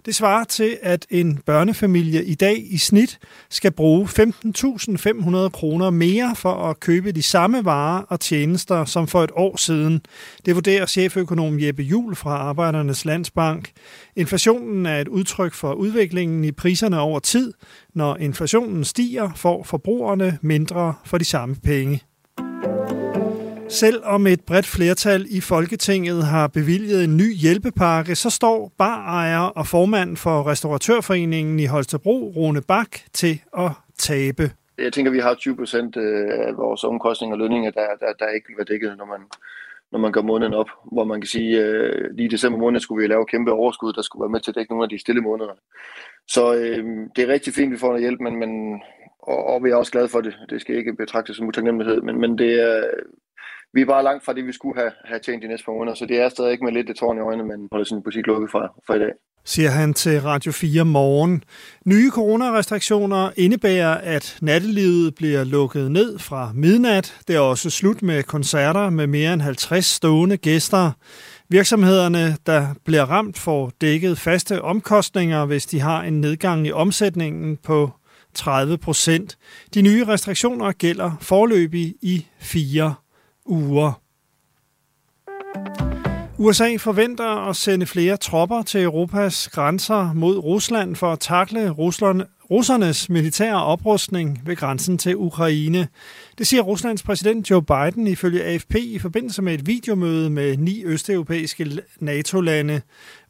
Det 0.06 0.14
svarer 0.14 0.44
til, 0.44 0.78
at 0.82 1.06
en 1.10 1.38
børnefamilie 1.46 2.24
i 2.24 2.34
dag 2.34 2.72
i 2.72 2.78
snit 2.78 3.18
skal 3.50 3.70
bruge 3.70 4.08
15.500 4.08 5.48
kroner 5.48 5.90
mere 5.90 6.36
for 6.36 6.54
at 6.54 6.80
købe 6.80 7.12
de 7.12 7.22
samme 7.22 7.64
varer 7.64 8.02
og 8.02 8.20
tjenester 8.20 8.84
som 8.84 9.06
for 9.06 9.24
et 9.24 9.30
år 9.36 9.56
siden. 9.56 10.00
Det 10.46 10.54
vurderer 10.54 10.86
cheføkonom 10.86 11.60
Jeppe 11.60 11.82
Jul 11.82 12.16
fra 12.16 12.30
Arbejdernes 12.30 13.04
Landsbank. 13.04 13.70
Inflationen 14.16 14.86
er 14.86 15.00
et 15.00 15.08
udtryk 15.08 15.54
for 15.54 15.72
udviklingen 15.72 16.44
i 16.44 16.52
priserne 16.52 17.00
over 17.00 17.18
tid. 17.18 17.52
Når 17.94 18.16
inflationen 18.16 18.84
stiger, 18.84 19.30
får 19.36 19.62
forbrugerne 19.62 20.38
mindre 20.42 20.94
for 21.04 21.18
de 21.18 21.24
samme 21.24 21.56
penge. 21.64 22.02
Selvom 23.72 24.26
et 24.26 24.40
bredt 24.46 24.66
flertal 24.66 25.26
i 25.30 25.40
Folketinget 25.40 26.24
har 26.24 26.46
bevilget 26.48 27.04
en 27.04 27.16
ny 27.16 27.34
hjælpepakke, 27.34 28.14
så 28.14 28.30
står 28.30 28.72
barejer 28.78 29.40
og 29.40 29.66
formand 29.66 30.16
for 30.16 30.46
Restauratørforeningen 30.46 31.58
i 31.58 31.66
Holstebro, 31.66 32.32
Rune 32.36 32.62
Bak, 32.68 32.90
til 33.12 33.42
at 33.58 33.70
tabe. 33.98 34.50
Jeg 34.78 34.92
tænker, 34.92 35.12
vi 35.12 35.18
har 35.18 35.34
20 35.34 35.56
procent 35.56 35.96
øh, 35.96 36.28
af 36.30 36.56
vores 36.56 36.84
omkostninger 36.84 37.34
og 37.34 37.38
lønninger, 37.38 37.70
der, 37.70 37.86
der, 38.00 38.12
der 38.18 38.28
ikke 38.28 38.46
vil 38.48 38.56
være 38.56 38.72
dækket, 38.74 38.98
når 38.98 39.04
man, 39.04 39.20
når 39.92 39.98
man 39.98 40.12
gør 40.12 40.22
måneden 40.22 40.54
op. 40.54 40.70
Hvor 40.92 41.04
man 41.04 41.20
kan 41.20 41.28
sige, 41.28 41.60
øh, 41.64 42.10
lige 42.16 42.26
i 42.26 42.28
december 42.28 42.58
måned 42.58 42.80
skulle 42.80 43.02
vi 43.02 43.08
lave 43.08 43.26
kæmpe 43.26 43.52
overskud, 43.52 43.92
der 43.92 44.02
skulle 44.02 44.22
være 44.22 44.30
med 44.34 44.40
til 44.40 44.50
at 44.50 44.54
dække 44.54 44.72
nogle 44.72 44.84
af 44.84 44.88
de 44.88 44.98
stille 44.98 45.20
måneder. 45.20 45.54
Så 46.28 46.54
øh, 46.54 46.84
det 47.16 47.24
er 47.24 47.32
rigtig 47.32 47.54
fint, 47.54 47.66
at 47.66 47.72
vi 47.72 47.78
får 47.78 47.88
noget 47.88 48.02
hjælp, 48.02 48.20
men, 48.20 48.36
men 48.36 48.82
og, 49.22 49.46
og 49.46 49.64
vi 49.64 49.70
er 49.70 49.76
også 49.76 49.92
glade 49.92 50.08
for 50.08 50.20
det. 50.20 50.34
Det 50.50 50.60
skal 50.60 50.76
ikke 50.76 50.96
betragtes 50.96 51.36
som 51.36 51.46
utaknemmelighed, 51.46 52.02
men, 52.02 52.20
men 52.20 52.38
det 52.38 52.60
er, 52.60 52.84
vi 53.74 53.80
er 53.80 53.86
bare 53.86 54.04
langt 54.04 54.24
fra 54.24 54.32
det, 54.32 54.46
vi 54.46 54.52
skulle 54.52 54.80
have, 54.80 54.92
have 55.04 55.20
tjent 55.20 55.42
de 55.42 55.48
næste 55.48 55.64
par 55.64 55.72
måneder, 55.72 55.94
så 55.94 56.06
det 56.06 56.20
er 56.20 56.28
stadig 56.28 56.52
ikke 56.52 56.64
med 56.64 56.72
lidt 56.72 56.88
det 56.88 56.96
tårn 56.96 57.16
i 57.18 57.20
øjnene, 57.20 57.48
men 57.48 57.68
holder 57.72 57.84
sin 57.84 58.02
butik 58.02 58.26
lukket 58.26 58.50
for, 58.50 58.82
for 58.86 58.94
i 58.94 58.98
dag 58.98 59.12
siger 59.44 59.70
han 59.70 59.94
til 59.94 60.20
Radio 60.20 60.52
4 60.52 60.84
morgen. 60.84 61.44
Nye 61.86 62.10
coronarestriktioner 62.10 63.30
indebærer, 63.36 63.94
at 63.94 64.38
nattelivet 64.42 65.14
bliver 65.14 65.44
lukket 65.44 65.90
ned 65.90 66.18
fra 66.18 66.52
midnat. 66.54 67.16
Det 67.28 67.36
er 67.36 67.40
også 67.40 67.70
slut 67.70 68.02
med 68.02 68.22
koncerter 68.22 68.90
med 68.90 69.06
mere 69.06 69.32
end 69.32 69.42
50 69.42 69.86
stående 69.86 70.36
gæster. 70.36 70.90
Virksomhederne, 71.48 72.36
der 72.46 72.66
bliver 72.84 73.04
ramt, 73.04 73.38
får 73.38 73.72
dækket 73.80 74.18
faste 74.18 74.62
omkostninger, 74.62 75.44
hvis 75.44 75.66
de 75.66 75.80
har 75.80 76.02
en 76.02 76.20
nedgang 76.20 76.66
i 76.66 76.72
omsætningen 76.72 77.56
på 77.56 77.90
30 78.34 78.78
procent. 78.78 79.38
De 79.74 79.82
nye 79.82 80.04
restriktioner 80.04 80.72
gælder 80.72 81.10
forløbig 81.20 81.94
i 82.02 82.26
fire 82.40 82.94
uger. 83.46 84.02
USA 86.38 86.76
forventer 86.76 87.48
at 87.48 87.56
sende 87.56 87.86
flere 87.86 88.16
tropper 88.16 88.62
til 88.62 88.82
Europas 88.82 89.48
grænser 89.48 90.12
mod 90.12 90.38
Rusland 90.38 90.96
for 90.96 91.12
at 91.12 91.20
takle 91.20 91.70
Rusland, 91.70 92.22
russernes 92.50 93.08
militære 93.08 93.64
oprustning 93.64 94.42
ved 94.46 94.56
grænsen 94.56 94.98
til 94.98 95.16
Ukraine. 95.16 95.88
Det 96.38 96.46
siger 96.46 96.62
Ruslands 96.62 97.02
præsident 97.02 97.50
Joe 97.50 97.62
Biden 97.62 98.06
ifølge 98.06 98.44
AFP 98.44 98.74
i 98.74 98.98
forbindelse 98.98 99.42
med 99.42 99.54
et 99.54 99.66
videomøde 99.66 100.30
med 100.30 100.56
ni 100.56 100.84
østeuropæiske 100.84 101.78
NATO-lande. 102.00 102.82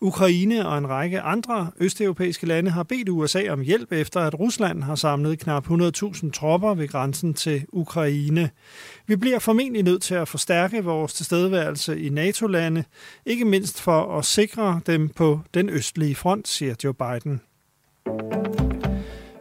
Ukraine 0.02 0.68
og 0.68 0.78
en 0.78 0.88
række 0.88 1.20
andre 1.20 1.70
østeuropæiske 1.78 2.46
lande 2.46 2.70
har 2.70 2.82
bedt 2.82 3.08
USA 3.08 3.48
om 3.50 3.60
hjælp 3.60 3.92
efter, 3.92 4.20
at 4.20 4.38
Rusland 4.38 4.82
har 4.82 4.94
samlet 4.94 5.38
knap 5.38 5.66
100.000 5.66 6.30
tropper 6.30 6.74
ved 6.74 6.88
grænsen 6.88 7.34
til 7.34 7.64
Ukraine. 7.72 8.50
Vi 9.06 9.16
bliver 9.16 9.38
formentlig 9.38 9.82
nødt 9.82 10.02
til 10.02 10.14
at 10.14 10.28
forstærke 10.28 10.84
vores 10.84 11.14
tilstedeværelse 11.14 12.00
i 12.00 12.08
NATO-lande, 12.08 12.84
ikke 13.26 13.44
mindst 13.44 13.80
for 13.80 14.18
at 14.18 14.24
sikre 14.24 14.80
dem 14.86 15.08
på 15.08 15.40
den 15.54 15.68
østlige 15.68 16.14
front, 16.14 16.48
siger 16.48 16.74
Joe 16.84 16.94
Biden. 16.94 17.40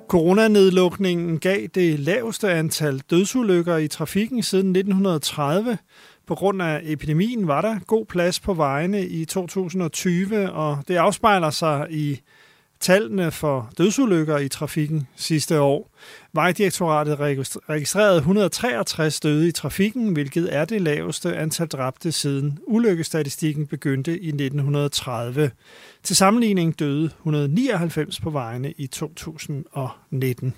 Coronanedlukningen 0.08 1.40
gav 1.40 1.68
det 1.76 2.00
laveste 2.00 2.52
antal 2.52 3.00
dødsulykker 3.00 3.78
i 3.78 3.88
trafikken 3.88 4.44
siden 4.44 4.70
1930. 4.70 5.78
På 6.28 6.36
grund 6.36 6.62
af 6.62 6.82
epidemien 6.84 7.48
var 7.48 7.62
der 7.62 7.80
god 7.88 8.06
plads 8.06 8.40
på 8.40 8.54
vejene 8.54 9.06
i 9.06 9.26
2020, 9.26 10.52
og 10.52 10.84
det 10.88 10.96
afspejler 10.96 11.50
sig 11.50 11.88
i 11.90 12.22
tallene 12.82 13.32
for 13.32 13.70
dødsulykker 13.78 14.38
i 14.38 14.50
trafikken 14.50 15.08
sidste 15.16 15.62
år. 15.62 15.92
Vejdirektoratet 16.34 17.20
registrerede 17.70 18.18
163 18.18 19.20
døde 19.20 19.48
i 19.48 19.52
trafikken, 19.52 20.14
hvilket 20.14 20.56
er 20.56 20.66
det 20.66 20.82
laveste 20.82 21.38
antal 21.38 21.68
dræbte 21.68 22.12
siden 22.12 22.60
ulykkestatistikken 22.68 23.68
begyndte 23.68 24.12
i 24.20 24.28
1930. 24.28 25.52
Til 26.04 26.16
sammenligning 26.16 26.80
døde 26.80 27.06
199 27.06 28.20
på 28.20 28.30
vejene 28.30 28.72
i 28.72 28.88
2019. 28.88 30.54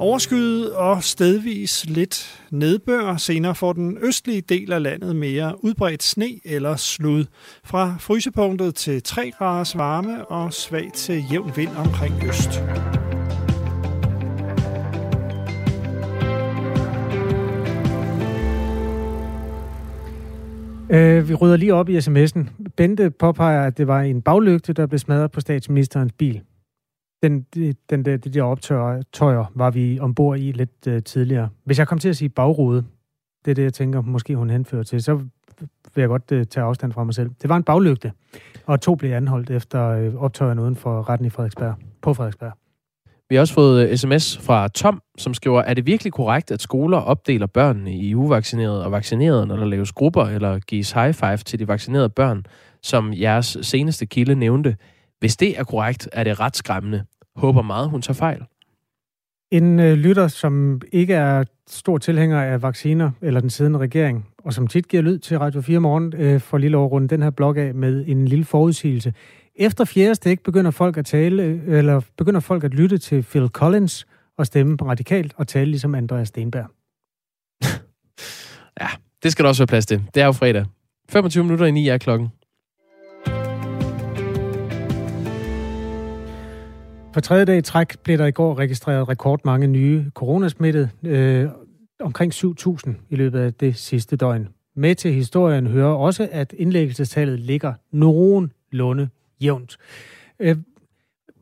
Overskyet 0.00 0.72
og 0.74 1.04
stedvis 1.04 1.84
lidt 1.88 2.40
nedbør. 2.50 3.16
Senere 3.16 3.54
får 3.54 3.72
den 3.72 3.98
østlige 4.02 4.40
del 4.40 4.72
af 4.72 4.82
landet 4.82 5.16
mere 5.16 5.64
udbredt 5.64 6.02
sne 6.02 6.28
eller 6.44 6.76
slud. 6.76 7.24
Fra 7.64 7.96
frysepunktet 8.00 8.74
til 8.74 9.02
3 9.02 9.30
graders 9.38 9.78
varme 9.78 10.24
og 10.24 10.52
svag 10.52 10.90
til 10.94 11.24
jævn 11.30 11.52
vind 11.56 11.70
omkring 11.76 12.14
øst. 12.28 12.62
Øh, 20.90 21.28
vi 21.28 21.34
rydder 21.34 21.56
lige 21.56 21.74
op 21.74 21.88
i 21.88 21.98
sms'en. 21.98 22.70
Bente 22.76 23.10
påpeger, 23.10 23.66
at 23.66 23.78
det 23.78 23.86
var 23.86 24.00
en 24.00 24.22
baglygte, 24.22 24.72
der 24.72 24.86
blev 24.86 24.98
smadret 24.98 25.30
på 25.30 25.40
statsministerens 25.40 26.12
bil. 26.12 26.42
Den, 27.22 27.46
den, 27.90 28.04
der, 28.04 28.16
de 28.16 28.30
der 28.30 28.42
optøjer 28.42 29.52
var 29.54 29.70
vi 29.70 29.98
ombord 30.00 30.38
i 30.38 30.52
lidt 30.52 30.86
øh, 30.86 31.02
tidligere. 31.02 31.48
Hvis 31.64 31.78
jeg 31.78 31.88
kom 31.88 31.98
til 31.98 32.08
at 32.08 32.16
sige 32.16 32.28
bagrude, 32.28 32.84
det 33.44 33.50
er 33.50 33.54
det, 33.54 33.62
jeg 33.62 33.72
tænker, 33.72 34.00
måske 34.00 34.36
hun 34.36 34.50
henfører 34.50 34.82
til, 34.82 35.02
så 35.02 35.14
vil 35.94 36.02
jeg 36.02 36.08
godt 36.08 36.32
øh, 36.32 36.46
tage 36.46 36.64
afstand 36.64 36.92
fra 36.92 37.04
mig 37.04 37.14
selv. 37.14 37.30
Det 37.42 37.48
var 37.48 37.56
en 37.56 37.62
baglygte, 37.62 38.12
og 38.66 38.80
to 38.80 38.94
blev 38.94 39.10
anholdt 39.10 39.50
efter 39.50 39.88
øh, 39.88 40.14
optøjerne 40.14 40.62
uden 40.62 40.76
for 40.76 41.08
retten 41.08 41.26
i 41.26 41.30
Frederiksberg, 41.30 41.74
på 42.02 42.14
Frederiksberg. 42.14 42.52
Vi 43.28 43.34
har 43.34 43.40
også 43.40 43.54
fået 43.54 43.88
øh, 43.88 43.96
sms 43.96 44.38
fra 44.38 44.68
Tom, 44.68 45.02
som 45.18 45.34
skriver, 45.34 45.62
er 45.62 45.74
det 45.74 45.86
virkelig 45.86 46.12
korrekt, 46.12 46.50
at 46.50 46.62
skoler 46.62 46.98
opdeler 46.98 47.46
børnene 47.46 47.96
i 47.96 48.14
uvaccinerede 48.14 48.84
og 48.84 48.92
vaccinerede, 48.92 49.46
når 49.46 49.56
der 49.56 49.64
laves 49.64 49.92
grupper 49.92 50.24
eller 50.24 50.58
gives 50.58 50.92
high 50.92 51.14
five 51.14 51.36
til 51.36 51.58
de 51.58 51.68
vaccinerede 51.68 52.08
børn, 52.08 52.46
som 52.82 53.12
jeres 53.12 53.58
seneste 53.62 54.06
kilde 54.06 54.34
nævnte? 54.34 54.76
Hvis 55.20 55.36
det 55.36 55.58
er 55.58 55.64
korrekt, 55.64 56.08
er 56.12 56.24
det 56.24 56.40
ret 56.40 56.56
skræmmende. 56.56 57.04
Håber 57.36 57.62
meget, 57.62 57.90
hun 57.90 58.02
tager 58.02 58.14
fejl. 58.14 58.44
En 59.50 59.80
øh, 59.80 59.94
lytter, 59.94 60.28
som 60.28 60.80
ikke 60.92 61.14
er 61.14 61.44
stor 61.68 61.98
tilhænger 61.98 62.42
af 62.42 62.62
vacciner 62.62 63.10
eller 63.22 63.40
den 63.40 63.50
siddende 63.50 63.78
regering, 63.78 64.28
og 64.44 64.52
som 64.52 64.66
tit 64.66 64.88
giver 64.88 65.02
lyd 65.02 65.18
til 65.18 65.38
Radio 65.38 65.60
4 65.60 65.80
morgen, 65.80 66.14
øh, 66.16 66.40
for 66.40 66.58
lille 66.58 66.76
overrunde 66.76 67.08
den 67.08 67.22
her 67.22 67.30
blog 67.30 67.56
af 67.56 67.74
med 67.74 68.04
en 68.06 68.28
lille 68.28 68.44
forudsigelse. 68.44 69.14
Efter 69.56 69.84
fjerde 69.84 70.14
stik 70.14 70.42
begynder 70.42 70.70
folk 70.70 70.96
at 70.96 71.06
tale, 71.06 71.62
eller 71.66 72.00
begynder 72.16 72.40
folk 72.40 72.64
at 72.64 72.74
lytte 72.74 72.98
til 72.98 73.22
Phil 73.22 73.48
Collins 73.48 74.06
og 74.38 74.46
stemme 74.46 74.76
radikalt 74.82 75.34
og 75.36 75.48
tale 75.48 75.70
ligesom 75.70 75.94
Andreas 75.94 76.28
Stenberg. 76.28 76.66
ja, 78.80 78.88
det 79.22 79.32
skal 79.32 79.42
der 79.42 79.48
også 79.48 79.62
være 79.62 79.66
plads 79.66 79.86
til. 79.86 80.02
Det 80.14 80.22
er 80.22 80.26
jo 80.26 80.32
fredag. 80.32 80.64
25 81.10 81.44
minutter 81.44 81.66
i 81.66 81.70
9 81.70 81.88
er 81.88 81.98
klokken. 81.98 82.28
For 87.12 87.20
tredje 87.20 87.44
dag 87.44 87.58
i 87.58 87.62
træk 87.62 87.98
blev 87.98 88.18
der 88.18 88.26
i 88.26 88.30
går 88.30 88.58
registreret 88.58 89.08
rekordmange 89.08 89.66
nye 89.66 90.10
coronasmittede. 90.14 90.90
Øh, 91.02 91.48
omkring 92.00 92.32
7.000 92.34 92.90
i 93.10 93.16
løbet 93.16 93.38
af 93.38 93.54
det 93.54 93.76
sidste 93.76 94.16
døgn. 94.16 94.48
Med 94.76 94.94
til 94.94 95.12
historien 95.12 95.66
hører 95.66 95.94
også, 95.94 96.28
at 96.32 96.54
indlæggelsestallet 96.58 97.40
ligger 97.40 97.74
nogenlunde 97.92 99.08
jævnt. 99.40 99.76
Øh, 100.40 100.56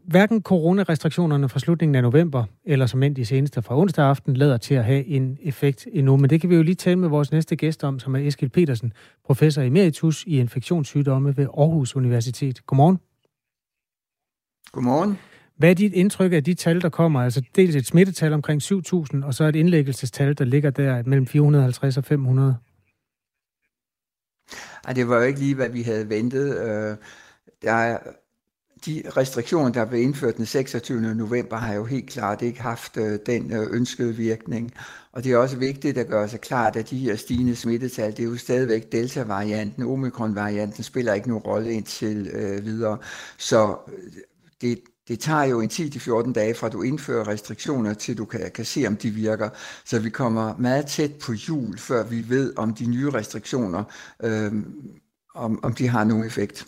hverken 0.05 0.43
coronarestriktionerne 0.43 1.49
fra 1.49 1.59
slutningen 1.59 1.95
af 1.95 2.03
november, 2.03 2.45
eller 2.65 2.87
som 2.87 3.03
end 3.03 3.17
de 3.17 3.25
seneste 3.25 3.63
fra 3.63 3.79
onsdag 3.79 4.05
aften, 4.05 4.37
lader 4.37 4.57
til 4.57 4.75
at 4.75 4.85
have 4.85 5.07
en 5.07 5.39
effekt 5.43 5.87
endnu. 5.93 6.17
Men 6.17 6.31
det 6.31 6.41
kan 6.41 6.51
vi 6.51 6.55
jo 6.55 6.63
lige 6.63 6.75
tale 6.75 6.97
med 6.97 7.09
vores 7.09 7.33
næste 7.33 7.57
gæst 7.57 7.85
om, 7.85 7.99
som 7.99 8.17
er 8.17 8.21
Eskild 8.21 8.51
Petersen, 8.51 8.93
professor 9.25 9.63
emeritus 9.63 10.25
i 10.27 10.39
infektionssygdomme 10.39 11.37
ved 11.37 11.47
Aarhus 11.59 11.97
Universitet. 11.97 12.67
Godmorgen. 12.67 12.99
Godmorgen. 14.73 15.19
Hvad 15.57 15.71
er 15.71 15.75
dit 15.75 15.93
indtryk 15.93 16.33
af 16.33 16.45
de 16.45 16.55
tal, 16.55 16.81
der 16.81 16.89
kommer? 16.89 17.21
Altså 17.21 17.43
dels 17.57 17.77
et 17.77 17.87
smittetal 17.87 18.33
omkring 18.33 18.63
7.000, 18.63 19.25
og 19.27 19.35
så 19.35 19.45
et 19.45 19.57
indlæggelsestal, 19.57 20.39
der 20.39 20.45
ligger 20.45 20.71
der 20.71 21.03
mellem 21.07 21.27
450 21.27 21.97
og 21.97 22.05
500? 22.05 22.57
Ej, 24.85 24.93
det 24.93 25.09
var 25.09 25.17
jo 25.17 25.23
ikke 25.23 25.41
lige, 25.41 25.55
hvad 25.55 25.69
vi 25.69 25.83
havde 25.83 26.09
ventet. 26.09 26.59
Øh, 26.59 26.97
der 27.63 27.73
er, 27.73 27.99
de 28.87 29.03
restriktioner, 29.17 29.73
der 29.73 29.85
blev 29.85 30.03
indført 30.03 30.37
den 30.37 30.47
26. 30.47 31.15
november, 31.15 31.57
har 31.57 31.75
jo 31.75 31.85
helt 31.85 32.11
klart 32.11 32.43
ikke 32.43 32.63
haft 32.63 32.97
øh, 32.97 33.19
den 33.27 33.53
øh, 33.53 33.67
ønskede 33.71 34.17
virkning. 34.17 34.75
Og 35.13 35.25
det 35.25 35.33
er 35.33 35.37
også 35.37 35.57
vigtigt 35.57 35.99
at 35.99 36.09
gøre 36.09 36.29
sig 36.29 36.41
klart, 36.41 36.77
at 36.77 36.91
de 36.91 36.99
her 36.99 37.17
stigende 37.17 37.57
smittetal, 37.57 38.11
det 38.11 38.21
er 38.21 38.25
jo 38.25 38.37
stadigvæk 38.37 38.93
delta-varianten. 38.93 39.83
Omikron-varianten 39.83 40.83
spiller 40.83 41.15
ikke 41.15 41.29
nogen 41.29 41.45
rolle 41.45 41.73
indtil 41.73 42.31
øh, 42.33 42.65
videre. 42.65 42.99
Så 43.39 43.77
øh, 43.89 44.13
det, 44.61 44.79
det 45.09 45.21
tager 45.21 45.45
jo 45.45 45.61
en 45.61 45.71
10-14 45.71 46.33
dage 46.33 46.55
fra 46.55 46.69
du 46.69 46.83
indfører 46.83 47.29
restriktioner 47.29 47.95
til 47.95 48.19
du 48.19 48.25
kan, 48.25 48.51
kan 48.55 48.65
se 48.65 48.87
om 48.87 48.97
de 48.97 49.11
virker. 49.11 49.49
Så 49.85 50.01
vi 50.01 50.11
kommer 50.11 50.57
meget 50.59 50.87
tæt 50.87 51.13
på 51.27 51.33
jul, 51.33 51.79
før 51.79 52.05
vi 52.05 52.25
ved 52.29 52.53
om 52.57 52.75
de 52.75 52.87
nye 52.87 53.11
restriktioner, 53.11 53.85
øh, 54.23 54.53
om, 55.35 55.65
om 55.65 55.75
de 55.75 55.89
har 55.89 56.05
nogen 56.05 56.27
effekt. 56.27 56.67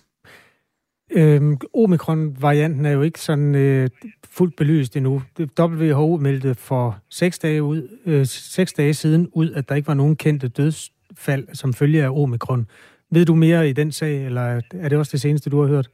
Øhm, 1.10 1.58
Omikron-varianten 1.74 2.86
er 2.86 2.90
jo 2.90 3.02
ikke 3.02 3.20
sådan 3.20 3.54
øh, 3.54 3.90
fuldt 4.30 4.56
belyst 4.56 4.96
endnu. 4.96 5.22
WHO 5.60 6.16
meldte 6.16 6.54
for 6.54 6.98
seks 7.10 7.38
dage, 7.38 7.62
ud, 7.62 7.98
øh, 8.06 8.26
seks 8.26 8.72
dage 8.72 8.94
siden 8.94 9.28
ud, 9.32 9.50
at 9.50 9.68
der 9.68 9.74
ikke 9.74 9.88
var 9.88 9.94
nogen 9.94 10.16
kendte 10.16 10.48
dødsfald 10.48 11.48
som 11.54 11.74
følge 11.74 12.04
af 12.04 12.10
omikron. 12.10 12.66
Ved 13.10 13.26
du 13.26 13.34
mere 13.34 13.68
i 13.68 13.72
den 13.72 13.92
sag, 13.92 14.24
eller 14.24 14.60
er 14.72 14.88
det 14.88 14.98
også 14.98 15.12
det 15.12 15.20
seneste, 15.20 15.50
du 15.50 15.60
har 15.60 15.68
hørt? 15.68 15.90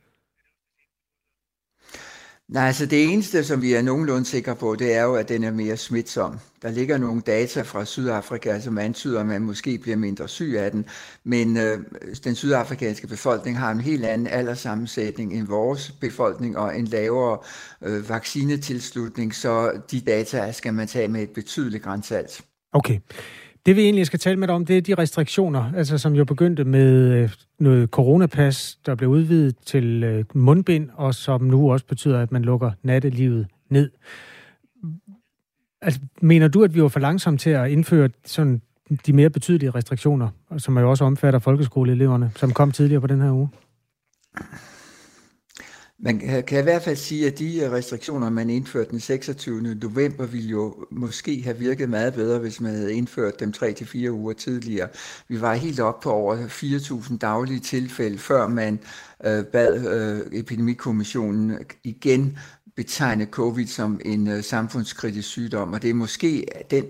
Nej, 2.48 2.66
altså 2.66 2.86
det 2.86 3.04
eneste, 3.04 3.44
som 3.44 3.62
vi 3.62 3.72
er 3.72 3.82
nogenlunde 3.82 4.24
sikre 4.24 4.56
på, 4.56 4.74
det 4.74 4.94
er 4.94 5.02
jo, 5.02 5.14
at 5.14 5.28
den 5.28 5.44
er 5.44 5.50
mere 5.50 5.76
smitsom. 5.76 6.38
Der 6.62 6.70
ligger 6.70 6.98
nogle 6.98 7.20
data 7.20 7.62
fra 7.62 7.84
Sydafrika, 7.84 8.60
som 8.60 8.78
antyder, 8.78 9.20
at 9.20 9.26
man 9.26 9.42
måske 9.42 9.78
bliver 9.78 9.96
mindre 9.96 10.28
syg 10.28 10.54
af 10.58 10.70
den, 10.70 10.84
men 11.24 11.56
øh, 11.56 11.78
den 12.24 12.34
sydafrikanske 12.34 13.06
befolkning 13.06 13.58
har 13.58 13.70
en 13.70 13.80
helt 13.80 14.04
anden 14.04 14.26
alderssammensætning 14.26 15.32
end 15.32 15.46
vores 15.46 15.90
befolkning 15.90 16.58
og 16.58 16.78
en 16.78 16.84
lavere 16.84 17.38
øh, 17.82 18.08
vaccinetilslutning, 18.08 19.34
så 19.34 19.80
de 19.90 20.00
data 20.00 20.52
skal 20.52 20.74
man 20.74 20.88
tage 20.88 21.08
med 21.08 21.22
et 21.22 21.30
betydeligt 21.30 21.82
grænsalt. 21.82 22.42
Okay. 22.72 23.00
Det 23.66 23.76
vi 23.76 23.82
egentlig 23.82 24.06
skal 24.06 24.18
tale 24.18 24.38
med 24.38 24.48
dig 24.48 24.54
om, 24.54 24.66
det 24.66 24.76
er 24.76 24.80
de 24.80 24.94
restriktioner, 24.94 25.72
altså 25.76 25.98
som 25.98 26.14
jo 26.14 26.24
begyndte 26.24 26.64
med 26.64 27.12
øh, 27.12 27.30
noget 27.58 27.90
coronapas, 27.90 28.78
der 28.86 28.94
blev 28.94 29.10
udvidet 29.10 29.56
til 29.66 30.04
øh, 30.04 30.24
mundbind, 30.34 30.90
og 30.94 31.14
som 31.14 31.42
nu 31.42 31.72
også 31.72 31.86
betyder, 31.86 32.20
at 32.20 32.32
man 32.32 32.42
lukker 32.42 32.70
nattelivet 32.82 33.46
ned. 33.68 33.90
Altså, 35.82 36.00
mener 36.20 36.48
du, 36.48 36.64
at 36.64 36.74
vi 36.74 36.82
var 36.82 36.88
for 36.88 37.00
langsomme 37.00 37.38
til 37.38 37.50
at 37.50 37.70
indføre 37.70 38.08
sådan 38.24 38.62
de 39.06 39.12
mere 39.12 39.30
betydelige 39.30 39.70
restriktioner, 39.70 40.28
som 40.58 40.78
jo 40.78 40.90
også 40.90 41.04
omfatter 41.04 41.38
folkeskoleeleverne, 41.38 42.32
som 42.36 42.52
kom 42.52 42.72
tidligere 42.72 43.00
på 43.00 43.06
den 43.06 43.20
her 43.20 43.32
uge? 43.32 43.48
Man 46.04 46.18
kan 46.46 46.58
i 46.58 46.62
hvert 46.62 46.82
fald 46.82 46.96
sige, 46.96 47.26
at 47.26 47.38
de 47.38 47.60
øh, 47.60 47.72
restriktioner, 47.72 48.30
man 48.30 48.50
indførte 48.50 48.90
den 48.90 49.00
26. 49.00 49.60
november, 49.60 50.26
ville 50.26 50.48
jo 50.48 50.86
måske 50.90 51.42
have 51.42 51.58
virket 51.58 51.88
meget 51.88 52.14
bedre, 52.14 52.38
hvis 52.38 52.60
man 52.60 52.74
havde 52.74 52.94
indført 52.94 53.40
dem 53.40 53.52
3-4 53.56 54.08
uger 54.10 54.32
tidligere. 54.32 54.88
Vi 55.28 55.40
var 55.40 55.54
helt 55.54 55.80
op 55.80 56.00
på 56.00 56.10
over 56.10 56.36
4.000 56.46 57.18
daglige 57.18 57.60
tilfælde, 57.60 58.18
før 58.18 58.48
man 58.48 58.78
øh, 59.24 59.44
bad 59.44 59.86
øh, 59.86 60.38
epidemikommissionen 60.40 61.58
igen 61.84 62.38
betegne 62.76 63.24
covid 63.24 63.66
som 63.66 64.00
en 64.04 64.28
øh, 64.28 64.42
samfundskritisk 64.42 65.28
sygdom, 65.28 65.72
og 65.72 65.82
det 65.82 65.90
er 65.90 65.94
måske 65.94 66.46
den 66.70 66.84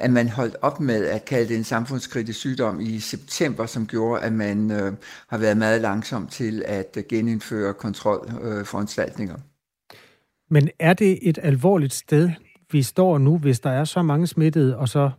at 0.00 0.10
man 0.10 0.28
holdt 0.28 0.56
op 0.62 0.80
med 0.80 1.04
at 1.06 1.24
kalde 1.24 1.48
det 1.48 1.56
en 1.56 1.64
samfundskritisk 1.64 2.38
sygdom 2.38 2.80
i 2.80 2.98
september, 2.98 3.66
som 3.66 3.86
gjorde, 3.86 4.22
at 4.22 4.32
man 4.32 4.70
øh, 4.70 4.92
har 5.28 5.38
været 5.38 5.56
meget 5.56 5.80
langsom 5.80 6.26
til 6.26 6.62
at 6.66 6.96
øh, 6.96 7.04
genindføre 7.08 7.74
kontrolforanstaltninger. 7.74 9.34
Øh, 9.34 9.40
Men 10.50 10.68
er 10.78 10.94
det 10.94 11.18
et 11.22 11.38
alvorligt 11.42 11.92
sted, 11.92 12.30
vi 12.72 12.82
står 12.82 13.18
nu, 13.18 13.38
hvis 13.38 13.60
der 13.60 13.70
er 13.70 13.84
så 13.84 14.02
mange 14.02 14.26
smittede, 14.26 14.76
og 14.76 14.88
så 14.88 15.10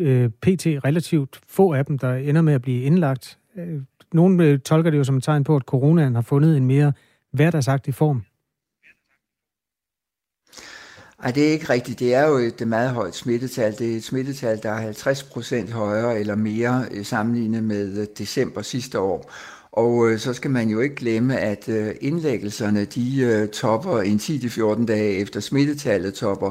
øh, 0.00 0.28
pt. 0.28 0.66
relativt 0.66 1.40
få 1.48 1.72
af 1.72 1.86
dem, 1.86 1.98
der 1.98 2.14
ender 2.14 2.42
med 2.42 2.52
at 2.52 2.62
blive 2.62 2.82
indlagt? 2.82 3.38
Øh, 3.56 3.82
Nogle 4.12 4.44
øh, 4.44 4.58
tolker 4.58 4.90
det 4.90 4.98
jo 4.98 5.04
som 5.04 5.16
et 5.16 5.22
tegn 5.22 5.44
på, 5.44 5.56
at 5.56 5.62
coronaen 5.62 6.14
har 6.14 6.22
fundet 6.22 6.56
en 6.56 6.66
mere 6.66 6.92
hverdagsagtig 7.32 7.94
form. 7.94 8.22
Ej, 11.22 11.30
det 11.30 11.48
er 11.48 11.52
ikke 11.52 11.70
rigtigt. 11.70 11.98
Det 11.98 12.14
er 12.14 12.26
jo 12.26 12.36
et 12.36 12.68
meget 12.68 12.90
højt 12.90 13.14
smittetal. 13.14 13.78
Det 13.78 13.92
er 13.92 13.96
et 13.96 14.04
smittetal, 14.04 14.62
der 14.62 14.70
er 14.70 14.80
50 14.80 15.22
procent 15.22 15.70
højere 15.70 16.20
eller 16.20 16.34
mere 16.34 16.84
øh, 16.90 17.04
sammenlignet 17.04 17.64
med 17.64 17.98
øh, 17.98 18.06
december 18.18 18.62
sidste 18.62 19.00
år. 19.00 19.32
Og 19.72 20.10
øh, 20.10 20.18
så 20.18 20.32
skal 20.32 20.50
man 20.50 20.68
jo 20.68 20.80
ikke 20.80 20.94
glemme, 20.94 21.38
at 21.38 21.68
øh, 21.68 21.94
indlæggelserne 22.00 22.84
de 22.84 23.20
øh, 23.20 23.48
topper 23.48 24.00
en 24.00 24.16
10-14 24.16 24.86
dage 24.86 25.14
efter 25.14 25.40
smittetallet 25.40 26.14
topper. 26.14 26.50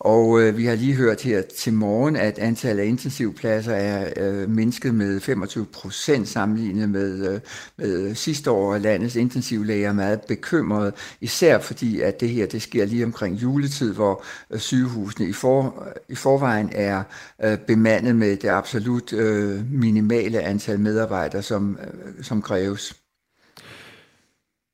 Og 0.00 0.40
øh, 0.40 0.56
vi 0.56 0.64
har 0.66 0.74
lige 0.74 0.94
hørt 0.94 1.20
her 1.20 1.42
til 1.42 1.72
morgen, 1.72 2.16
at 2.16 2.38
antallet 2.38 2.82
af 2.82 2.86
intensivpladser 2.86 3.72
er 3.72 4.12
øh, 4.16 4.50
mindsket 4.50 4.94
med 4.94 5.20
25 5.20 5.66
procent 5.66 6.28
sammenlignet 6.28 6.88
med, 6.88 7.34
øh, 7.34 7.40
med 7.76 8.14
sidste 8.14 8.50
år. 8.50 8.78
Landets 8.78 9.16
intensivlæger 9.16 9.88
er 9.88 9.92
meget 9.92 10.20
bekymrede, 10.20 10.92
især 11.20 11.58
fordi, 11.58 12.00
at 12.00 12.20
det 12.20 12.28
her 12.28 12.46
det 12.46 12.62
sker 12.62 12.84
lige 12.84 13.04
omkring 13.04 13.36
juletid, 13.36 13.94
hvor 13.94 14.24
øh, 14.50 14.58
sygehusene 14.58 15.28
i, 15.28 15.32
for, 15.32 15.88
i 16.08 16.14
forvejen 16.14 16.70
er 16.72 17.02
øh, 17.44 17.58
bemandet 17.58 18.16
med 18.16 18.36
det 18.36 18.48
absolut 18.48 19.12
øh, 19.12 19.72
minimale 19.72 20.40
antal 20.40 20.80
medarbejdere, 20.80 21.42
som, 21.42 21.78
øh, 21.82 22.24
som 22.24 22.42
kræves. 22.42 22.99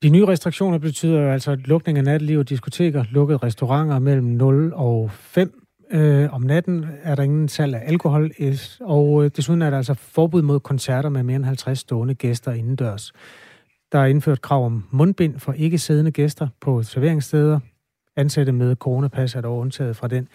De 0.03 0.09
nye 0.09 0.25
restriktioner 0.25 0.77
betyder 0.77 1.21
jo 1.21 1.31
altså 1.31 1.55
lukning 1.55 1.97
af 1.97 2.03
natteliv 2.03 2.39
og 2.39 2.49
diskoteker, 2.49 3.05
lukkede 3.11 3.37
restauranter 3.37 3.99
mellem 3.99 4.25
0 4.25 4.73
og 4.75 5.11
5 5.11 5.67
Øh, 5.91 6.33
om 6.33 6.41
natten 6.41 6.85
er 7.03 7.15
der 7.15 7.23
ingen 7.23 7.47
salg 7.47 7.75
af 7.75 7.83
alkohol, 7.85 8.31
og 8.81 9.23
øh, 9.23 9.31
desuden 9.35 9.61
er 9.61 9.69
der 9.69 9.77
altså 9.77 9.93
forbud 9.93 10.41
mod 10.41 10.59
koncerter 10.59 11.09
med 11.09 11.23
mere 11.23 11.35
end 11.35 11.45
50 11.45 11.79
stående 11.79 12.13
gæster 12.13 12.51
indendørs. 12.51 13.13
Der 13.91 13.99
er 13.99 14.05
indført 14.05 14.41
krav 14.41 14.65
om 14.65 14.83
mundbind 14.91 15.39
for 15.39 15.53
ikke 15.53 15.77
siddende 15.77 16.11
gæster 16.11 16.47
på 16.61 16.83
serveringssteder. 16.83 17.59
Ansatte 18.15 18.51
med 18.51 18.75
coronapas 18.75 19.35
er 19.35 19.41
dog 19.41 19.57
undtaget 19.57 19.95
fra 19.95 20.07
den. 20.07 20.27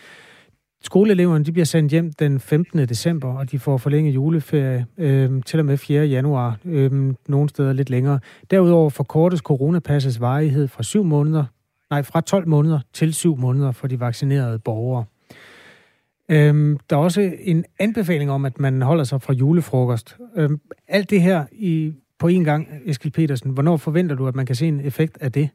Skoleeleverne 0.85 1.45
de 1.45 1.53
bliver 1.53 1.65
sendt 1.65 1.93
hjem 1.93 2.13
den 2.13 2.41
15. 2.41 2.79
december, 2.79 3.35
og 3.35 3.51
de 3.51 3.59
får 3.59 3.77
forlænget 3.77 4.15
juleferie 4.15 4.87
øh, 4.99 5.43
til 5.47 5.59
og 5.59 5.67
med 5.67 5.77
4. 5.77 6.07
januar, 6.07 6.59
øh, 6.65 7.15
nogle 7.29 7.49
steder 7.49 7.73
lidt 7.73 7.91
længere. 7.91 8.21
Derudover 8.51 8.91
forkortes 8.91 9.41
coronapassets 9.41 10.21
varighed 10.21 10.69
fra 10.69 10.83
7 10.83 11.05
måneder, 11.05 11.45
nej, 11.91 12.03
fra 12.03 12.21
12 12.21 12.49
måneder 12.49 12.81
til 12.93 13.15
7 13.15 13.37
måneder 13.37 13.73
for 13.73 13.87
de 13.87 14.01
vaccinerede 14.01 14.59
borgere. 14.59 15.05
Øh, 16.29 16.79
der 16.91 16.97
er 16.97 17.01
også 17.01 17.33
en 17.41 17.65
anbefaling 17.79 18.31
om, 18.31 18.45
at 18.45 18.61
man 18.61 18.83
holder 18.83 19.05
sig 19.05 19.23
fra 19.23 19.33
julefrokost. 19.33 20.17
Øh, 20.37 20.51
alt 20.89 21.11
det 21.11 21.23
her 21.23 21.45
i, 21.53 21.93
på 22.19 22.29
en 22.29 22.45
gang, 22.45 22.69
Eskil 22.87 23.11
Petersen, 23.11 23.51
hvornår 23.51 23.77
forventer 23.77 24.17
du, 24.17 24.27
at 24.27 24.35
man 24.35 24.47
kan 24.47 24.55
se 24.55 24.67
en 24.67 24.81
effekt 24.81 25.19
af 25.21 25.33
det? 25.33 25.49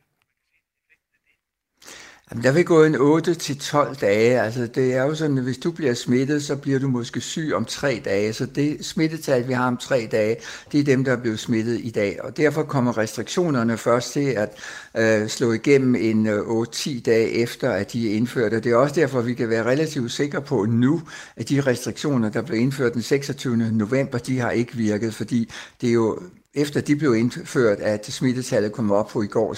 Jamen, 2.31 2.43
der 2.43 2.51
vil 2.51 2.65
gå 2.65 2.83
en 2.83 2.95
8-12 2.95 3.93
dage. 3.93 4.41
Altså, 4.41 4.67
det 4.67 4.93
er 4.93 5.03
jo 5.03 5.15
sådan, 5.15 5.37
at 5.37 5.43
hvis 5.43 5.57
du 5.57 5.71
bliver 5.71 5.93
smittet, 5.93 6.43
så 6.43 6.55
bliver 6.55 6.79
du 6.79 6.87
måske 6.87 7.21
syg 7.21 7.51
om 7.55 7.65
tre 7.65 8.01
dage. 8.05 8.33
Så 8.33 8.45
det 8.45 8.85
smittetal, 8.85 9.47
vi 9.47 9.53
har 9.53 9.67
om 9.67 9.77
tre 9.77 10.07
dage, 10.11 10.35
det 10.71 10.79
er 10.79 10.83
dem, 10.83 11.03
der 11.03 11.11
er 11.11 11.21
blevet 11.21 11.39
smittet 11.39 11.79
i 11.83 11.89
dag. 11.89 12.23
Og 12.23 12.37
derfor 12.37 12.63
kommer 12.63 12.97
restriktionerne 12.97 13.77
først 13.77 14.11
til 14.11 14.25
at 14.29 14.59
øh, 14.97 15.27
slå 15.27 15.51
igennem 15.51 15.95
en 15.95 16.27
øh, 16.27 16.39
8-10 16.39 17.01
dage 17.01 17.29
efter, 17.29 17.71
at 17.71 17.93
de 17.93 18.11
er 18.11 18.15
indført. 18.15 18.53
Og 18.53 18.63
det 18.63 18.71
er 18.71 18.75
også 18.75 18.95
derfor, 18.95 19.21
vi 19.21 19.33
kan 19.33 19.49
være 19.49 19.63
relativt 19.63 20.11
sikre 20.11 20.41
på 20.41 20.65
nu, 20.65 21.01
at 21.35 21.49
de 21.49 21.61
restriktioner, 21.61 22.29
der 22.29 22.41
blev 22.41 22.59
indført 22.59 22.93
den 22.93 23.01
26. 23.01 23.57
november, 23.57 24.17
de 24.17 24.39
har 24.39 24.51
ikke 24.51 24.73
virket, 24.73 25.13
fordi 25.13 25.51
det 25.81 25.89
er 25.89 25.93
jo 25.93 26.19
efter 26.57 26.81
de 26.81 26.95
blev 26.95 27.15
indført, 27.15 27.79
at 27.79 28.05
smittetallet 28.05 28.71
kom 28.71 28.91
op 28.91 29.07
på 29.07 29.21
i 29.21 29.27
går 29.27 29.53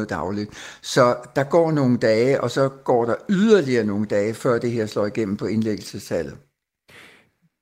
6.900 0.00 0.06
dagligt. 0.06 0.50
Så 0.82 1.16
der 1.36 1.44
går 1.44 1.72
nogle 1.72 1.98
dage, 1.98 2.40
og 2.40 2.50
så 2.50 2.68
går 2.68 3.04
der 3.04 3.14
yderligere 3.30 3.84
nogle 3.84 4.06
dage, 4.06 4.34
før 4.34 4.58
det 4.58 4.70
her 4.70 4.86
slår 4.86 5.06
igennem 5.06 5.36
på 5.36 5.46
indlæggelsestallet. 5.46 6.34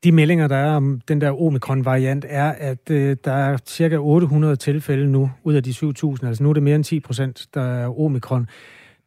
De 0.05 0.13
meldinger, 0.13 0.49
der 0.49 0.57
er 0.57 0.77
om 0.77 1.01
den 1.09 1.21
der 1.21 1.43
omikron-variant, 1.43 2.25
er, 2.29 2.53
at 2.53 2.91
øh, 2.91 3.17
der 3.25 3.33
er 3.33 3.59
cirka 3.67 3.97
800 3.97 4.57
tilfælde 4.57 5.07
nu, 5.07 5.31
ud 5.45 5.55
af 5.55 5.63
de 5.63 5.71
7.000. 5.71 6.27
Altså 6.27 6.43
nu 6.43 6.49
er 6.49 6.55
det 6.55 6.63
mere 6.63 6.77
end 6.77 6.85
10 6.85 7.01
procent, 7.01 7.47
der 7.55 7.63
er 7.63 8.01
omikron. 8.01 8.49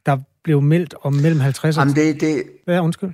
Der 0.05 0.17
blev 0.43 0.61
meldt 0.61 0.95
om 1.01 1.13
mellem 1.13 1.39
50 1.39 1.77
og... 1.77 1.81
Jamen 1.81 1.95
det, 1.95 2.21
det... 2.21 2.43
Ja, 2.67 2.83
undskyld. 2.83 3.09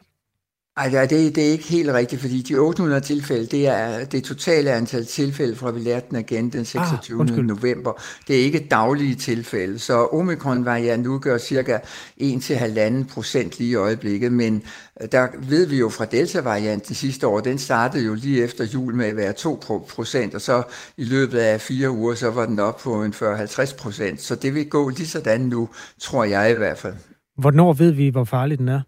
Ej, 0.79 1.05
det, 1.05 1.35
det 1.35 1.47
er 1.47 1.51
ikke 1.51 1.67
helt 1.67 1.91
rigtigt, 1.93 2.21
fordi 2.21 2.41
de 2.41 2.55
800 2.55 3.01
tilfælde, 3.01 3.45
det 3.45 3.67
er 3.67 4.05
det 4.05 4.23
totale 4.23 4.71
antal 4.71 5.05
tilfælde, 5.05 5.55
fra 5.55 5.71
vi 5.71 5.79
lærte 5.79 6.05
den 6.09 6.19
igen 6.19 6.49
den 6.49 6.65
26. 6.65 7.21
Ah, 7.21 7.29
november. 7.37 8.01
Det 8.27 8.39
er 8.39 8.43
ikke 8.43 8.67
daglige 8.71 9.15
tilfælde, 9.15 9.79
så 9.79 10.05
omikron-varianten 10.05 11.07
udgør 11.07 11.37
cirka 11.37 11.77
1-1,5 12.21 13.13
procent 13.13 13.59
lige 13.59 13.69
i 13.71 13.75
øjeblikket, 13.75 14.33
men 14.33 14.63
øh, 15.01 15.07
der 15.11 15.27
ved 15.49 15.67
vi 15.67 15.77
jo 15.77 15.89
fra 15.89 16.05
Delta-varianten 16.05 16.95
sidste 16.95 17.27
år, 17.27 17.39
den 17.39 17.57
startede 17.57 18.05
jo 18.05 18.13
lige 18.13 18.43
efter 18.43 18.65
jul 18.65 18.95
med 18.95 19.05
at 19.05 19.15
være 19.15 19.33
2 19.33 19.63
procent, 19.89 20.35
og 20.35 20.41
så 20.41 20.63
i 20.97 21.03
løbet 21.03 21.37
af 21.37 21.61
fire 21.61 21.91
uger, 21.91 22.15
så 22.15 22.31
var 22.31 22.45
den 22.45 22.59
op 22.59 22.77
på 22.77 23.03
en 23.03 23.13
40-50 23.13 23.77
procent, 23.77 24.21
så 24.21 24.35
det 24.35 24.55
vil 24.55 24.69
gå 24.69 24.89
lige 24.89 25.07
sådan 25.07 25.41
nu, 25.41 25.69
tror 25.99 26.23
jeg 26.23 26.51
i 26.51 26.57
hvert 26.57 26.77
fald. 26.77 26.95
Hvornår 27.37 27.73
ved 27.73 27.91
vi, 27.91 28.09
hvor 28.09 28.23
farlig 28.23 28.59
den 28.59 28.67
er? 28.67 28.81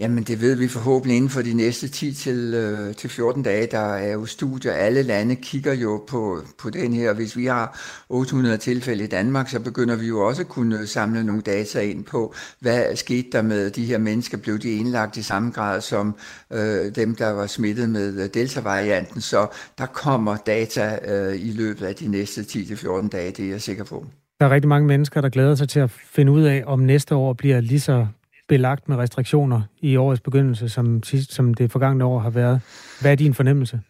Jamen 0.00 0.24
det 0.24 0.40
ved 0.40 0.54
vi 0.54 0.68
forhåbentlig 0.68 1.16
inden 1.16 1.30
for 1.30 1.42
de 1.42 1.54
næste 1.54 1.88
10 1.88 2.12
til, 2.12 2.54
øh, 2.54 2.94
til 2.94 3.10
14 3.10 3.42
dage. 3.42 3.66
Der 3.66 3.78
er 3.78 4.12
jo 4.12 4.26
studier, 4.26 4.72
alle 4.72 5.02
lande 5.02 5.36
kigger 5.36 5.74
jo 5.74 6.04
på, 6.08 6.42
på 6.58 6.70
den 6.70 6.92
her. 6.92 7.12
Hvis 7.12 7.36
vi 7.36 7.46
har 7.46 7.80
800 8.08 8.56
tilfælde 8.56 9.04
i 9.04 9.06
Danmark, 9.06 9.48
så 9.48 9.60
begynder 9.60 9.96
vi 9.96 10.06
jo 10.06 10.26
også 10.26 10.42
at 10.42 10.48
kunne 10.48 10.86
samle 10.86 11.24
nogle 11.24 11.42
data 11.42 11.80
ind 11.80 12.04
på, 12.04 12.34
hvad 12.60 12.96
skete 12.96 13.28
der 13.32 13.42
med 13.42 13.70
de 13.70 13.84
her 13.84 13.98
mennesker? 13.98 14.38
Blev 14.38 14.58
de 14.58 14.70
indlagt 14.70 15.16
i 15.16 15.22
samme 15.22 15.50
grad 15.50 15.80
som 15.80 16.14
øh, 16.52 16.94
dem, 16.94 17.14
der 17.14 17.30
var 17.30 17.46
smittet 17.46 17.90
med 17.90 18.22
øh, 18.22 18.28
Delta-varianten? 18.34 19.20
Så 19.20 19.46
der 19.78 19.86
kommer 19.86 20.36
data 20.36 20.98
øh, 21.08 21.34
i 21.40 21.52
løbet 21.52 21.86
af 21.86 21.94
de 21.94 22.08
næste 22.08 22.44
10 22.44 22.64
til 22.64 22.76
14 22.76 23.08
dage, 23.08 23.30
det 23.30 23.44
er 23.44 23.50
jeg 23.50 23.62
sikker 23.62 23.84
på. 23.84 24.06
Der 24.40 24.46
er 24.46 24.50
rigtig 24.50 24.68
mange 24.68 24.86
mennesker, 24.86 25.20
der 25.20 25.28
glæder 25.28 25.54
sig 25.54 25.68
til 25.68 25.80
at 25.80 25.90
finde 25.90 26.32
ud 26.32 26.42
af, 26.42 26.62
om 26.66 26.80
næste 26.80 27.14
år 27.14 27.32
bliver 27.32 27.60
lige 27.60 27.80
så 27.80 28.06
belagt 28.48 28.88
med 28.88 28.96
restriktioner 28.96 29.62
i 29.80 29.96
årets 29.96 30.20
begyndelse, 30.20 30.68
som, 30.68 31.02
som 31.30 31.54
det 31.54 31.72
forgangne 31.72 32.04
år 32.04 32.18
har 32.18 32.30
været. 32.30 32.60
Hvad 33.00 33.12
er 33.12 33.16
din 33.16 33.34
fornemmelse? 33.34 33.80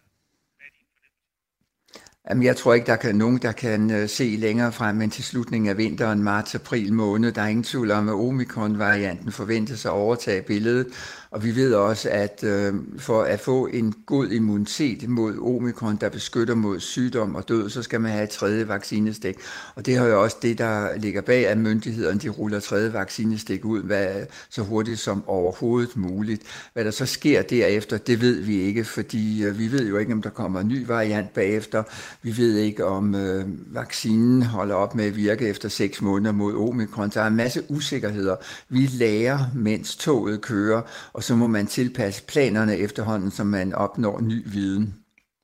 Jamen, 2.29 2.43
jeg 2.43 2.55
tror 2.55 2.73
ikke, 2.73 2.87
der 2.87 2.95
kan 2.95 3.15
nogen, 3.15 3.37
der 3.37 3.51
kan 3.51 3.91
øh, 3.91 4.09
se 4.09 4.23
længere 4.23 4.71
frem 4.71 5.01
end 5.01 5.11
til 5.11 5.23
slutningen 5.23 5.69
af 5.69 5.77
vinteren, 5.77 6.23
marts-april 6.23 6.93
måned. 6.93 7.31
Der 7.31 7.41
er 7.41 7.47
ingen 7.47 7.63
tvivl 7.63 7.91
om, 7.91 8.09
at 8.09 8.13
omikron-varianten 8.13 9.31
forventes 9.31 9.85
at 9.85 9.91
overtage 9.91 10.41
billedet, 10.41 10.87
og 11.31 11.43
vi 11.43 11.55
ved 11.55 11.73
også, 11.73 12.09
at 12.09 12.43
øh, 12.43 12.73
for 12.97 13.23
at 13.23 13.39
få 13.39 13.65
en 13.65 13.93
god 14.05 14.27
immunitet 14.27 15.09
mod 15.09 15.37
omikron, 15.37 15.95
der 15.95 16.09
beskytter 16.09 16.55
mod 16.55 16.79
sygdom 16.79 17.35
og 17.35 17.47
død, 17.49 17.69
så 17.69 17.83
skal 17.83 18.01
man 18.01 18.11
have 18.11 18.23
et 18.23 18.29
tredje 18.29 18.67
vaccinestik. 18.67 19.35
Og 19.75 19.85
det 19.85 19.97
har 19.97 20.05
jo 20.05 20.23
også 20.23 20.37
det, 20.41 20.57
der 20.57 20.97
ligger 20.97 21.21
bag, 21.21 21.47
at 21.47 21.57
myndighederne 21.57 22.19
de 22.19 22.29
ruller 22.29 22.59
tredje 22.59 22.93
vaccinestik 22.93 23.65
ud 23.65 23.83
hvad, 23.83 24.25
så 24.49 24.61
hurtigt 24.61 24.99
som 24.99 25.23
overhovedet 25.27 25.97
muligt. 25.97 26.41
Hvad 26.73 26.85
der 26.85 26.91
så 26.91 27.05
sker 27.05 27.41
derefter, 27.41 27.97
det 27.97 28.21
ved 28.21 28.41
vi 28.41 28.61
ikke, 28.61 28.83
fordi 28.83 29.43
øh, 29.43 29.59
vi 29.59 29.71
ved 29.71 29.87
jo 29.87 29.97
ikke, 29.97 30.13
om 30.13 30.21
der 30.21 30.29
kommer 30.29 30.59
en 30.59 30.67
ny 30.67 30.85
variant 30.87 31.33
bagefter. 31.33 31.83
Vi 32.21 32.37
ved 32.37 32.57
ikke, 32.57 32.85
om 32.85 33.15
øh, 33.15 33.45
vaccinen 33.75 34.43
holder 34.43 34.75
op 34.75 34.95
med 34.95 35.05
at 35.05 35.15
virke 35.15 35.47
efter 35.47 35.69
seks 35.69 36.01
måneder 36.01 36.31
mod 36.31 36.69
omikron. 36.69 37.09
Der 37.09 37.21
er 37.21 37.27
en 37.27 37.35
masse 37.35 37.63
usikkerheder. 37.69 38.35
Vi 38.69 38.89
lærer, 38.91 39.39
mens 39.55 39.95
toget 39.95 40.41
kører, 40.41 40.81
og 41.19 41.23
så 41.23 41.35
må 41.35 41.47
man 41.47 41.67
tilpasse 41.67 42.23
planerne 42.25 42.77
efterhånden, 42.77 43.31
som 43.31 43.47
man 43.47 43.73
opnår 43.73 44.19
ny 44.21 44.43
viden. 44.45 44.95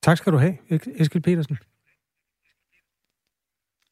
Tak 0.04 0.18
skal 0.18 0.34
du 0.34 0.38
have, 0.38 0.58
Eskild 0.70 1.24
Petersen. 1.24 1.58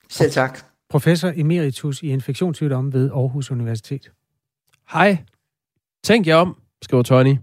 Selv 0.09 0.31
tak. 0.31 0.59
Professor 0.89 1.31
emeritus 1.35 2.03
i 2.03 2.07
infektionssygdomme 2.07 2.93
ved 2.93 3.11
Aarhus 3.11 3.51
Universitet. 3.51 4.11
Hej. 4.93 5.17
Tænk 6.03 6.27
jer 6.27 6.35
om, 6.35 6.57
skriver 6.81 7.03
Tony. 7.03 7.35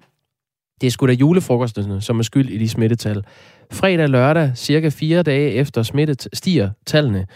Det 0.81 0.87
er 0.87 0.91
sgu 0.91 1.07
da 1.07 1.13
julefrokosterne, 1.13 2.01
som 2.01 2.19
er 2.19 2.23
skyld 2.23 2.49
i 2.49 2.59
de 2.59 2.69
smittetal. 2.69 3.25
Fredag 3.73 4.05
og 4.05 4.11
lørdag, 4.11 4.53
cirka 4.57 4.89
fire 4.89 5.23
dage 5.23 5.51
efter 5.51 5.83
smittet, 5.83 6.29
stiger 6.33 6.71
tallene. 6.87 7.27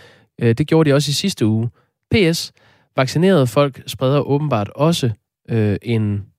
Øh, 0.40 0.54
det 0.54 0.66
gjorde 0.66 0.90
de 0.90 0.94
også 0.94 1.10
i 1.10 1.12
sidste 1.12 1.46
uge. 1.46 1.70
PS. 2.10 2.52
Vaccinerede 2.96 3.46
folk 3.46 3.82
spreder 3.86 4.20
åbenbart 4.20 4.70
også 4.74 5.10
øh, 5.48 5.76
en 5.82 6.33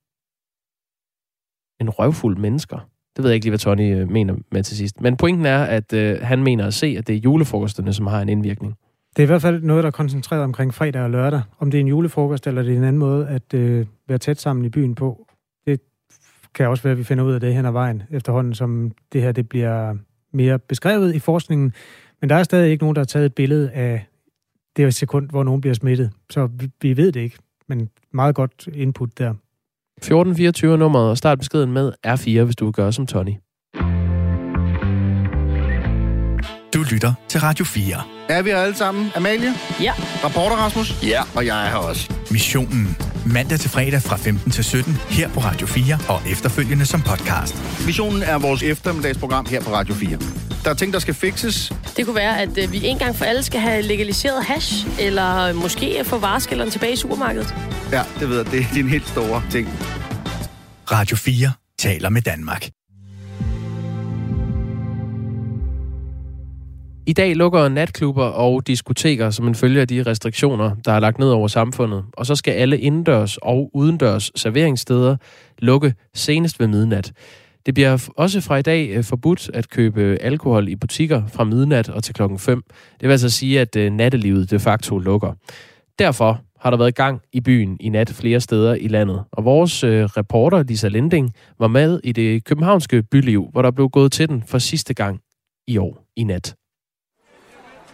en 1.82 1.89
røvfuld 1.89 2.38
mennesker. 2.38 2.78
Det 3.15 3.23
ved 3.23 3.32
jeg 3.32 3.36
ikke 3.36 3.45
lige, 3.45 3.51
hvad 3.51 3.59
Tony 3.59 3.95
øh, 3.95 4.11
mener 4.11 4.36
med 4.51 4.63
til 4.63 4.78
sidst. 4.78 5.01
Men 5.01 5.17
pointen 5.17 5.45
er, 5.45 5.63
at 5.63 5.93
øh, 5.93 6.21
han 6.21 6.43
mener 6.43 6.67
at 6.67 6.73
se, 6.73 6.95
at 6.97 7.07
det 7.07 7.15
er 7.15 7.19
julefrokosterne, 7.19 7.93
som 7.93 8.07
har 8.07 8.21
en 8.21 8.30
indvirkning. 8.30 8.76
Det 9.15 9.19
er 9.19 9.23
i 9.23 9.26
hvert 9.26 9.41
fald 9.41 9.61
noget, 9.61 9.84
der 9.84 9.88
er 9.88 9.91
koncentreret 9.91 10.43
omkring 10.43 10.73
fredag 10.73 11.01
og 11.01 11.09
lørdag. 11.09 11.41
Om 11.59 11.71
det 11.71 11.78
er 11.78 11.82
en 11.82 11.88
julefrokost, 11.88 12.47
eller 12.47 12.63
det 12.63 12.73
er 12.73 12.78
en 12.78 12.84
anden 12.84 12.99
måde 12.99 13.28
at 13.28 13.53
øh, 13.53 13.86
være 14.07 14.17
tæt 14.17 14.41
sammen 14.41 14.65
i 14.65 14.69
byen 14.69 14.95
på. 14.95 15.28
Det 15.65 15.82
kan 16.53 16.67
også 16.67 16.84
være, 16.84 16.91
at 16.91 16.97
vi 16.97 17.03
finder 17.03 17.23
ud 17.23 17.34
af 17.34 17.39
det 17.39 17.53
hen 17.53 17.65
ad 17.65 17.71
vejen 17.71 18.03
efterhånden, 18.11 18.53
som 18.53 18.91
det 19.13 19.21
her 19.21 19.32
det 19.32 19.49
bliver 19.49 19.95
mere 20.34 20.59
beskrevet 20.59 21.15
i 21.15 21.19
forskningen. 21.19 21.73
Men 22.21 22.30
der 22.30 22.36
er 22.36 22.43
stadig 22.43 22.71
ikke 22.71 22.84
nogen, 22.84 22.95
der 22.95 22.99
har 22.99 23.05
taget 23.05 23.26
et 23.26 23.36
billede 23.36 23.71
af 23.71 24.05
det 24.76 24.93
sekund, 24.93 25.30
hvor 25.30 25.43
nogen 25.43 25.61
bliver 25.61 25.73
smittet. 25.73 26.11
Så 26.30 26.47
vi, 26.47 26.69
vi 26.82 26.97
ved 26.97 27.11
det 27.11 27.19
ikke, 27.19 27.38
men 27.67 27.89
meget 28.11 28.36
godt 28.36 28.67
input 28.73 29.17
der. 29.17 29.34
1424 29.97 30.77
nummeret 30.77 31.09
og 31.09 31.17
start 31.17 31.39
beskeden 31.39 31.71
med 31.71 31.91
R4, 32.07 32.43
hvis 32.43 32.55
du 32.55 32.65
vil 32.65 32.73
gøre 32.73 32.93
som 32.93 33.07
Tony. 33.07 33.33
Du 36.73 36.83
lytter 36.91 37.13
til 37.27 37.39
Radio 37.39 37.65
4. 37.65 38.01
Er 38.29 38.41
vi 38.41 38.49
alle 38.49 38.75
sammen? 38.75 39.11
Amalie? 39.15 39.53
Ja. 39.81 39.93
Rapporter 40.23 40.55
Rasmus? 40.55 41.03
Ja. 41.03 41.21
Og 41.35 41.45
jeg 41.45 41.65
er 41.65 41.69
her 41.69 41.77
også. 41.77 42.13
Missionen. 42.31 42.97
Mandag 43.34 43.59
til 43.59 43.69
fredag 43.69 44.01
fra 44.01 44.17
15 44.17 44.51
til 44.51 44.63
17 44.63 44.93
her 44.93 45.30
på 45.30 45.39
Radio 45.39 45.67
4 45.67 45.97
og 46.09 46.21
efterfølgende 46.32 46.86
som 46.86 47.01
podcast. 47.01 47.86
Missionen 47.86 48.23
er 48.23 48.38
vores 48.38 48.63
eftermiddagsprogram 48.63 49.45
her 49.49 49.61
på 49.61 49.73
Radio 49.73 49.93
4. 49.93 50.17
Der 50.63 50.69
er 50.69 50.73
ting, 50.73 50.93
der 50.93 50.99
skal 50.99 51.13
fikses. 51.13 51.73
Det 51.97 52.05
kunne 52.05 52.15
være, 52.15 52.41
at 52.41 52.57
øh, 52.57 52.71
vi 52.71 52.86
en 52.86 52.97
gang 52.97 53.15
for 53.15 53.26
alle 53.26 53.43
skal 53.43 53.59
have 53.59 53.82
legaliseret 53.82 54.45
hash, 54.45 54.88
eller 54.99 55.53
måske 55.53 56.01
få 56.03 56.17
vareskælderen 56.17 56.71
tilbage 56.71 56.93
i 56.93 56.95
supermarkedet. 56.95 57.55
Ja, 57.91 58.03
det 58.19 58.30
ved 58.30 58.38
jeg. 58.38 58.51
Det 58.51 58.59
er 58.59 58.73
din 58.73 58.89
helt 58.89 59.07
store 59.07 59.43
ting. 59.51 59.69
Radio 60.91 61.17
4 61.17 61.51
taler 61.80 62.09
med 62.09 62.21
Danmark. 62.21 62.69
I 67.07 67.13
dag 67.13 67.35
lukker 67.35 67.67
natklubber 67.67 68.23
og 68.25 68.67
diskoteker 68.67 69.29
som 69.29 69.47
en 69.47 69.55
følge 69.55 69.81
af 69.81 69.87
de 69.87 70.03
restriktioner, 70.03 70.75
der 70.85 70.91
er 70.91 70.99
lagt 70.99 71.19
ned 71.19 71.29
over 71.29 71.47
samfundet, 71.47 72.03
og 72.13 72.25
så 72.25 72.35
skal 72.35 72.51
alle 72.51 72.79
indendørs 72.79 73.37
og 73.37 73.71
udendørs 73.73 74.31
serveringssteder 74.35 75.17
lukke 75.59 75.93
senest 76.13 76.59
ved 76.59 76.67
midnat. 76.67 77.13
Det 77.65 77.73
bliver 77.73 78.09
også 78.17 78.41
fra 78.41 78.57
i 78.57 78.61
dag 78.61 78.89
øh, 78.89 79.03
forbudt 79.03 79.49
at 79.53 79.69
købe 79.69 80.17
alkohol 80.21 80.67
i 80.69 80.75
butikker 80.75 81.27
fra 81.27 81.43
midnat 81.43 81.89
og 81.89 82.03
til 82.03 82.13
klokken 82.13 82.39
5. 82.39 82.63
Det 82.99 83.01
vil 83.01 83.11
altså 83.11 83.29
sige, 83.29 83.61
at 83.61 83.75
øh, 83.75 83.91
nattelivet 83.91 84.51
de 84.51 84.59
facto 84.59 84.97
lukker. 84.97 85.33
Derfor 85.99 86.41
har 86.59 86.69
der 86.69 86.77
været 86.77 86.95
gang 86.95 87.21
i 87.33 87.41
byen 87.41 87.77
i 87.79 87.89
nat 87.89 88.09
flere 88.09 88.41
steder 88.41 88.75
i 88.75 88.87
landet. 88.87 89.23
Og 89.31 89.45
vores 89.45 89.83
øh, 89.83 90.03
reporter, 90.03 90.63
Lisa 90.63 90.87
Lending, 90.87 91.33
var 91.59 91.67
med 91.67 91.99
i 92.03 92.11
det 92.11 92.43
københavnske 92.43 93.03
byliv, 93.03 93.49
hvor 93.51 93.61
der 93.61 93.71
blev 93.71 93.89
gået 93.89 94.11
til 94.11 94.29
den 94.29 94.43
for 94.47 94.59
sidste 94.59 94.93
gang 94.93 95.19
i 95.67 95.77
år 95.77 96.05
i 96.15 96.23
nat. 96.23 96.55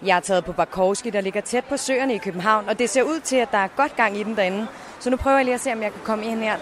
Jeg 0.05 0.15
er 0.15 0.19
taget 0.19 0.45
på 0.45 0.51
Barkowski, 0.53 1.09
der 1.09 1.21
ligger 1.21 1.41
tæt 1.41 1.63
på 1.65 1.77
søerne 1.77 2.13
i 2.13 2.17
København, 2.17 2.69
og 2.69 2.79
det 2.79 2.89
ser 2.89 3.03
ud 3.03 3.19
til, 3.19 3.35
at 3.35 3.51
der 3.51 3.57
er 3.57 3.67
godt 3.67 3.95
gang 3.95 4.17
i 4.17 4.23
den 4.23 4.35
derinde. 4.35 4.67
Så 4.99 5.09
nu 5.09 5.17
prøver 5.17 5.37
jeg 5.37 5.45
lige 5.45 5.55
at 5.55 5.61
se, 5.61 5.71
om 5.71 5.81
jeg 5.83 5.91
kan 5.91 6.01
komme 6.03 6.25
ind 6.25 6.43
her. 6.43 6.55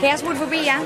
Kan 0.00 0.08
jeg 0.10 0.18
smutte 0.18 0.38
forbi 0.40 0.56
jer? 0.66 0.78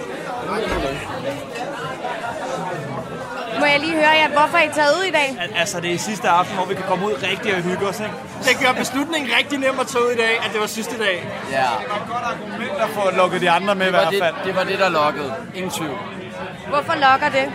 Må 3.61 3.66
jeg 3.66 3.81
lige 3.81 3.93
høre 3.95 4.09
jer, 4.09 4.29
hvorfor 4.29 4.59
I 4.59 4.66
er 4.66 4.72
taget 4.72 4.93
ud 5.01 5.05
i 5.05 5.11
dag? 5.11 5.37
Al- 5.41 5.55
altså, 5.57 5.81
det 5.81 5.95
er 5.95 5.99
sidste 5.99 6.29
aften, 6.29 6.57
hvor 6.57 6.64
vi 6.64 6.74
kan 6.74 6.85
komme 6.89 7.07
ud 7.07 7.12
rigtig 7.31 7.55
og 7.55 7.61
hygge 7.62 7.87
os, 7.87 8.01
ikke? 8.01 8.12
Det 8.45 8.66
gør 8.66 8.72
beslutningen 8.72 9.31
rigtig 9.39 9.59
nem 9.59 9.81
at 9.81 9.87
tage 9.87 10.05
ud 10.07 10.11
i 10.11 10.16
dag, 10.16 10.39
at 10.45 10.51
det 10.53 10.61
var 10.61 10.66
sidste 10.66 10.99
dag. 10.99 11.29
Ja. 11.51 11.57
Det 11.57 11.89
var 11.91 11.97
et 11.97 12.09
godt 12.09 12.24
argument 12.24 12.81
at 12.81 12.89
få 12.89 13.16
lukket 13.16 13.41
de 13.41 13.51
andre 13.51 13.74
med 13.74 13.87
i 13.87 13.89
Det 13.89 13.93
var 13.99 14.11
hvert 14.11 14.22
fald. 14.22 14.35
det, 14.35 14.45
det 14.45 14.57
var 14.57 14.64
det, 14.64 14.79
der 14.79 14.89
lokkede. 14.89 15.35
Ingen 15.55 15.70
tvivl. 15.70 15.99
Hvorfor 16.69 16.95
lokker 16.95 17.29
det? 17.29 17.47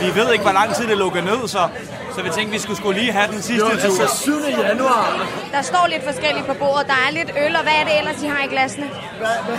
Vi 0.00 0.20
ved 0.20 0.32
ikke, 0.32 0.42
hvor 0.44 0.52
lang 0.52 0.74
tid 0.74 0.88
det 0.88 0.98
lukker 0.98 1.22
ned, 1.22 1.48
så, 1.48 1.68
så 2.14 2.22
vi 2.22 2.30
tænkte, 2.30 2.52
vi 2.52 2.58
skulle 2.58 2.76
skulle 2.76 3.00
lige 3.00 3.12
have 3.12 3.26
den 3.32 3.42
sidste 3.42 3.64
Jo, 3.64 3.80
tur. 3.80 4.02
altså 4.02 4.22
7. 4.22 4.32
januar. 4.68 5.26
Der 5.52 5.62
står 5.62 5.86
lidt 5.86 6.04
forskelligt 6.04 6.46
på 6.46 6.54
bordet. 6.54 6.86
Der 6.86 6.92
er 7.06 7.10
lidt 7.10 7.30
øl, 7.46 7.56
og 7.56 7.62
hvad 7.62 7.72
er 7.80 7.84
det 7.84 7.98
ellers, 7.98 8.22
I 8.22 8.26
har 8.26 8.44
i 8.44 8.46
glasene? 8.46 8.90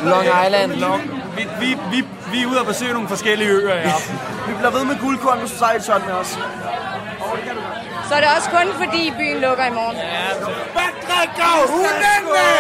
Long 0.03 0.25
Island. 0.45 0.71
Long. 0.73 1.01
Vi, 1.37 1.47
vi, 1.59 1.77
vi, 1.91 2.05
vi 2.31 2.43
er 2.43 2.47
ude 2.47 2.59
og 2.59 2.65
besøge 2.65 2.93
nogle 2.93 3.07
forskellige 3.07 3.49
øer 3.49 3.75
i 3.75 3.83
aften. 3.83 4.19
Vi 4.47 4.53
bliver 4.53 4.71
ved 4.71 4.83
med 4.85 4.95
guldkorn, 5.01 5.39
hvis 5.39 5.51
du 5.51 5.65
et 5.75 5.83
shot 5.83 6.05
med 6.05 6.13
os. 6.13 6.39
Så 8.09 8.15
er 8.15 8.19
det 8.19 8.29
også 8.37 8.49
kun 8.49 8.67
fordi 8.83 9.13
byen 9.17 9.41
lukker 9.41 9.65
i 9.65 9.69
morgen. 9.69 9.97
Ja, 9.97 10.33
Hvad 10.75 10.91
drikker 11.07 11.51
hunden 11.71 12.23
med? 12.35 12.55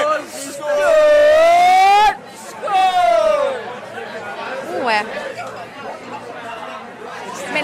Uha. 4.81 5.01
Men 5.01 5.24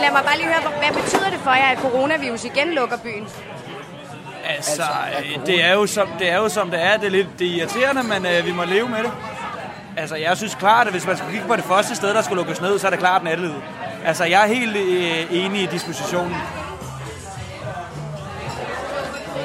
lad 0.02 0.12
mig 0.12 0.24
bare 0.24 0.38
lige 0.38 0.48
høre, 0.48 0.62
hvad 0.84 1.02
betyder 1.02 1.30
det 1.30 1.40
for 1.40 1.52
jer, 1.52 1.70
at 1.76 1.78
coronavirus 1.78 2.44
igen 2.46 2.68
lukker 2.74 2.98
byen? 2.98 3.28
Altså, 4.56 4.84
øh, 5.20 5.46
det 5.46 5.64
er, 5.64 5.74
jo 5.74 5.88
som, 5.88 6.08
det 6.20 6.30
er 6.30 6.38
jo 6.38 6.50
som 6.50 6.72
det 6.72 6.84
er. 6.84 6.98
Det 6.98 7.06
er 7.06 7.12
lidt 7.12 7.28
det 7.40 7.48
er 7.48 7.56
irriterende, 7.56 8.04
men 8.04 8.26
øh, 8.26 8.46
vi 8.46 8.52
må 8.52 8.64
leve 8.64 8.90
med 8.90 8.98
det. 8.98 9.12
Altså, 9.98 10.16
jeg 10.16 10.38
synes 10.38 10.56
klart, 10.56 10.88
at 10.88 10.94
hvis 10.94 11.08
man 11.08 11.18
skulle 11.18 11.32
kigge 11.32 11.48
på 11.48 11.56
det 11.56 11.64
første 11.64 11.96
sted, 11.96 12.14
der 12.14 12.22
skulle 12.22 12.40
lukkes 12.40 12.62
ned, 12.62 12.80
så 12.80 12.88
er 12.88 12.92
det 12.92 13.00
klart 13.00 13.24
nattelivet. 13.24 13.64
Altså, 14.06 14.24
jeg 14.26 14.44
er 14.44 14.48
helt 14.48 14.78
øh, 14.78 15.46
enig 15.46 15.62
i 15.62 15.66
dispositionen. 15.66 16.36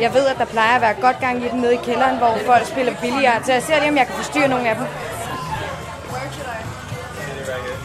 Jeg 0.00 0.14
ved, 0.14 0.26
at 0.26 0.38
der 0.38 0.44
plejer 0.44 0.74
at 0.74 0.80
være 0.80 0.94
godt 0.94 1.20
gang 1.20 1.44
i 1.44 1.48
den 1.48 1.60
nede 1.60 1.74
i 1.74 1.78
kælderen, 1.84 2.18
hvor 2.18 2.38
folk 2.46 2.66
spiller 2.66 2.94
billigere. 3.00 3.44
Så 3.44 3.52
jeg 3.52 3.62
ser 3.62 3.78
lige, 3.78 3.90
om 3.90 3.96
jeg 3.96 4.06
kan 4.06 4.14
forstyrre 4.14 4.48
nogle 4.48 4.68
af 4.68 4.76
dem. 4.76 4.84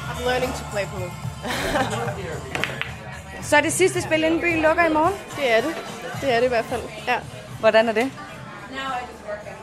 I'm 0.09 0.25
learning 0.25 0.53
to 0.53 0.63
play 0.71 0.85
pool. 0.85 1.30
Så 3.49 3.57
er 3.57 3.61
det 3.61 3.73
sidste 3.73 4.01
spil, 4.01 4.23
inden 4.23 4.41
byen 4.41 4.61
lukker 4.61 4.85
i 4.85 4.93
morgen? 4.93 5.13
Det 5.35 5.57
er 5.57 5.61
det. 5.61 5.75
Det 6.21 6.33
er 6.33 6.37
det 6.39 6.45
i 6.45 6.49
hvert 6.49 6.65
fald, 6.65 6.81
ja. 7.07 7.15
Hvordan 7.59 7.89
er 7.89 7.93
det? 7.93 8.11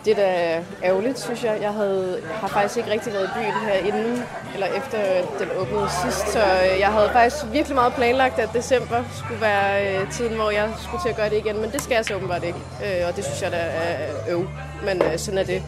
Det 0.04 0.12
er 0.12 0.16
da 0.16 0.62
ærgerligt, 0.82 1.20
synes 1.20 1.44
jeg. 1.44 1.58
Jeg 1.62 1.72
havde, 1.72 2.22
har 2.32 2.48
faktisk 2.48 2.76
ikke 2.76 2.90
rigtig 2.90 3.12
været 3.12 3.24
i 3.24 3.28
byen 3.38 3.52
her 3.52 3.74
inden, 3.74 4.22
eller 4.54 4.66
efter 4.66 4.98
den 5.38 5.48
åbnede 5.56 5.88
sidst, 6.02 6.32
så 6.32 6.38
jeg 6.78 6.88
havde 6.88 7.10
faktisk 7.12 7.36
virkelig 7.52 7.74
meget 7.74 7.94
planlagt, 7.94 8.38
at 8.38 8.48
december 8.52 9.04
skulle 9.18 9.40
være 9.40 9.96
øh, 10.02 10.10
tiden, 10.12 10.34
hvor 10.34 10.50
jeg 10.50 10.70
skulle 10.82 11.02
til 11.02 11.08
at 11.08 11.16
gøre 11.16 11.30
det 11.30 11.36
igen, 11.36 11.60
men 11.60 11.70
det 11.70 11.82
skal 11.82 11.94
jeg 11.94 12.04
så 12.04 12.14
åbenbart 12.14 12.44
ikke, 12.44 12.58
øh, 12.84 13.08
og 13.08 13.16
det 13.16 13.24
synes 13.24 13.42
jeg 13.42 13.52
da 13.52 13.56
er 13.56 13.96
øv, 14.28 14.48
men 14.84 15.02
øh, 15.02 15.18
sådan 15.18 15.38
er 15.38 15.44
det. 15.44 15.62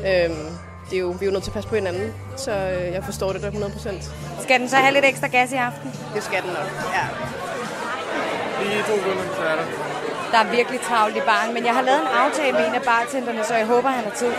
Øh, 0.00 0.30
det 0.90 0.96
er 0.96 1.00
jo, 1.00 1.08
vi 1.08 1.24
er 1.24 1.26
jo 1.26 1.32
nødt 1.32 1.42
til 1.42 1.50
at 1.50 1.54
passe 1.54 1.68
på 1.68 1.74
hinanden, 1.74 2.12
så 2.36 2.52
jeg 2.92 3.04
forstår 3.04 3.32
det 3.32 3.42
da 3.42 3.48
100%. 3.48 4.10
Skal 4.46 4.60
den 4.60 4.68
så 4.68 4.76
have 4.76 4.94
lidt 4.94 5.04
ekstra 5.04 5.26
gas 5.26 5.52
i 5.52 5.56
aften? 5.56 5.88
Det 6.14 6.22
skal 6.22 6.42
den 6.42 6.50
nok, 6.58 6.68
ja. 6.96 7.04
Lige 8.62 8.82
to 8.82 8.94
kunder, 9.04 9.24
så 9.38 9.42
er 9.42 9.56
der. 9.60 9.66
Der 10.32 10.38
er 10.38 10.56
virkelig 10.56 10.80
travlt 10.80 11.16
i 11.16 11.20
baren, 11.20 11.54
men 11.54 11.64
jeg 11.64 11.74
har 11.74 11.82
lavet 11.82 12.00
en 12.00 12.12
aftale 12.24 12.52
med 12.52 12.66
en 12.68 12.74
af 12.74 12.82
bartenderne, 12.82 13.44
så 13.44 13.54
jeg 13.54 13.66
håber, 13.66 13.88
han 13.88 14.04
har 14.04 14.10
tid. 14.10 14.32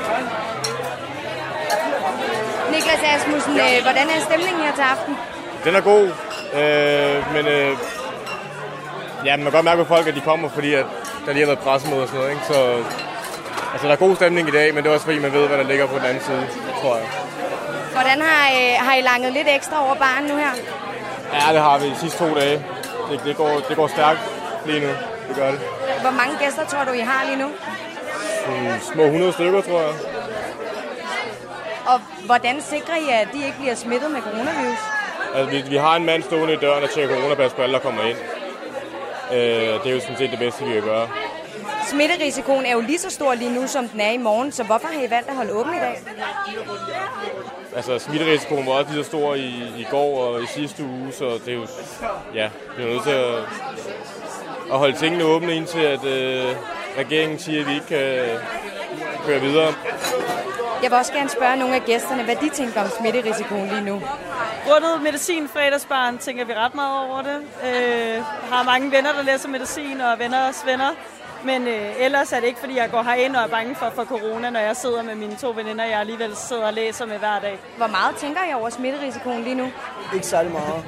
Niklas 2.71 3.01
Asmussen, 3.13 3.53
øh, 3.53 3.81
hvordan 3.81 4.05
er 4.09 4.19
stemningen 4.29 4.61
her 4.65 4.73
til 4.75 4.81
aften? 4.81 5.17
Den 5.63 5.75
er 5.75 5.81
god, 5.81 6.03
øh, 6.59 7.33
men 7.35 7.45
øh, 7.55 7.77
ja, 9.25 9.35
man 9.35 9.45
kan 9.45 9.51
godt 9.51 9.65
mærke 9.65 9.83
på 9.83 9.87
folk, 9.95 10.07
at 10.07 10.15
de 10.15 10.21
kommer, 10.21 10.49
fordi 10.49 10.73
at 10.73 10.85
der 11.25 11.33
lige 11.33 11.45
har 11.45 11.51
været 11.53 11.65
pressemøde 11.65 12.01
og 12.01 12.07
sådan 12.07 12.19
noget. 12.19 12.33
Ikke? 12.33 12.45
Så 12.45 12.59
altså, 13.71 13.87
der 13.87 13.93
er 13.93 14.05
god 14.05 14.15
stemning 14.15 14.47
i 14.47 14.51
dag, 14.51 14.73
men 14.73 14.83
det 14.83 14.89
er 14.89 14.93
også 14.93 15.05
fordi, 15.05 15.19
man 15.19 15.33
ved, 15.33 15.47
hvad 15.47 15.57
der 15.57 15.63
ligger 15.63 15.87
på 15.87 15.97
den 15.97 16.05
anden 16.05 16.23
side, 16.23 16.47
tror 16.81 16.95
jeg. 16.97 17.07
Hvordan 17.97 18.21
har, 18.21 18.43
øh, 18.57 18.73
har 18.87 18.95
I 18.95 19.01
langet 19.01 19.33
lidt 19.33 19.47
ekstra 19.47 19.85
over 19.85 19.95
baren 19.95 20.23
nu 20.23 20.35
her? 20.35 20.51
Ja, 21.33 21.53
det 21.53 21.61
har 21.61 21.79
vi 21.79 21.89
de 21.89 21.95
sidste 21.99 22.17
to 22.17 22.35
dage. 22.35 22.65
Det, 23.09 23.21
det, 23.25 23.37
går, 23.37 23.49
det 23.69 23.75
går 23.75 23.87
stærkt 23.87 24.19
lige 24.65 24.79
nu. 24.79 24.87
Det 25.27 25.35
gør 25.35 25.51
det. 25.51 25.59
Hvor 26.01 26.11
mange 26.11 26.37
gæster 26.39 26.65
tror 26.65 26.83
du, 26.83 26.91
I 26.91 26.99
har 26.99 27.25
lige 27.25 27.37
nu? 27.37 27.49
Sådan 28.45 28.79
små 28.93 29.03
100 29.03 29.33
stykker, 29.33 29.61
tror 29.61 29.81
jeg. 29.81 29.93
Og 31.87 31.99
hvordan 32.25 32.61
sikrer 32.61 32.95
I, 32.95 33.09
at 33.21 33.27
de 33.33 33.45
ikke 33.45 33.57
bliver 33.59 33.75
smittet 33.75 34.11
med 34.11 34.21
coronavirus? 34.21 34.79
Altså, 35.35 35.49
vi, 35.51 35.69
vi 35.69 35.75
har 35.75 35.95
en 35.95 36.05
mand 36.05 36.23
stående 36.23 36.53
i 36.53 36.57
døren 36.57 36.83
og 36.83 36.89
tjekker 36.89 37.15
coronapas 37.15 37.53
på 37.53 37.61
alle, 37.61 37.73
der 37.73 37.79
kommer 37.79 38.01
ind. 38.03 38.17
Øh, 39.31 39.37
det 39.83 39.85
er 39.85 39.93
jo 39.93 39.99
sådan 39.99 40.17
set 40.17 40.31
det 40.31 40.39
bedste, 40.39 40.65
vi 40.65 40.73
kan 40.73 40.83
gøre. 40.83 41.07
Smitterisikoen 41.87 42.65
er 42.65 42.73
jo 42.73 42.79
lige 42.79 42.99
så 42.99 43.09
stor 43.09 43.33
lige 43.33 43.53
nu, 43.53 43.67
som 43.67 43.89
den 43.89 44.01
er 44.01 44.11
i 44.11 44.17
morgen, 44.17 44.51
så 44.51 44.63
hvorfor 44.63 44.87
har 44.87 45.01
I 45.01 45.09
valgt 45.09 45.29
at 45.29 45.35
holde 45.35 45.53
åbent 45.53 45.75
i 45.75 45.79
dag? 45.79 45.97
Altså, 47.77 47.99
smitterisikoen 47.99 48.65
var 48.65 48.71
også 48.71 48.91
lige 48.91 49.03
så 49.03 49.09
stor 49.09 49.35
i, 49.35 49.49
i 49.77 49.87
går 49.91 50.23
og 50.23 50.43
i 50.43 50.45
sidste 50.45 50.83
uge, 50.83 51.11
så 51.11 51.25
det 51.25 51.47
er 51.47 51.53
jo, 51.53 51.67
ja, 52.33 52.49
vi 52.77 52.83
er 52.83 52.87
nødt 52.87 53.03
til 53.03 53.11
at, 53.11 53.35
at 54.71 54.77
holde 54.77 54.97
tingene 54.97 55.23
åbne, 55.23 55.55
indtil 55.55 55.79
at 55.79 56.05
øh, 56.05 56.55
regeringen 56.97 57.39
siger, 57.39 57.61
at 57.61 57.67
vi 57.67 57.73
ikke 57.73 57.85
kan 57.85 58.25
køre 59.25 59.39
videre. 59.41 59.73
Jeg 60.83 60.91
vil 60.91 60.97
også 60.97 61.13
gerne 61.13 61.29
spørge 61.29 61.57
nogle 61.57 61.75
af 61.75 61.81
gæsterne, 61.85 62.23
hvad 62.23 62.35
de 62.35 62.49
tænker 62.49 62.81
om 62.81 62.89
smitterisikoen 62.99 63.67
lige 63.69 63.81
nu. 63.81 64.01
Grundet 64.67 65.01
medicin 65.03 65.47
fredagsbarn 65.47 66.17
tænker 66.17 66.45
vi 66.45 66.53
ret 66.53 66.75
meget 66.75 67.09
over 67.09 67.21
det. 67.21 67.37
Øh, 67.63 68.23
har 68.51 68.63
mange 68.63 68.91
venner, 68.91 69.13
der 69.13 69.23
læser 69.23 69.49
medicin, 69.49 70.01
og 70.01 70.19
venners 70.19 70.65
venner. 70.65 70.89
Men 71.43 71.67
øh, 71.67 71.89
ellers 71.99 72.31
er 72.31 72.39
det 72.39 72.47
ikke, 72.47 72.59
fordi 72.59 72.77
jeg 72.77 72.91
går 72.91 73.03
herind 73.03 73.35
og 73.35 73.43
er 73.43 73.47
bange 73.47 73.75
for, 73.75 73.89
for 73.95 74.03
corona, 74.03 74.49
når 74.49 74.59
jeg 74.59 74.75
sidder 74.75 75.03
med 75.03 75.15
mine 75.15 75.35
to 75.35 75.49
veninder, 75.55 75.85
jeg 75.85 75.99
alligevel 75.99 76.35
sidder 76.35 76.65
og 76.67 76.73
læser 76.73 77.05
med 77.05 77.17
hver 77.17 77.39
dag. 77.39 77.59
Hvor 77.77 77.87
meget 77.87 78.15
tænker 78.15 78.41
I 78.51 78.53
over 78.53 78.69
smitterisikoen 78.69 79.43
lige 79.43 79.55
nu? 79.55 79.67
Ikke 80.13 80.27
særlig 80.27 80.51
meget. 80.51 80.83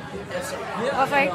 Hvorfor 0.94 1.16
ikke? 1.16 1.34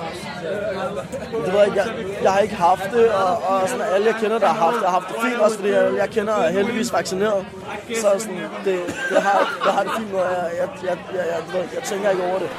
Det 1.44 1.52
ved 1.52 1.60
jeg, 1.60 1.76
jeg, 1.76 1.86
jeg 2.22 2.32
har 2.32 2.40
ikke 2.40 2.54
haft 2.54 2.90
det, 2.92 3.12
og, 3.12 3.42
og 3.48 3.68
sådan, 3.68 3.86
alle 3.94 4.06
jeg 4.06 4.14
kender, 4.14 4.38
der 4.38 4.46
har 4.46 4.64
haft 4.64 4.74
det, 4.74 4.84
har 4.84 4.90
haft 4.90 5.08
det 5.08 5.16
fint, 5.22 5.40
også 5.40 5.56
fordi 5.56 5.70
jeg, 5.70 5.96
jeg 5.96 6.10
kender 6.10 6.34
er 6.34 6.50
heldigvis 6.50 6.92
vaccineret. 6.92 7.46
Så 7.94 8.08
sådan, 8.18 8.36
det, 8.64 8.78
det, 9.10 9.22
har, 9.22 9.60
det 9.64 9.72
har 9.72 9.82
det 9.82 9.92
fint, 9.98 10.14
og 10.14 10.20
jeg, 10.20 10.50
jeg, 10.60 10.68
jeg, 10.82 10.98
jeg, 11.12 11.18
jeg, 11.26 11.54
jeg, 11.54 11.68
jeg 11.74 11.82
tænker 11.82 12.10
ikke 12.10 12.22
over 12.22 12.38
det. 12.38 12.50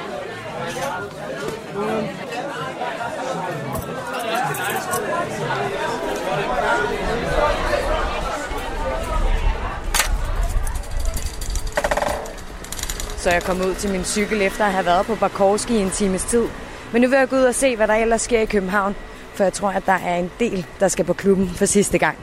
Så 13.26 13.32
jeg 13.32 13.42
kom 13.42 13.60
ud 13.60 13.74
til 13.74 13.90
min 13.90 14.04
cykel 14.04 14.42
efter 14.42 14.64
at 14.64 14.72
have 14.72 14.86
været 14.86 15.06
på 15.06 15.14
Barkowski 15.14 15.74
i 15.74 15.80
en 15.80 15.90
times 15.90 16.24
tid. 16.24 16.44
Men 16.92 17.02
nu 17.02 17.08
vil 17.08 17.18
jeg 17.18 17.28
gå 17.28 17.36
ud 17.36 17.42
og 17.42 17.54
se, 17.54 17.76
hvad 17.76 17.88
der 17.88 17.94
ellers 17.94 18.22
sker 18.22 18.40
i 18.40 18.44
København, 18.44 18.96
for 19.34 19.44
jeg 19.44 19.52
tror, 19.52 19.68
at 19.68 19.86
der 19.86 19.92
er 19.92 20.16
en 20.16 20.30
del, 20.40 20.66
der 20.80 20.88
skal 20.88 21.04
på 21.04 21.12
klubben 21.12 21.48
for 21.48 21.66
sidste 21.66 21.98
gang. 21.98 22.18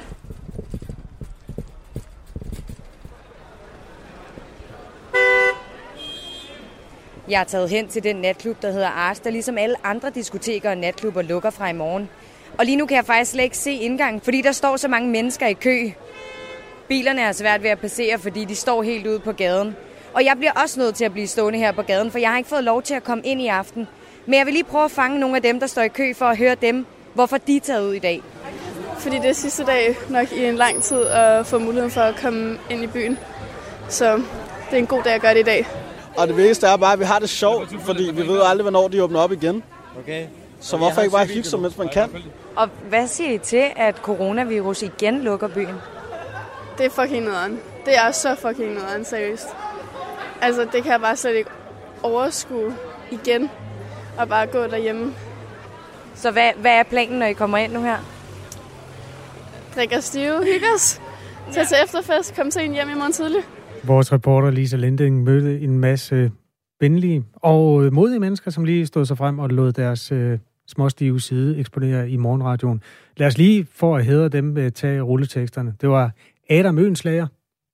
Jeg 7.30 7.39
er 7.39 7.43
taget 7.43 7.70
hen 7.70 7.88
til 7.88 8.04
den 8.04 8.16
natklub, 8.16 8.62
der 8.62 8.72
hedder 8.72 8.89
Ars, 8.89 9.20
der 9.20 9.30
ligesom 9.30 9.58
alle 9.58 9.76
andre 9.84 10.10
diskoteker 10.10 10.70
og 10.70 10.78
natklubber 10.78 11.22
lukker 11.22 11.49
fra 11.49 11.70
i 11.70 11.74
morgen. 11.74 12.10
Og 12.58 12.66
lige 12.66 12.76
nu 12.76 12.86
kan 12.86 12.97
jeg 12.97 13.06
faktisk 13.06 13.32
slet 13.32 13.43
ikke 13.43 13.58
se 13.58 13.72
indgangen, 13.72 14.22
fordi 14.22 14.41
der 14.41 14.51
står 14.51 14.78
så 14.78 14.88
mange 14.88 15.10
mennesker 15.10 15.47
i 15.47 15.54
kø. 15.54 15.89
Bilerne 16.88 17.22
er 17.22 17.32
svært 17.32 17.64
ved 17.64 17.70
at 17.70 17.80
passere, 17.80 18.20
fordi 18.20 18.45
de 18.45 18.56
står 18.56 18.84
helt 18.84 19.08
ude 19.08 19.20
på 19.20 19.32
gaden. 19.32 19.76
Og 20.14 20.26
jeg 20.26 20.34
bliver 20.38 20.51
også 20.51 20.80
nødt 20.80 20.95
til 20.95 21.05
at 21.05 21.11
blive 21.11 21.28
stående 21.28 21.59
her 21.59 21.72
på 21.72 21.82
gaden, 21.82 22.11
for 22.11 22.20
jeg 22.20 22.30
har 22.30 22.38
ikke 22.38 22.49
fået 22.49 22.64
lov 22.64 22.82
til 22.82 22.93
at 22.93 23.03
komme 23.03 23.24
ind 23.24 23.41
i 23.41 23.47
aften. 23.47 23.88
Men 24.26 24.34
jeg 24.34 24.45
vil 24.45 24.53
lige 24.53 24.64
prøve 24.64 24.86
at 24.86 24.91
fange 24.91 25.20
nogle 25.20 25.36
af 25.36 25.41
dem, 25.41 25.59
der 25.59 25.68
står 25.68 25.82
i 25.82 25.88
kø 25.88 26.14
for 26.14 26.26
at 26.26 26.38
høre 26.38 26.55
dem, 26.55 26.86
hvorfor 27.14 27.38
de 27.38 27.55
er 27.55 27.59
taget 27.59 27.88
ud 27.89 27.93
i 27.93 27.99
dag. 27.99 28.22
Fordi 28.97 29.16
det 29.16 29.30
er 29.30 29.34
sidste 29.34 29.66
dag 29.66 29.97
nok 30.09 30.32
i 30.32 30.45
en 30.45 30.55
lang 30.55 30.84
tid 30.84 31.01
at 31.05 31.45
få 31.45 31.59
muligheden 31.59 31.91
for 31.91 32.01
at 32.01 32.16
komme 32.16 32.57
ind 32.70 32.84
i 32.84 32.88
byen. 32.88 33.18
Så 33.89 34.16
det 34.16 34.24
er 34.72 34.78
en 34.78 34.88
god 34.88 35.03
dag 35.03 35.14
at 35.14 35.22
gøre 35.22 35.34
det 35.34 35.39
i 35.39 35.43
dag. 35.43 35.68
Og 36.18 36.28
det 36.28 36.38
vigtigste 36.38 36.68
er 36.68 36.78
bare, 36.78 36.93
at 36.93 36.99
vi 36.99 37.05
har 37.05 37.20
det 37.20 37.30
sjovt, 37.30 37.70
fordi 37.86 38.03
vi 38.03 38.28
ved 38.28 38.41
aldrig, 38.41 38.61
hvornår 38.61 38.88
de 38.88 39.03
åbner 39.03 39.20
op 39.20 39.32
igen. 39.32 39.64
Okay. 39.99 40.26
Så 40.59 40.78
hvorfor 40.78 41.01
ikke 41.01 41.11
bare 41.11 41.26
hygge 41.26 41.43
sig, 41.43 41.59
mens 41.59 41.78
man 41.78 41.89
kan? 41.89 42.09
Og 42.55 42.70
hvad 42.89 43.07
siger 43.07 43.32
I 43.32 43.38
til, 43.38 43.66
at 43.76 43.95
coronavirus 43.97 44.82
igen 44.82 45.22
lukker 45.22 45.47
byen? 45.47 45.76
Det 46.78 46.86
er 46.86 46.89
fucking 46.89 47.26
nederen. 47.26 47.59
Det 47.86 47.95
er 47.95 48.11
så 48.11 48.36
fucking 48.36 48.74
nederen, 48.74 49.05
seriøst. 49.05 49.47
Altså, 50.45 50.61
det 50.61 50.83
kan 50.83 50.91
jeg 50.91 51.01
bare 51.01 51.15
slet 51.15 51.35
ikke 51.35 51.49
overskue 52.03 52.73
igen. 53.11 53.49
Og 54.17 54.27
bare 54.29 54.47
gå 54.47 54.57
derhjemme. 54.59 55.13
Så 56.15 56.31
hvad, 56.31 56.51
hvad 56.61 56.71
er 56.71 56.83
planen, 56.83 57.19
når 57.19 57.25
I 57.25 57.33
kommer 57.33 57.57
ind 57.57 57.73
nu 57.73 57.81
her? 57.81 57.97
Drikker 59.75 59.99
stive, 59.99 60.37
hygge 60.43 60.65
os. 60.75 61.01
Tag 61.51 61.67
til 61.67 61.77
efterfest, 61.83 62.35
kom 62.35 62.51
sent 62.51 62.73
hjem 62.73 62.89
i 62.89 62.93
morgen 62.93 63.11
tidlig. 63.11 63.41
Vores 63.83 64.13
reporter 64.13 64.51
Lisa 64.51 64.77
Linding 64.77 65.23
mødte 65.23 65.59
en 65.59 65.79
masse 65.79 66.31
venlige 66.79 67.23
og 67.35 67.93
modige 67.93 68.19
mennesker, 68.19 68.51
som 68.51 68.65
lige 68.65 68.85
stod 68.85 69.05
sig 69.05 69.17
frem 69.17 69.39
og 69.39 69.49
lod 69.49 69.71
deres 69.71 70.11
øh, 70.11 70.39
småstive 70.67 71.21
side 71.21 71.59
eksponere 71.59 72.09
i 72.09 72.17
morgenradioen. 72.17 72.81
Lad 73.17 73.27
os 73.27 73.37
lige, 73.37 73.67
for 73.75 73.97
at 73.97 74.05
hedre 74.05 74.29
dem, 74.29 74.57
øh, 74.57 74.71
tage 74.71 75.01
rulleteksterne. 75.01 75.75
Det 75.81 75.89
var 75.89 76.11
Adam 76.49 76.77
Øenslager, 76.77 77.27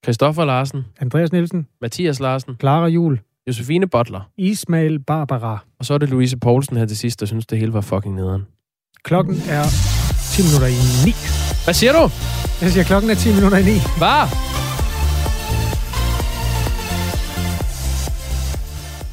Christoffer 0.03 0.45
Larsen, 0.45 0.85
Andreas 1.01 1.31
Nielsen, 1.31 1.67
Mathias 1.81 2.19
Larsen, 2.19 2.55
Clara 2.59 2.87
Jul, 2.87 3.19
Josefine 3.47 3.87
Butler, 3.87 4.29
Ismail 4.37 4.99
Barbara. 4.99 5.57
og 5.79 5.85
så 5.85 5.93
er 5.93 5.97
det 5.97 6.09
Louise 6.09 6.37
Poulsen 6.37 6.77
her 6.77 6.85
til 6.85 6.97
sidst, 6.97 7.19
der 7.19 7.25
synes, 7.25 7.45
det 7.45 7.57
hele 7.57 7.73
var 7.73 7.81
fucking 7.81 8.15
nederen. 8.15 8.41
Klokken 9.03 9.35
er 9.49 9.63
10 10.33 10.41
minutter 10.41 10.67
i 10.67 11.05
9. 11.05 11.11
Hvad 11.63 11.73
siger 11.73 11.91
du? 11.91 12.03
Jeg 12.61 12.71
siger, 12.71 12.83
klokken 12.83 13.09
er 13.11 13.15
10 13.15 13.33
minutter 13.35 13.57
i 13.57 13.63
9. 13.63 13.69
Hvad? 13.97 14.23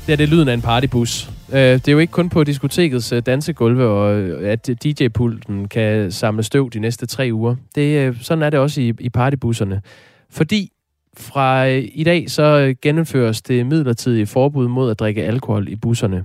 Det 0.07 0.13
er 0.13 0.17
det 0.17 0.29
lyden 0.29 0.49
af 0.49 0.55
en 0.55 0.63
partybus. 0.63 1.31
Øh, 1.53 1.59
Det 1.59 1.89
er 1.89 1.93
jo 1.93 1.99
ikke 1.99 2.11
kun 2.11 2.29
på 2.29 2.45
diskotekets 2.45 3.13
øh, 3.13 3.23
dansegulve, 3.27 3.85
og 3.87 4.15
øh, 4.15 4.51
at 4.53 4.69
DJ-pulten 4.85 5.69
kan 5.69 6.13
samle 6.13 6.43
støv 6.43 6.71
de 6.71 6.79
næste 6.81 7.07
tre 7.07 7.29
uger. 7.33 7.57
Det, 7.75 8.17
sådan 8.23 8.43
er 8.43 8.51
det 8.51 8.61
også 8.61 8.81
i, 8.81 8.93
i 9.01 9.09
partybusserne. 9.09 9.83
Fordi 10.31 10.71
fra 11.19 11.69
øh, 11.69 11.83
i 11.93 12.05
dag 12.05 12.31
så 12.31 12.43
øh, 12.43 12.75
gennemføres 12.83 13.43
det 13.43 13.67
midlertidige 13.67 14.27
forbud 14.27 14.69
mod 14.69 14.91
at 14.91 14.99
drikke 14.99 15.25
alkohol 15.25 15.69
i 15.69 15.77
busserne. 15.77 16.25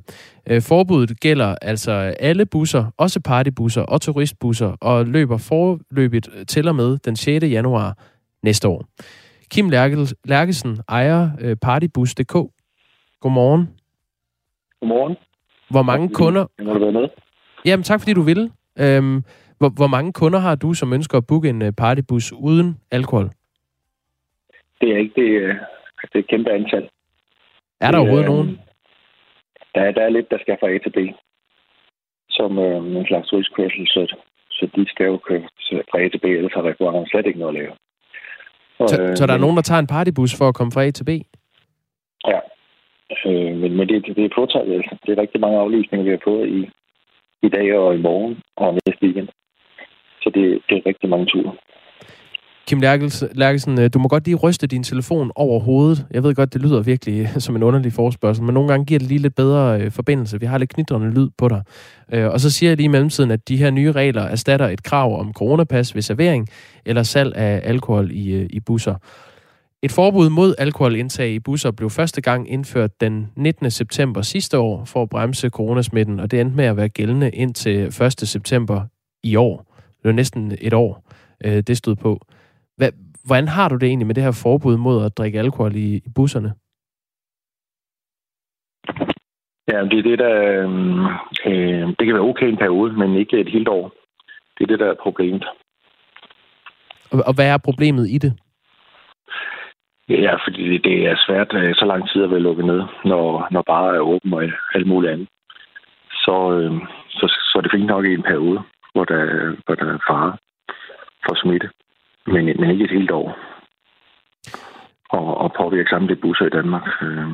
Øh, 0.50 0.62
Forbuddet 0.62 1.20
gælder 1.20 1.56
altså 1.62 1.92
alle 2.20 2.46
busser, 2.46 2.86
også 2.98 3.20
partybusser 3.20 3.82
og 3.82 4.02
turistbusser, 4.02 4.76
og 4.82 5.06
løber 5.06 5.38
forløbigt 5.38 6.30
til 6.48 6.68
og 6.68 6.76
med 6.76 6.98
den 6.98 7.16
6. 7.16 7.46
januar 7.46 7.98
næste 8.44 8.68
år. 8.68 8.86
Kim 9.52 9.70
Lærkesen 10.26 10.80
ejer 10.90 11.56
partybus.dk. 11.62 12.34
Godmorgen. 13.22 13.70
Godmorgen. 14.80 15.16
Hvor 15.70 15.82
mange 15.82 16.10
kunder... 16.10 16.46
Må 16.64 16.74
du 16.74 16.80
være 16.80 16.92
med? 16.92 17.10
Jamen 17.66 17.84
tak 17.84 18.00
fordi 18.00 18.14
du 18.14 18.22
ville. 18.22 18.52
Øhm, 18.80 19.24
hvor, 19.58 19.70
hvor 19.70 19.88
mange 19.88 20.14
kunder 20.14 20.40
har 20.40 20.56
du, 20.56 20.74
som 20.74 20.94
ønsker 20.94 21.18
at 21.18 21.28
booke 21.28 21.50
en 21.50 21.74
partybus 21.74 22.34
uden 22.34 22.78
alkohol? 22.92 23.30
Det 24.82 24.92
er 24.94 24.98
ikke 24.98 25.22
det, 25.22 25.30
øh, 25.42 25.56
det 26.02 26.16
er 26.16 26.20
et 26.20 26.28
kæmpe 26.28 26.52
antal. 26.52 26.90
Er 27.82 27.92
der 27.92 27.98
Det, 27.98 28.00
overhovedet 28.00 28.26
øh, 28.30 28.34
nogen? 28.34 28.60
Der, 29.76 29.82
er- 29.82 29.92
der 29.92 30.02
er 30.02 30.10
lidt, 30.10 30.32
der 30.32 30.38
skal 30.42 30.58
fra 30.60 30.70
A 30.70 30.78
til 30.78 30.90
B. 30.98 30.98
Som 32.30 32.60
øh, 32.60 32.78
en 33.00 33.06
slags 33.08 33.28
turistkørsel, 33.30 33.88
så, 33.88 34.16
så 34.52 34.70
de 34.76 34.86
skal 34.90 35.06
jo 35.06 35.18
køre 35.18 35.44
fra 35.92 36.00
A 36.02 36.10
til 36.10 36.20
B, 36.20 36.26
ellers 36.26 36.54
har 36.54 36.64
restauranterne 36.64 37.08
slet 37.08 37.26
ikke 37.26 37.40
noget 37.40 37.56
at 37.56 37.62
lave. 37.62 37.74
Og, 38.80 38.90
Så, 38.90 39.02
øh, 39.04 39.16
så 39.18 39.26
der 39.28 39.34
er 39.34 39.38
men- 39.38 39.42
nogen, 39.42 39.56
der 39.58 39.62
tager 39.62 39.80
en 39.80 39.88
partybus 39.96 40.38
for 40.38 40.48
at 40.48 40.56
komme 40.56 40.72
fra 40.72 40.84
A 40.86 40.92
til 40.92 41.04
B? 41.06 41.10
Ja. 42.28 42.40
Øh, 43.26 43.56
men 43.62 43.72
men 43.78 43.90
det, 43.90 44.06
det 44.18 44.26
er 44.26 44.36
påtaget, 44.36 44.74
altså. 44.78 44.96
Det 45.06 45.12
er 45.18 45.22
rigtig 45.22 45.42
mange 45.42 45.58
aflysninger, 45.60 46.04
vi 46.06 46.10
har 46.10 46.22
fået 46.24 46.48
i, 46.50 46.70
i 47.44 47.50
dag 47.50 47.78
og 47.78 47.96
i 47.96 48.02
morgen 48.02 48.42
og 48.56 48.74
næste 48.74 49.04
weekend. 49.06 49.28
Så 50.22 50.30
det, 50.36 50.62
det 50.70 50.78
er 50.78 50.86
rigtig 50.86 51.10
mange 51.10 51.26
ture. 51.26 51.54
Kim 52.68 52.82
Lærkelsen, 53.34 53.80
øh, 53.80 53.90
du 53.94 54.00
må 54.00 54.08
godt 54.08 54.26
lige 54.26 54.36
ryste 54.36 54.68
din 54.68 54.84
telefon 54.84 55.32
over 55.36 55.60
hovedet. 55.60 56.06
Jeg 56.12 56.24
ved 56.24 56.36
godt, 56.36 56.54
det 56.54 56.62
lyder 56.62 56.82
virkelig 56.82 57.20
øh, 57.22 57.40
som 57.40 57.56
en 57.56 57.64
underlig 57.64 57.94
forespørgsel, 57.94 58.44
men 58.44 58.54
nogle 58.54 58.70
gange 58.70 58.86
giver 58.86 59.00
det 59.00 59.08
lige 59.08 59.18
lidt 59.22 59.36
bedre 59.36 59.82
øh, 59.82 59.92
forbindelse. 59.92 60.40
Vi 60.40 60.46
har 60.46 60.58
lidt 60.58 60.70
knitrende 60.74 61.12
lyd 61.12 61.30
på 61.38 61.48
dig. 61.48 61.62
Øh, 62.14 62.28
Og 62.30 62.40
så 62.40 62.50
siger 62.50 62.70
jeg 62.70 62.78
lige 62.78 62.86
i 62.86 62.88
mellemtiden, 62.88 63.32
at 63.32 63.48
de 63.48 63.58
her 63.58 63.72
nye 63.72 63.92
regler 63.92 64.22
erstatter 64.22 64.68
et 64.70 64.84
krav 64.84 65.20
om 65.20 65.34
coronapas 65.34 65.96
ved 65.96 66.02
servering 66.02 66.48
eller 66.86 67.04
salg 67.04 67.36
af 67.36 67.62
alkohol 67.64 68.12
i, 68.12 68.32
øh, 68.32 68.48
i 68.50 68.60
busser. 68.60 68.96
Et 69.84 69.92
forbud 69.92 70.30
mod 70.30 70.56
alkoholindtag 70.58 71.30
i 71.30 71.40
busser 71.40 71.72
blev 71.72 71.90
første 71.90 72.22
gang 72.22 72.52
indført 72.52 73.02
den 73.02 73.28
19. 73.36 73.72
september 73.72 74.22
sidste 74.22 74.58
år 74.60 74.86
for 74.86 75.02
at 75.04 75.10
bremse 75.10 75.50
coronasmitten, 75.50 76.20
og 76.20 76.32
det 76.32 76.42
endte 76.42 76.56
med 76.56 76.66
at 76.66 76.78
være 76.78 76.90
gældende 76.90 77.30
indtil 77.30 78.02
1. 78.02 78.14
september 78.18 78.82
i 79.24 79.36
år. 79.36 79.66
Det 79.78 80.04
var 80.04 80.12
næsten 80.12 80.54
et 80.62 80.74
år, 80.74 81.04
øh, 81.46 81.64
det 81.68 81.78
stod 81.78 81.96
på. 81.96 82.22
Hvad, 82.82 82.92
hvordan 83.26 83.48
har 83.48 83.70
du 83.70 83.76
det 83.76 83.88
egentlig 83.88 84.08
med 84.08 84.16
det 84.16 84.24
her 84.24 84.40
forbud 84.44 84.78
mod 84.78 85.06
at 85.06 85.18
drikke 85.18 85.40
alkohol 85.40 85.76
i, 85.76 85.96
i 85.96 86.10
busserne? 86.16 86.54
Ja, 89.72 89.78
det 89.92 90.00
er 90.00 90.04
det, 90.10 90.20
der... 90.20 90.36
øhm, 90.64 91.06
Øh, 91.46 91.88
det 91.88 92.06
kan 92.06 92.14
være 92.14 92.30
okay 92.32 92.48
en 92.48 92.58
periode, 92.58 92.94
men 92.94 93.16
ikke 93.16 93.40
et 93.40 93.50
helt 93.50 93.68
år. 93.68 93.94
Det 94.58 94.64
er 94.64 94.68
det, 94.68 94.80
der 94.80 94.90
er 94.92 95.04
problemet. 95.04 95.46
Og, 97.12 97.20
og 97.28 97.34
hvad 97.36 97.48
er 97.54 97.58
problemet 97.58 98.10
i 98.10 98.18
det? 98.18 98.34
Ja, 100.10 100.34
fordi 100.46 100.78
det- 100.78 101.08
er 101.12 101.16
svært 101.28 101.54
øh, 101.54 101.76
så 101.76 101.86
lang 101.86 102.10
tid 102.10 102.24
at 102.24 102.32
være 102.32 102.40
lukket 102.48 102.66
ned, 102.66 102.82
når, 103.06 103.48
når 103.52 103.62
bare 103.62 103.96
er 103.96 104.00
åben 104.00 104.34
og 104.34 104.44
alt 104.76 104.88
muligt 104.88 105.12
andet. 105.14 105.28
Så, 106.24 106.36
øh, 106.52 106.72
så, 107.10 107.26
så 107.28 107.54
er 107.58 107.62
det 107.62 107.72
fint 107.72 107.86
nok 107.94 108.06
i 108.06 108.14
en 108.14 108.24
periode, 108.24 108.60
hvor 108.94 109.06
der, 109.06 109.24
hvor 109.66 109.76
der 109.76 109.86
er 109.94 110.00
fare 110.10 110.38
for 111.26 111.36
smitte. 111.36 111.70
Men, 112.28 112.46
men 112.46 112.70
ikke 112.70 112.84
et 112.84 112.98
helt 112.98 113.12
år. 113.12 113.38
Og, 115.10 115.38
og 115.38 115.54
påvirke 115.58 115.90
samtlige 115.90 116.22
busser 116.22 116.46
i 116.46 116.50
Danmark, 116.50 116.88
øh, 117.02 117.28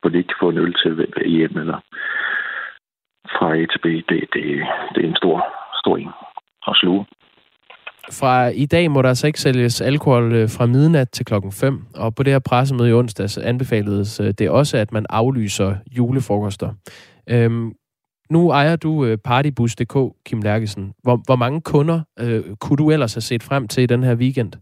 hvor 0.00 0.10
de 0.10 0.18
ikke 0.18 0.28
kan 0.28 0.40
få 0.40 0.48
en 0.50 0.58
øl 0.58 0.74
til 0.74 1.06
hjem 1.26 1.56
eller 1.58 1.78
fra 3.36 3.56
A 3.56 3.66
til 3.72 3.78
B. 3.84 3.84
Det, 3.84 4.20
det, 4.32 4.44
det 4.94 5.04
er 5.04 5.08
en 5.08 5.16
stor, 5.16 5.46
stor 5.80 5.96
en 5.96 6.10
at 6.68 6.76
sluge. 6.76 7.06
Fra 8.12 8.48
i 8.48 8.66
dag 8.66 8.90
må 8.90 9.02
der 9.02 9.08
altså 9.08 9.26
ikke 9.26 9.40
sælges 9.40 9.80
alkohol 9.80 10.32
øh, 10.32 10.48
fra 10.58 10.66
midnat 10.66 11.10
til 11.10 11.26
klokken 11.26 11.52
5, 11.52 11.84
og 11.94 12.14
på 12.14 12.22
det 12.22 12.32
her 12.32 12.38
pressemøde 12.38 12.90
i 12.90 12.92
onsdags 12.92 13.38
anbefaledes 13.38 14.20
øh, 14.20 14.34
det 14.38 14.50
også, 14.50 14.76
at 14.76 14.92
man 14.92 15.06
aflyser 15.10 15.74
julefrokoster. 15.96 16.70
Øhm, 17.30 17.72
nu 18.30 18.50
ejer 18.50 18.76
du 18.76 19.04
øh, 19.04 19.18
partybus.dk, 19.24 19.96
Kim 20.26 20.40
Lærkesen. 20.42 20.94
Hvor, 21.02 21.16
hvor 21.26 21.36
mange 21.36 21.60
kunder 21.60 22.00
øh, 22.20 22.56
kunne 22.60 22.76
du 22.76 22.90
ellers 22.90 23.14
have 23.14 23.28
set 23.30 23.42
frem 23.42 23.68
til 23.68 23.82
i 23.82 23.86
den 23.86 24.02
her 24.02 24.14
weekend? 24.14 24.52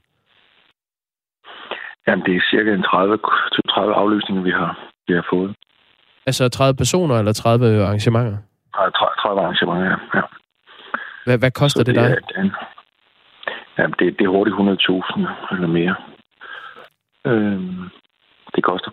Jamen, 2.07 2.25
det 2.27 2.37
er 2.37 2.41
cirka 2.51 2.75
en 2.75 2.83
30, 2.83 3.19
30 3.69 3.95
afløsninger, 3.95 4.43
vi 4.43 4.51
har, 4.51 4.79
vi 5.09 5.15
har 5.15 5.27
fået. 5.33 5.55
Altså 6.27 6.49
30 6.49 6.77
personer 6.77 7.19
eller 7.19 7.33
30 7.33 7.85
arrangementer? 7.85 8.37
30, 8.75 8.93
30 9.23 9.41
arrangementer, 9.43 9.85
ja. 9.85 9.97
ja. 10.15 10.23
Hvad, 11.25 11.39
hvad 11.39 11.51
koster 11.51 11.81
Så 11.81 11.85
det, 11.85 11.95
dig? 11.95 12.11
Er, 12.11 12.15
det, 12.15 12.37
er, 12.37 12.51
jamen, 13.79 13.95
det, 13.99 14.19
det 14.19 14.25
er 14.25 14.29
hurtigt 14.29 14.57
100.000 14.57 15.55
eller 15.55 15.67
mere. 15.67 15.95
Øhm, 17.27 17.91
det 18.55 18.65
koster. 18.65 18.91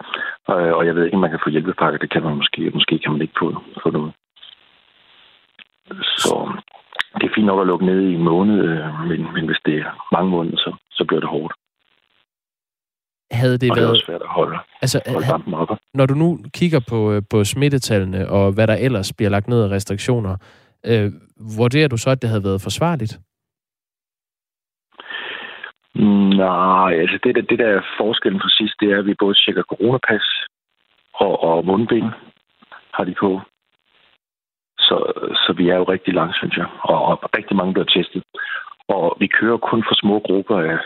Og, 0.47 0.55
og 0.55 0.85
jeg 0.85 0.95
ved 0.95 1.05
ikke, 1.05 1.15
om 1.15 1.21
man 1.21 1.29
kan 1.29 1.43
få 1.43 1.49
hjælpepakker. 1.49 1.99
Det 1.99 2.11
kan 2.11 2.23
man 2.23 2.35
måske. 2.35 2.71
Måske 2.73 2.99
kan 2.99 3.11
man 3.11 3.21
ikke 3.21 3.33
få, 3.39 3.63
få 3.83 3.89
noget. 3.89 4.13
Så 6.17 6.59
det 7.15 7.23
er 7.29 7.33
fint 7.35 7.45
nok 7.45 7.61
at 7.61 7.67
lukke 7.67 7.85
ned 7.85 8.01
i 8.01 8.13
en 8.13 8.23
måned, 8.23 8.59
øh, 8.69 9.07
men, 9.09 9.33
men 9.33 9.45
hvis 9.45 9.61
det 9.65 9.75
er 9.75 10.07
mange 10.11 10.29
måneder, 10.29 10.57
så, 10.57 10.75
så 10.91 11.05
bliver 11.07 11.19
det 11.19 11.29
hårdt. 11.29 11.53
Havde 13.31 13.57
det 13.57 13.71
og 13.71 13.75
det 13.75 13.81
er 13.81 13.85
været... 13.85 13.89
også 13.89 14.05
svært 14.05 14.21
at 14.21 14.27
holde, 14.27 14.57
Altså, 14.81 15.01
holde 15.07 15.27
dampen 15.27 15.53
oppe. 15.53 15.75
når 15.93 16.05
du 16.05 16.13
nu 16.13 16.39
kigger 16.53 16.79
på, 16.89 17.13
øh, 17.13 17.21
på 17.29 17.43
smittetallene 17.43 18.29
og 18.29 18.51
hvad 18.53 18.67
der 18.67 18.75
ellers 18.75 19.13
bliver 19.13 19.29
lagt 19.29 19.47
ned 19.47 19.63
af 19.63 19.69
restriktioner, 19.69 20.37
øh, 20.85 21.11
vurderer 21.57 21.87
du 21.87 21.97
så, 21.97 22.09
at 22.09 22.21
det 22.21 22.29
havde 22.29 22.43
været 22.43 22.61
forsvarligt? 22.61 23.19
Nej, 26.35 26.91
altså 27.01 27.19
det, 27.23 27.35
der, 27.35 27.41
det 27.41 27.59
der 27.59 27.67
er 27.67 27.81
forskellen 27.97 28.41
fra 28.41 28.49
sidst, 28.49 28.75
det 28.79 28.91
er, 28.91 28.99
at 28.99 29.05
vi 29.05 29.15
både 29.19 29.35
tjekker 29.35 29.63
coronapas 29.63 30.27
og, 31.13 31.43
og 31.43 31.65
mundbind 31.65 32.09
har 32.93 33.03
de 33.03 33.15
på. 33.19 33.41
Så, 34.91 34.97
så 35.43 35.53
vi 35.53 35.69
er 35.69 35.75
jo 35.75 35.83
rigtig 35.83 36.13
langt, 36.13 36.35
synes 36.35 36.57
jeg. 36.57 36.67
Og, 36.81 36.99
og 37.05 37.15
rigtig 37.37 37.55
mange 37.57 37.73
bliver 37.73 37.91
testet. 37.95 38.23
Og 38.87 39.17
vi 39.19 39.27
kører 39.27 39.57
kun 39.57 39.83
for 39.87 39.95
små 40.03 40.19
grupper 40.19 40.57
af 40.71 40.77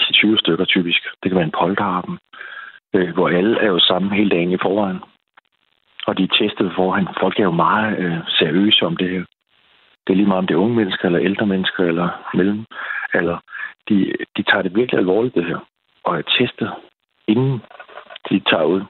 10-20 0.00 0.36
stykker 0.36 0.64
typisk. 0.64 1.02
Det 1.22 1.30
kan 1.30 1.36
være 1.36 1.50
en 1.50 1.58
polterappen, 1.60 2.18
øh, 2.94 3.14
hvor 3.14 3.28
alle 3.28 3.60
er 3.60 3.66
jo 3.66 3.78
sammen 3.78 4.12
hele 4.12 4.30
dagen 4.30 4.50
i 4.52 4.62
forvejen. 4.62 5.00
Og 6.06 6.18
de 6.18 6.22
er 6.22 6.36
testet 6.40 6.72
forvejen. 6.76 7.08
Folk 7.20 7.38
er 7.38 7.44
jo 7.44 7.50
meget 7.50 7.98
øh, 7.98 8.18
seriøse 8.28 8.86
om 8.86 8.96
det 8.96 9.10
her. 9.10 9.24
Det 10.04 10.12
er 10.12 10.16
lige 10.16 10.28
meget 10.28 10.42
om 10.42 10.46
det 10.46 10.54
er 10.54 10.64
unge 10.64 10.76
mennesker, 10.76 11.04
eller 11.06 11.20
ældre 11.28 11.46
mennesker, 11.46 11.84
eller 11.84 12.08
mellem. 12.34 12.64
Eller 13.14 13.38
de, 13.88 14.12
de 14.36 14.42
tager 14.42 14.62
det 14.62 14.76
virkelig 14.76 14.98
alvorligt, 14.98 15.34
det 15.34 15.44
her. 15.44 15.58
Og 16.04 16.18
er 16.18 16.22
testet, 16.38 16.70
inden 17.28 17.62
de 18.28 18.40
tager 18.50 18.64
ud 18.64 18.82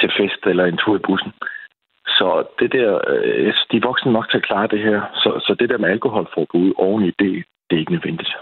til 0.00 0.10
fest 0.16 0.40
eller 0.46 0.64
en 0.64 0.76
tur 0.76 0.96
i 0.96 1.06
bussen. 1.06 1.32
Så 2.08 2.44
det 2.58 2.72
der, 2.72 3.00
øh, 3.08 3.54
de 3.70 3.76
er 3.76 3.86
voksne 3.86 4.12
nok 4.12 4.30
til 4.30 4.36
at 4.36 4.46
klare 4.46 4.66
det 4.66 4.78
her. 4.78 5.00
Så, 5.14 5.30
så 5.46 5.56
det 5.60 5.68
der 5.68 5.78
med 5.78 5.88
alkoholforbud 5.88 6.72
oveni, 6.76 7.06
det, 7.06 7.44
det 7.70 7.76
er 7.76 7.80
ikke 7.80 7.92
nødvendigt. 7.92 8.32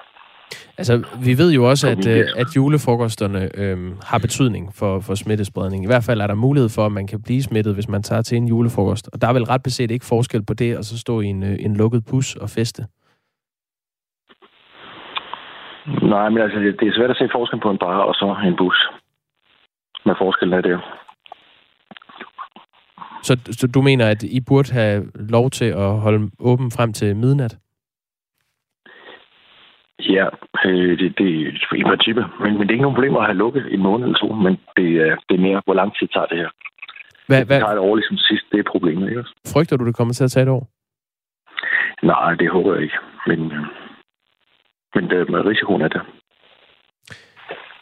Altså, 0.78 0.94
vi 1.26 1.32
ved 1.38 1.52
jo 1.52 1.68
også, 1.70 1.86
at, 1.88 2.06
øh, 2.14 2.24
at 2.36 2.56
julefrokosterne 2.56 3.42
øh, 3.60 3.78
har 4.10 4.18
betydning 4.18 4.64
for, 4.78 5.00
for 5.00 5.14
smittespredning. 5.14 5.84
I 5.84 5.86
hvert 5.86 6.04
fald 6.06 6.20
er 6.20 6.26
der 6.26 6.34
mulighed 6.34 6.70
for, 6.76 6.86
at 6.86 6.92
man 6.92 7.06
kan 7.06 7.22
blive 7.22 7.42
smittet, 7.42 7.74
hvis 7.74 7.88
man 7.88 8.02
tager 8.02 8.22
til 8.22 8.36
en 8.36 8.48
julefrokost. 8.48 9.08
Og 9.12 9.20
der 9.20 9.28
er 9.28 9.32
vel 9.32 9.44
ret 9.44 9.62
beset 9.62 9.90
ikke 9.90 10.06
forskel 10.08 10.44
på 10.46 10.54
det, 10.54 10.78
og 10.78 10.84
så 10.84 10.98
stå 10.98 11.20
i 11.20 11.26
en, 11.26 11.42
øh, 11.42 11.56
en 11.66 11.76
lukket 11.76 12.02
bus 12.10 12.36
og 12.36 12.48
feste. 12.50 12.82
Nej, 16.02 16.28
men 16.28 16.42
altså, 16.42 16.58
det 16.58 16.88
er 16.88 16.94
svært 16.94 17.10
at 17.10 17.16
se 17.16 17.28
forskel 17.32 17.60
på 17.60 17.70
en 17.70 17.78
bar 17.78 18.00
og 18.10 18.14
så 18.14 18.36
en 18.46 18.56
bus. 18.56 18.88
Med 20.06 20.14
forskellen 20.18 20.58
er 20.58 20.60
det. 20.60 20.80
Så, 23.26 23.32
så 23.60 23.66
du 23.74 23.82
mener, 23.82 24.06
at 24.08 24.22
I 24.22 24.40
burde 24.40 24.72
have 24.72 25.10
lov 25.14 25.50
til 25.50 25.64
at 25.64 25.90
holde 26.04 26.30
åben 26.38 26.70
frem 26.70 26.92
til 26.92 27.16
midnat? 27.16 27.56
Ja, 29.98 30.26
øh, 30.64 30.98
det, 30.98 31.18
det 31.18 31.28
er 31.42 31.76
i 31.82 31.84
princippet. 31.90 32.24
Men, 32.40 32.52
men 32.52 32.60
det 32.62 32.70
er 32.70 32.76
ikke 32.78 32.86
nogen 32.88 32.96
problem 32.96 33.16
at 33.16 33.26
have 33.26 33.42
lukket 33.44 33.74
en 33.74 33.82
måned 33.82 34.06
eller 34.06 34.18
to, 34.18 34.28
men 34.32 34.54
det, 34.76 34.88
er, 35.06 35.16
det 35.28 35.34
er 35.36 35.46
mere, 35.48 35.62
hvor 35.64 35.74
lang 35.74 35.90
tid 35.98 36.08
tager 36.08 36.26
det 36.26 36.38
her. 36.38 36.50
Hvad, 37.26 37.40
det 37.40 37.48
tager 37.48 37.76
et 37.78 37.86
år 37.88 37.96
ligesom 37.96 38.16
sidst, 38.16 38.44
det 38.52 38.58
er 38.58 38.70
problemet, 38.74 39.08
ikke? 39.08 39.24
Frygter 39.52 39.76
du, 39.76 39.86
det 39.86 39.96
kommer 39.96 40.14
til 40.14 40.24
at 40.24 40.30
tage 40.30 40.42
et 40.42 40.56
år? 40.58 40.64
Nej, 42.02 42.34
det 42.34 42.50
håber 42.50 42.74
jeg 42.74 42.82
ikke. 42.82 42.98
Men, 43.26 43.40
øh, 43.52 43.66
men 44.94 45.10
det, 45.10 45.30
med 45.30 45.46
risikoen 45.46 45.82
er 45.82 45.88
det. 45.88 46.02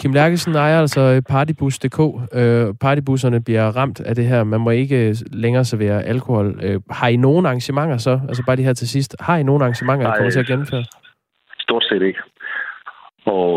Kim 0.03 0.13
Lærkesen 0.13 0.55
ejer 0.55 0.81
altså 0.81 1.23
partybus.dk. 1.29 2.01
Øh, 2.41 2.75
partybusserne 2.81 3.45
bliver 3.45 3.67
ramt 3.79 4.01
af 4.01 4.15
det 4.15 4.27
her. 4.27 4.45
Man 4.45 4.61
må 4.61 4.71
ikke 4.71 5.17
længere 5.45 5.65
servere 5.65 6.03
alkohol. 6.03 6.47
Øh, 6.63 6.81
har 6.91 7.09
I 7.09 7.17
nogen 7.17 7.47
arrangementer 7.47 7.97
så? 7.97 8.21
Altså 8.29 8.43
bare 8.47 8.57
de 8.57 8.65
her 8.69 8.73
til 8.73 8.89
sidst. 8.89 9.17
Har 9.21 9.37
I 9.37 9.43
nogen 9.43 9.63
arrangementer, 9.63 10.07
der 10.07 10.17
kommer 10.17 10.31
til 10.31 10.45
at 10.45 10.47
gennemføre? 10.47 10.85
Stort 11.59 11.85
set 11.89 12.03
ikke. 12.03 12.21
Og 13.25 13.53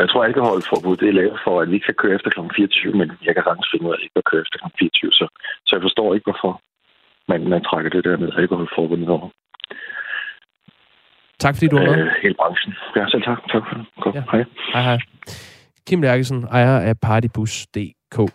jeg 0.00 0.08
tror, 0.08 0.22
at 0.22 0.28
alkoholforbud 0.28 0.96
det 0.96 1.08
er 1.08 1.18
lavet 1.20 1.38
for, 1.44 1.60
at 1.60 1.68
vi 1.68 1.74
ikke 1.74 1.88
kan 1.90 2.00
køre 2.02 2.14
efter 2.14 2.30
kl. 2.30 2.40
24, 2.56 2.92
men 3.00 3.08
jeg 3.26 3.34
kan 3.34 3.44
sagtens 3.46 3.68
finde 3.72 3.84
ud 3.86 3.90
af, 3.92 3.96
at 3.96 4.02
ikke 4.02 4.14
kan 4.18 4.30
køre 4.30 4.42
efter 4.44 4.58
kl. 4.58 4.68
24. 4.78 5.12
Så, 5.20 5.26
så 5.66 5.70
jeg 5.76 5.82
forstår 5.86 6.14
ikke, 6.14 6.26
hvorfor 6.30 6.52
man, 7.30 7.40
man 7.52 7.62
trækker 7.68 7.90
det 7.90 8.04
der 8.04 8.16
med 8.22 8.28
alkoholforbundet 8.40 9.08
over. 9.16 9.28
Tak 11.44 11.54
fordi 11.54 11.68
du 11.68 11.76
var 11.76 11.84
med. 11.84 11.98
Øh, 11.98 12.12
hele 12.22 12.34
branchen. 12.40 12.72
Ja, 12.96 13.04
selv 13.12 13.22
tak. 13.22 13.38
Tak 13.52 13.62
for 13.68 13.74
det. 13.78 13.84
Godt. 14.04 14.14
Ja. 14.16 14.22
Hej. 14.32 14.44
Hej, 14.74 14.82
hej. 14.90 14.98
Kim 15.86 16.02
Lærkesen, 16.02 16.44
ejer 16.44 16.78
af 16.80 16.98
partybus.dk. 16.98 18.32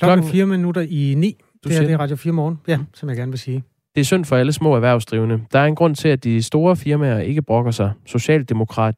Klokken 0.00 0.26
4 0.26 0.46
minutter 0.46 0.80
i 0.80 1.14
9. 1.16 1.36
Du 1.64 1.68
Det 1.68 1.78
her 1.78 1.86
det 1.86 1.92
er 1.92 1.98
Radio 1.98 2.16
4 2.16 2.32
morgen. 2.32 2.58
Ja, 2.68 2.78
som 2.94 3.08
jeg 3.08 3.16
gerne 3.16 3.32
vil 3.32 3.38
sige. 3.38 3.62
Det 3.94 4.00
er 4.00 4.04
synd 4.04 4.24
for 4.24 4.36
alle 4.36 4.52
små 4.52 4.74
erhvervsdrivende. 4.74 5.44
Der 5.52 5.58
er 5.58 5.64
en 5.64 5.74
grund 5.74 5.94
til, 5.94 6.08
at 6.08 6.24
de 6.24 6.42
store 6.42 6.76
firmaer 6.76 7.18
ikke 7.18 7.42
brokker 7.42 7.70
sig. 7.70 7.92
Socialdemokrat, 8.06 8.94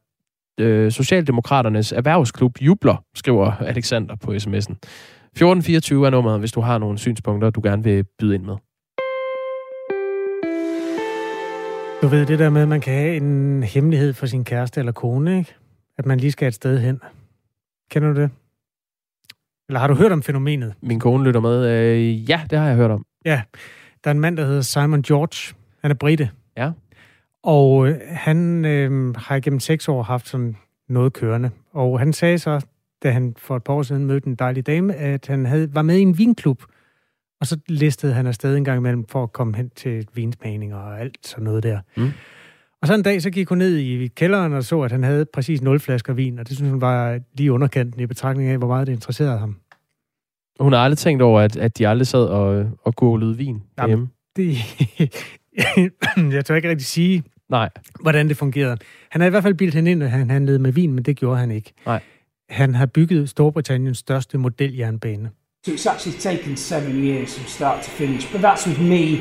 øh, 0.59 0.91
Socialdemokraternes 0.91 1.91
erhvervsklub 1.91 2.61
jubler, 2.61 3.03
skriver 3.15 3.51
Alexander 3.51 4.15
på 4.15 4.31
sms'en. 4.31 4.75
1424 5.33 6.05
er 6.05 6.09
nummeret, 6.09 6.39
hvis 6.39 6.51
du 6.51 6.61
har 6.61 6.77
nogle 6.77 6.97
synspunkter, 6.97 7.49
du 7.49 7.61
gerne 7.63 7.83
vil 7.83 8.05
byde 8.19 8.35
ind 8.35 8.43
med. 8.43 8.55
Du 12.01 12.07
ved 12.07 12.25
det 12.25 12.39
der 12.39 12.49
med, 12.49 12.61
at 12.61 12.67
man 12.67 12.81
kan 12.81 12.93
have 12.93 13.15
en 13.15 13.63
hemmelighed 13.63 14.13
for 14.13 14.25
sin 14.25 14.43
kæreste 14.43 14.79
eller 14.79 14.91
kone, 14.91 15.37
ikke? 15.37 15.55
At 15.99 16.05
man 16.05 16.19
lige 16.19 16.31
skal 16.31 16.47
et 16.47 16.53
sted 16.53 16.79
hen. 16.79 17.01
Kender 17.91 18.13
du 18.13 18.21
det? 18.21 18.29
Eller 19.69 19.79
har 19.79 19.87
du 19.87 19.93
hørt 19.93 20.11
om 20.11 20.23
fænomenet? 20.23 20.73
Min 20.81 20.99
kone 20.99 21.23
lytter 21.23 21.39
med. 21.39 21.69
Øh, 21.69 22.29
ja, 22.29 22.41
det 22.49 22.59
har 22.59 22.67
jeg 22.67 22.75
hørt 22.75 22.91
om. 22.91 23.05
Ja, 23.25 23.41
der 24.03 24.09
er 24.09 24.11
en 24.11 24.19
mand, 24.19 24.37
der 24.37 24.45
hedder 24.45 24.61
Simon 24.61 25.01
George. 25.01 25.55
Han 25.81 25.91
er 25.91 25.95
brite. 25.95 26.29
Ja. 26.57 26.71
Og 27.43 27.87
øh, 27.87 27.97
han 28.07 28.65
øh, 28.65 29.15
har 29.15 29.39
gennem 29.39 29.59
seks 29.59 29.87
år 29.87 30.03
haft 30.03 30.27
sådan 30.27 30.55
noget 30.89 31.13
kørende. 31.13 31.51
Og 31.71 31.99
han 31.99 32.13
sagde 32.13 32.39
så, 32.39 32.65
da 33.03 33.11
han 33.11 33.35
for 33.37 33.55
et 33.55 33.63
par 33.63 33.73
år 33.73 33.83
siden 33.83 34.05
mødte 34.05 34.27
en 34.27 34.35
dejlig 34.35 34.67
dame, 34.67 34.95
at 34.95 35.27
han 35.27 35.45
havde, 35.45 35.75
var 35.75 35.81
med 35.81 35.97
i 35.97 36.01
en 36.01 36.17
vinklub. 36.17 36.63
Og 37.41 37.47
så 37.47 37.59
listede 37.67 38.13
han 38.13 38.27
afsted 38.27 38.57
en 38.57 38.63
gang 38.63 38.77
imellem 38.77 39.07
for 39.07 39.23
at 39.23 39.33
komme 39.33 39.57
hen 39.57 39.69
til 39.69 40.07
vinsmagning 40.13 40.75
og 40.75 40.99
alt 40.99 41.27
sådan 41.27 41.43
noget 41.43 41.63
der. 41.63 41.79
Mm. 41.97 42.11
Og 42.81 42.87
så 42.87 42.93
en 42.93 43.03
dag, 43.03 43.21
så 43.21 43.29
gik 43.29 43.49
hun 43.49 43.57
ned 43.57 43.77
i 43.77 44.07
kælderen 44.07 44.53
og 44.53 44.63
så, 44.63 44.81
at 44.81 44.91
han 44.91 45.03
havde 45.03 45.25
præcis 45.33 45.61
0 45.61 45.79
flasker 45.79 46.13
vin, 46.13 46.39
og 46.39 46.47
det 46.47 46.55
synes 46.55 46.71
hun 46.71 46.81
var 46.81 47.19
lige 47.37 47.51
underkanten 47.51 48.01
i 48.01 48.05
betragtning 48.05 48.49
af, 48.49 48.57
hvor 48.57 48.67
meget 48.67 48.87
det 48.87 48.93
interesserede 48.93 49.39
ham. 49.39 49.55
Hun 50.59 50.73
har 50.73 50.79
aldrig 50.79 50.97
tænkt 50.97 51.21
over, 51.21 51.41
at, 51.41 51.57
at 51.57 51.77
de 51.77 51.87
aldrig 51.87 52.07
sad 52.07 52.25
og, 52.25 52.65
og 52.83 52.95
gulede 52.95 53.37
vin 53.37 53.61
derhjemme. 53.77 54.09
Det, 54.35 54.57
jeg 56.35 56.45
tør 56.45 56.55
ikke 56.55 56.69
rigtig 56.69 56.87
sige, 56.87 57.23
Nej. 57.49 57.69
hvordan 58.01 58.29
det 58.29 58.37
fungerede. 58.37 58.77
Han 59.09 59.21
har 59.21 59.27
i 59.27 59.29
hvert 59.29 59.43
fald 59.43 59.53
bildt 59.53 59.75
hende 59.75 59.91
ind, 59.91 60.03
at 60.03 60.11
han 60.11 60.29
handlede 60.29 60.59
med 60.59 60.71
vin, 60.71 60.93
men 60.93 61.03
det 61.03 61.17
gjorde 61.17 61.39
han 61.39 61.51
ikke. 61.51 61.73
Nej. 61.85 62.01
Han 62.49 62.75
har 62.75 62.85
bygget 62.85 63.29
Storbritanniens 63.29 63.97
største 63.97 64.37
modeljernbane. 64.37 65.29
So 65.65 65.71
it's 65.71 65.89
actually 65.89 66.19
taken 66.19 66.57
seven 66.57 66.95
years 67.03 67.35
from 67.35 67.47
start 67.47 67.83
to 67.83 67.91
finish, 67.91 68.31
but 68.31 68.41
that's 68.41 68.67
with 68.67 68.81
me 68.81 69.17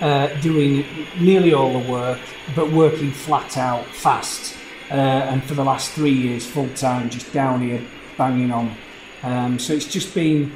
uh, 0.00 0.28
doing 0.40 0.84
nearly 1.18 1.52
all 1.52 1.72
the 1.72 1.90
work, 1.90 2.20
but 2.54 2.70
working 2.70 3.10
flat 3.12 3.56
out, 3.56 3.86
fast. 3.86 4.56
Uh, 4.90 4.94
and 4.94 5.42
for 5.44 5.54
the 5.54 5.64
last 5.64 5.92
three 5.92 6.12
years, 6.12 6.46
full 6.46 6.68
time, 6.70 7.10
just 7.10 7.32
down 7.32 7.60
here, 7.60 7.82
banging 8.16 8.52
on. 8.52 8.74
Um, 9.22 9.58
so 9.58 9.72
it's 9.72 9.86
just 9.86 10.14
been. 10.14 10.52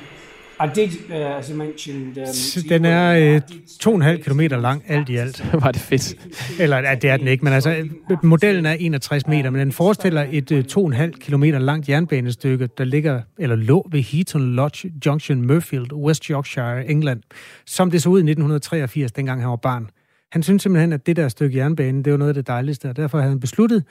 I 0.65 0.69
did, 0.75 1.11
uh, 1.11 1.39
as 1.39 1.51
I 1.51 1.53
mentioned. 1.53 2.19
Um, 2.19 2.27
Så 2.27 2.67
Den 2.69 2.85
er 2.85 3.35
øh, 3.35 3.41
to 3.81 3.91
og 3.91 3.97
en 3.97 4.03
halv 4.03 4.23
kilometer 4.23 4.61
lang, 4.61 4.83
alt 4.89 5.09
i 5.09 5.17
alt. 5.17 5.53
Var 5.63 5.73
det 5.73 5.81
fedt. 5.81 6.15
Eller 6.61 6.77
ja, 6.77 6.95
det 6.95 7.11
er 7.11 7.17
den 7.17 7.29
ikke, 7.29 7.45
men 7.45 7.53
altså, 7.53 7.89
modellen 8.23 8.67
er 8.67 8.73
61 8.73 9.27
meter, 9.27 9.51
men 9.51 9.61
den 9.61 9.73
forestiller 9.73 10.27
et 10.31 10.53
øh, 10.53 10.65
to 10.65 10.81
og 10.81 10.87
en 10.87 10.93
halv 10.93 11.15
kilometer 11.15 11.59
langt 11.59 11.89
jernbanestykke, 11.89 12.67
der 12.79 12.85
ligger, 12.85 13.23
eller 13.39 13.57
lå 13.57 13.89
ved 13.93 14.01
Heaton 14.01 14.55
Lodge 14.55 14.93
Junction, 15.07 15.43
Murfield, 15.43 15.93
West 15.93 16.25
Yorkshire, 16.25 16.91
England, 16.91 17.23
som 17.67 17.91
det 17.91 18.03
så 18.03 18.09
ud 18.09 18.19
i 18.19 18.23
1983, 18.31 19.13
dengang 19.13 19.41
han 19.41 19.51
var 19.51 19.57
barn. 19.57 19.91
Han 20.33 20.43
synes 20.43 20.63
simpelthen, 20.63 20.93
at 20.93 21.07
det 21.07 21.17
der 21.17 21.29
stykke 21.29 21.59
jernbane, 21.59 22.03
det 22.03 22.13
var 22.13 22.19
noget 22.19 22.31
af 22.31 22.35
det 22.35 22.47
dejligste, 22.47 22.89
og 22.89 22.97
derfor 22.97 23.19
havde 23.19 23.31
han 23.31 23.41
besluttet 23.41 23.85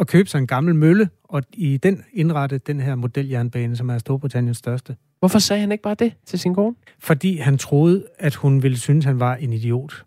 at 0.00 0.06
købe 0.06 0.28
sig 0.28 0.38
en 0.38 0.46
gammel 0.46 0.74
mølle, 0.74 1.08
og 1.24 1.42
i 1.52 1.76
den 1.76 2.04
indrette 2.12 2.58
den 2.58 2.80
her 2.80 2.94
modeljernbane, 2.94 3.76
som 3.76 3.90
er 3.90 3.98
Storbritanniens 3.98 4.58
største. 4.58 4.96
Hvorfor 5.22 5.38
sagde 5.38 5.60
han 5.60 5.72
ikke 5.72 5.82
bare 5.82 5.94
det 5.94 6.12
til 6.26 6.38
sin 6.38 6.54
kone? 6.54 6.74
Fordi 6.98 7.36
han 7.36 7.58
troede, 7.58 8.06
at 8.18 8.34
hun 8.34 8.62
ville 8.62 8.78
synes, 8.78 9.04
han 9.04 9.20
var 9.20 9.34
en 9.34 9.52
idiot. 9.52 10.04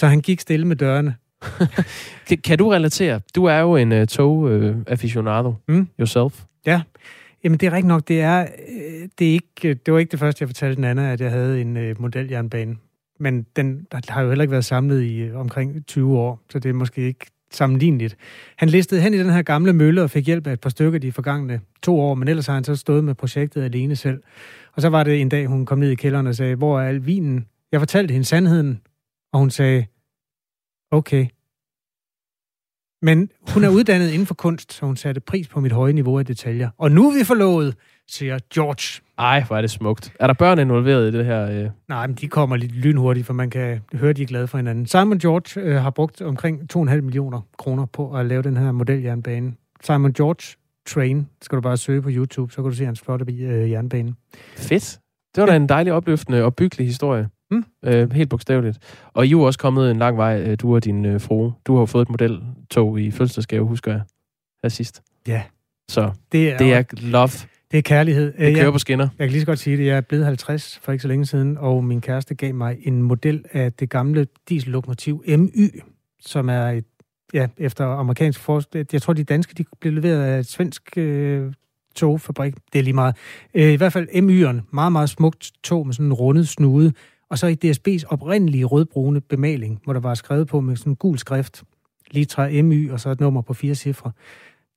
Så 0.00 0.06
han 0.06 0.20
gik 0.20 0.40
stille 0.40 0.66
med 0.66 0.76
dørene. 0.76 1.14
Kan, 2.28 2.38
kan 2.38 2.58
du 2.58 2.68
relatere? 2.68 3.20
Du 3.34 3.44
er 3.44 3.58
jo 3.58 3.76
en 3.76 3.92
uh, 3.92 4.04
tog-aficionado 4.04 5.54
mm. 5.68 5.88
yourself. 6.00 6.44
Ja, 6.66 6.82
jamen 7.44 7.58
det 7.58 7.66
er 7.66 7.70
rigtigt 7.70 7.88
nok. 7.88 8.08
Det, 8.08 8.20
er, 8.20 8.40
øh, 8.68 9.08
det, 9.18 9.28
er 9.28 9.32
ikke, 9.32 9.74
det 9.74 9.94
var 9.94 9.98
ikke 9.98 10.10
det 10.10 10.18
første, 10.18 10.42
jeg 10.42 10.48
fortalte 10.48 10.76
den 10.76 10.84
anden, 10.84 11.06
at 11.06 11.20
jeg 11.20 11.30
havde 11.30 11.60
en 11.60 11.76
uh, 11.76 12.00
modeljernbane. 12.00 12.76
Men 13.20 13.46
den 13.56 13.86
der 13.92 14.00
har 14.08 14.22
jo 14.22 14.28
heller 14.28 14.42
ikke 14.42 14.52
været 14.52 14.64
samlet 14.64 15.02
i 15.02 15.30
uh, 15.30 15.40
omkring 15.40 15.86
20 15.86 16.18
år, 16.18 16.40
så 16.50 16.58
det 16.58 16.68
er 16.68 16.72
måske 16.72 17.06
ikke 17.06 17.26
sammenligneligt. 17.50 18.16
Han 18.56 18.68
listede 18.68 19.00
hen 19.00 19.14
i 19.14 19.18
den 19.18 19.30
her 19.30 19.42
gamle 19.42 19.72
mølle 19.72 20.02
og 20.02 20.10
fik 20.10 20.26
hjælp 20.26 20.46
af 20.46 20.52
et 20.52 20.60
par 20.60 20.70
stykker 20.70 20.98
de 20.98 21.12
forgangne 21.12 21.60
to 21.82 22.00
år, 22.00 22.14
men 22.14 22.28
ellers 22.28 22.46
har 22.46 22.54
han 22.54 22.64
så 22.64 22.76
stået 22.76 23.04
med 23.04 23.14
projektet 23.14 23.62
alene 23.62 23.96
selv. 23.96 24.22
Og 24.72 24.82
så 24.82 24.88
var 24.88 25.02
det 25.02 25.20
en 25.20 25.28
dag, 25.28 25.46
hun 25.46 25.66
kom 25.66 25.78
ned 25.78 25.90
i 25.90 25.94
kælderen 25.94 26.26
og 26.26 26.34
sagde, 26.34 26.54
hvor 26.54 26.80
er 26.80 26.88
al 26.88 27.06
vinen? 27.06 27.46
Jeg 27.72 27.80
fortalte 27.80 28.12
hende 28.12 28.24
sandheden, 28.24 28.80
og 29.32 29.38
hun 29.38 29.50
sagde, 29.50 29.86
okay. 30.90 31.26
Men 33.02 33.30
hun 33.54 33.64
er 33.64 33.68
uddannet 33.68 34.10
inden 34.10 34.26
for 34.26 34.34
kunst, 34.34 34.72
så 34.72 34.86
hun 34.86 34.96
satte 34.96 35.20
pris 35.20 35.48
på 35.48 35.60
mit 35.60 35.72
høje 35.72 35.92
niveau 35.92 36.18
af 36.18 36.26
detaljer. 36.26 36.70
Og 36.78 36.90
nu 36.90 37.10
er 37.10 37.18
vi 37.18 37.24
forlovet, 37.24 37.76
siger 38.08 38.38
George. 38.54 39.02
Ej, 39.18 39.44
hvor 39.46 39.56
er 39.56 39.60
det 39.60 39.70
smukt. 39.70 40.12
Er 40.20 40.26
der 40.26 40.34
børn 40.34 40.58
involveret 40.58 41.14
i 41.14 41.16
det 41.18 41.24
her? 41.24 41.50
Øh? 41.50 41.70
Nej, 41.88 42.06
men 42.06 42.16
de 42.16 42.28
kommer 42.28 42.56
lidt 42.56 42.72
lynhurtigt, 42.72 43.26
for 43.26 43.32
man 43.32 43.50
kan 43.50 43.80
høre, 43.94 44.10
at 44.10 44.16
de 44.16 44.22
er 44.22 44.26
glade 44.26 44.46
for 44.46 44.58
hinanden. 44.58 44.86
Simon 44.86 45.18
George 45.18 45.60
øh, 45.60 45.82
har 45.82 45.90
brugt 45.90 46.22
omkring 46.22 46.76
2,5 46.76 47.00
millioner 47.00 47.40
kroner 47.58 47.86
på 47.86 48.12
at 48.14 48.26
lave 48.26 48.42
den 48.42 48.56
her 48.56 48.72
modeljernbane. 48.72 49.54
Simon 49.82 50.12
George 50.12 50.56
Train, 50.86 51.28
skal 51.42 51.56
du 51.56 51.60
bare 51.60 51.76
søge 51.76 52.02
på 52.02 52.08
YouTube, 52.12 52.52
så 52.52 52.62
kan 52.62 52.70
du 52.70 52.76
se 52.76 52.84
hans 52.84 53.00
flotte 53.00 53.32
øh, 53.32 53.70
jernbane. 53.70 54.14
Fedt. 54.56 54.98
Det 55.34 55.40
var 55.40 55.46
da 55.46 55.56
en 55.56 55.68
dejlig 55.68 55.92
opløftende 55.92 56.44
og 56.44 56.54
byggelig 56.54 56.86
historie. 56.86 57.28
Mm. 57.50 57.64
Øh, 57.84 58.12
helt 58.12 58.30
bogstaveligt. 58.30 58.78
Og 59.12 59.26
I 59.26 59.32
er 59.32 59.36
også 59.36 59.58
kommet 59.58 59.90
en 59.90 59.96
lang 59.96 60.16
vej, 60.16 60.42
øh, 60.42 60.56
du 60.60 60.74
og 60.74 60.84
din 60.84 61.04
øh, 61.04 61.20
frue. 61.20 61.54
Du 61.66 61.74
har 61.74 61.80
jo 61.80 61.86
fået 61.86 62.02
et 62.02 62.10
modeltog 62.10 63.00
i 63.00 63.10
fødselsdagsgave, 63.10 63.66
husker 63.66 63.92
jeg, 63.92 64.00
her 64.62 64.68
sidst. 64.68 65.02
Ja. 65.28 65.42
Så 65.88 66.12
Det 66.32 66.52
er, 66.52 66.58
det 66.58 66.74
er 66.74 66.82
love. 66.92 67.30
Det 67.70 67.78
er 67.78 67.82
kærlighed. 67.82 68.26
Det 68.26 68.54
kører 68.54 68.64
jeg, 68.64 68.72
på 68.72 68.78
skinner. 68.78 69.08
Jeg 69.18 69.26
kan 69.26 69.30
lige 69.30 69.40
så 69.40 69.46
godt 69.46 69.58
sige 69.58 69.76
det. 69.76 69.86
Jeg 69.86 69.96
er 69.96 70.00
blevet 70.00 70.24
50 70.24 70.80
for 70.82 70.92
ikke 70.92 71.02
så 71.02 71.08
længe 71.08 71.26
siden, 71.26 71.58
og 71.58 71.84
min 71.84 72.00
kæreste 72.00 72.34
gav 72.34 72.54
mig 72.54 72.78
en 72.82 73.02
model 73.02 73.44
af 73.52 73.72
det 73.72 73.90
gamle 73.90 74.26
diesellokomotiv 74.48 75.24
MY, 75.28 75.80
som 76.20 76.48
er 76.48 76.68
et, 76.68 76.84
ja, 77.34 77.48
efter 77.58 77.86
amerikansk 77.86 78.40
forskning. 78.40 78.86
Jeg 78.92 79.02
tror, 79.02 79.12
de 79.12 79.24
danske 79.24 79.54
de 79.54 79.64
blev 79.80 79.92
leveret 79.92 80.22
af 80.22 80.38
et 80.38 80.46
svensk 80.46 80.98
øh, 80.98 81.52
togfabrik. 81.94 82.54
Det 82.72 82.78
er 82.78 82.82
lige 82.82 82.94
meget. 82.94 83.16
Øh, 83.54 83.72
I 83.72 83.76
hvert 83.76 83.92
fald 83.92 84.08
MY'eren. 84.08 84.68
Meget, 84.72 84.92
meget 84.92 85.10
smukt 85.10 85.52
tog 85.64 85.86
med 85.86 85.94
sådan 85.94 86.06
en 86.06 86.12
rundet 86.12 86.48
snude. 86.48 86.92
Og 87.30 87.38
så 87.38 87.46
i 87.46 87.56
DSB's 87.64 88.02
oprindelige 88.08 88.64
rødbrune 88.64 89.20
bemaling, 89.20 89.80
hvor 89.84 89.92
der 89.92 90.00
var 90.00 90.14
skrevet 90.14 90.48
på 90.48 90.60
med 90.60 90.76
sådan 90.76 90.92
en 90.92 90.96
gul 90.96 91.18
skrift. 91.18 91.62
Litra 92.10 92.48
MY, 92.62 92.90
og 92.90 93.00
så 93.00 93.10
et 93.10 93.20
nummer 93.20 93.42
på 93.42 93.54
fire 93.54 93.74
cifre. 93.74 94.12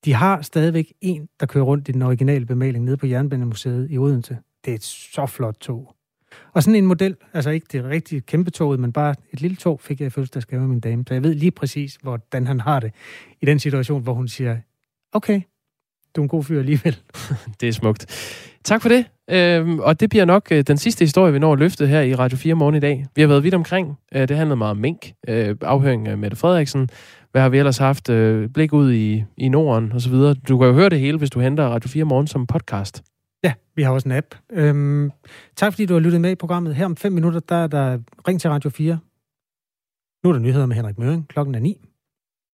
De 0.06 0.14
har 0.14 0.42
stadigvæk 0.42 0.94
en, 1.02 1.30
der 1.40 1.46
kører 1.46 1.64
rundt 1.64 1.90
i 1.90 1.92
den 1.92 2.02
originale 2.02 2.46
bemaling 2.46 2.86
nede 2.86 2.98
på 2.98 3.08
Jernbanemuseet 3.08 3.88
i 3.92 3.98
Odense. 3.98 4.38
Det 4.66 4.72
er 4.72 4.76
et 4.76 4.84
så 4.84 5.26
flot 5.26 5.56
tog. 5.60 5.96
Og 6.54 6.64
sådan 6.64 6.76
en 6.76 6.86
model, 6.86 7.16
altså 7.34 7.50
ikke 7.50 7.68
det 7.72 7.84
rigtige 7.84 8.22
kæmpe 8.22 8.52
toget, 8.52 8.80
men 8.80 8.94
bare 8.94 9.16
et 9.34 9.42
lille 9.42 9.58
tog, 9.58 9.80
fik 9.80 10.00
jeg 10.00 10.08
i 10.08 10.10
fødselsdagsgave 10.10 10.62
af 10.62 10.70
min 10.70 10.80
dame. 10.80 11.04
Så 11.08 11.14
jeg 11.14 11.24
ved 11.24 11.34
lige 11.34 11.52
præcis, 11.52 11.98
hvordan 12.02 12.48
han 12.48 12.60
har 12.60 12.80
det 12.80 12.92
i 13.42 13.46
den 13.46 13.60
situation, 13.60 14.04
hvor 14.04 14.14
hun 14.14 14.28
siger, 14.28 14.58
okay, 15.14 15.42
du 16.16 16.22
er 16.22 16.24
en 16.24 16.30
god 16.30 16.44
fyr 16.44 16.60
alligevel. 16.60 16.98
det 17.62 17.70
er 17.70 17.74
smukt. 17.74 18.06
Tak 18.64 18.82
for 18.82 18.90
det. 18.90 19.06
Øhm, 19.30 19.80
og 19.80 20.00
det 20.00 20.10
bliver 20.10 20.26
nok 20.26 20.48
øh, 20.52 20.64
den 20.68 20.78
sidste 20.78 21.06
historie, 21.06 21.34
vi 21.34 21.40
når 21.40 21.54
at 21.54 21.60
løfte 21.60 21.88
her 21.88 22.02
i 22.02 22.16
Radio 22.16 22.38
4 22.38 22.54
morgen 22.54 22.76
i 22.76 22.80
dag. 22.80 23.06
Vi 23.16 23.22
har 23.22 23.28
været 23.28 23.44
vidt 23.44 23.54
omkring. 23.54 23.98
Øh, 24.16 24.28
det 24.28 24.38
handlede 24.38 24.58
meget 24.58 24.72
om 24.72 24.78
mink, 24.78 25.12
øh, 25.28 25.56
afhøring 25.62 26.08
af 26.08 26.18
Mette 26.18 26.38
Frederiksen. 26.38 26.90
Hvad 27.32 27.42
har 27.42 27.50
vi 27.50 27.58
ellers 27.58 27.78
haft? 27.78 28.10
Øh, 28.10 28.50
blik 28.50 28.74
ud 28.74 28.92
i, 28.94 29.24
i 29.38 29.50
Norden 29.50 29.92
og 29.92 30.02
så 30.02 30.10
videre. 30.10 30.34
Du 30.34 30.58
kan 30.58 30.68
jo 30.68 30.74
høre 30.74 30.90
det 30.90 31.00
hele, 31.00 31.18
hvis 31.18 31.30
du 31.30 31.40
henter 31.40 31.64
Radio 31.64 31.90
4 31.90 32.04
morgen 32.04 32.28
som 32.28 32.48
podcast. 32.48 33.04
Ja, 33.44 33.54
vi 33.76 33.84
har 33.84 33.92
også 33.92 34.10
en 34.10 34.16
app. 34.16 34.36
Øhm, 34.52 35.12
tak 35.56 35.74
fordi 35.74 35.86
du 35.86 35.94
har 35.94 36.00
lyttet 36.00 36.22
med 36.22 36.32
i 36.32 36.36
programmet. 36.36 36.76
Her 36.76 36.86
om 36.86 36.96
fem 36.96 37.12
minutter, 37.12 37.40
der 37.40 37.56
er 37.56 37.68
der 37.68 38.00
Ring 38.28 38.42
til 38.42 38.50
Radio 38.50 38.70
4. 38.70 39.00
Nu 40.24 40.30
er 40.30 40.34
der 40.34 40.40
nyheder 40.40 40.66
med 40.66 40.76
Henrik 40.76 40.98
Møring. 40.98 41.28
Klokken 41.28 41.56
er 41.56 41.60
9. 41.60 41.89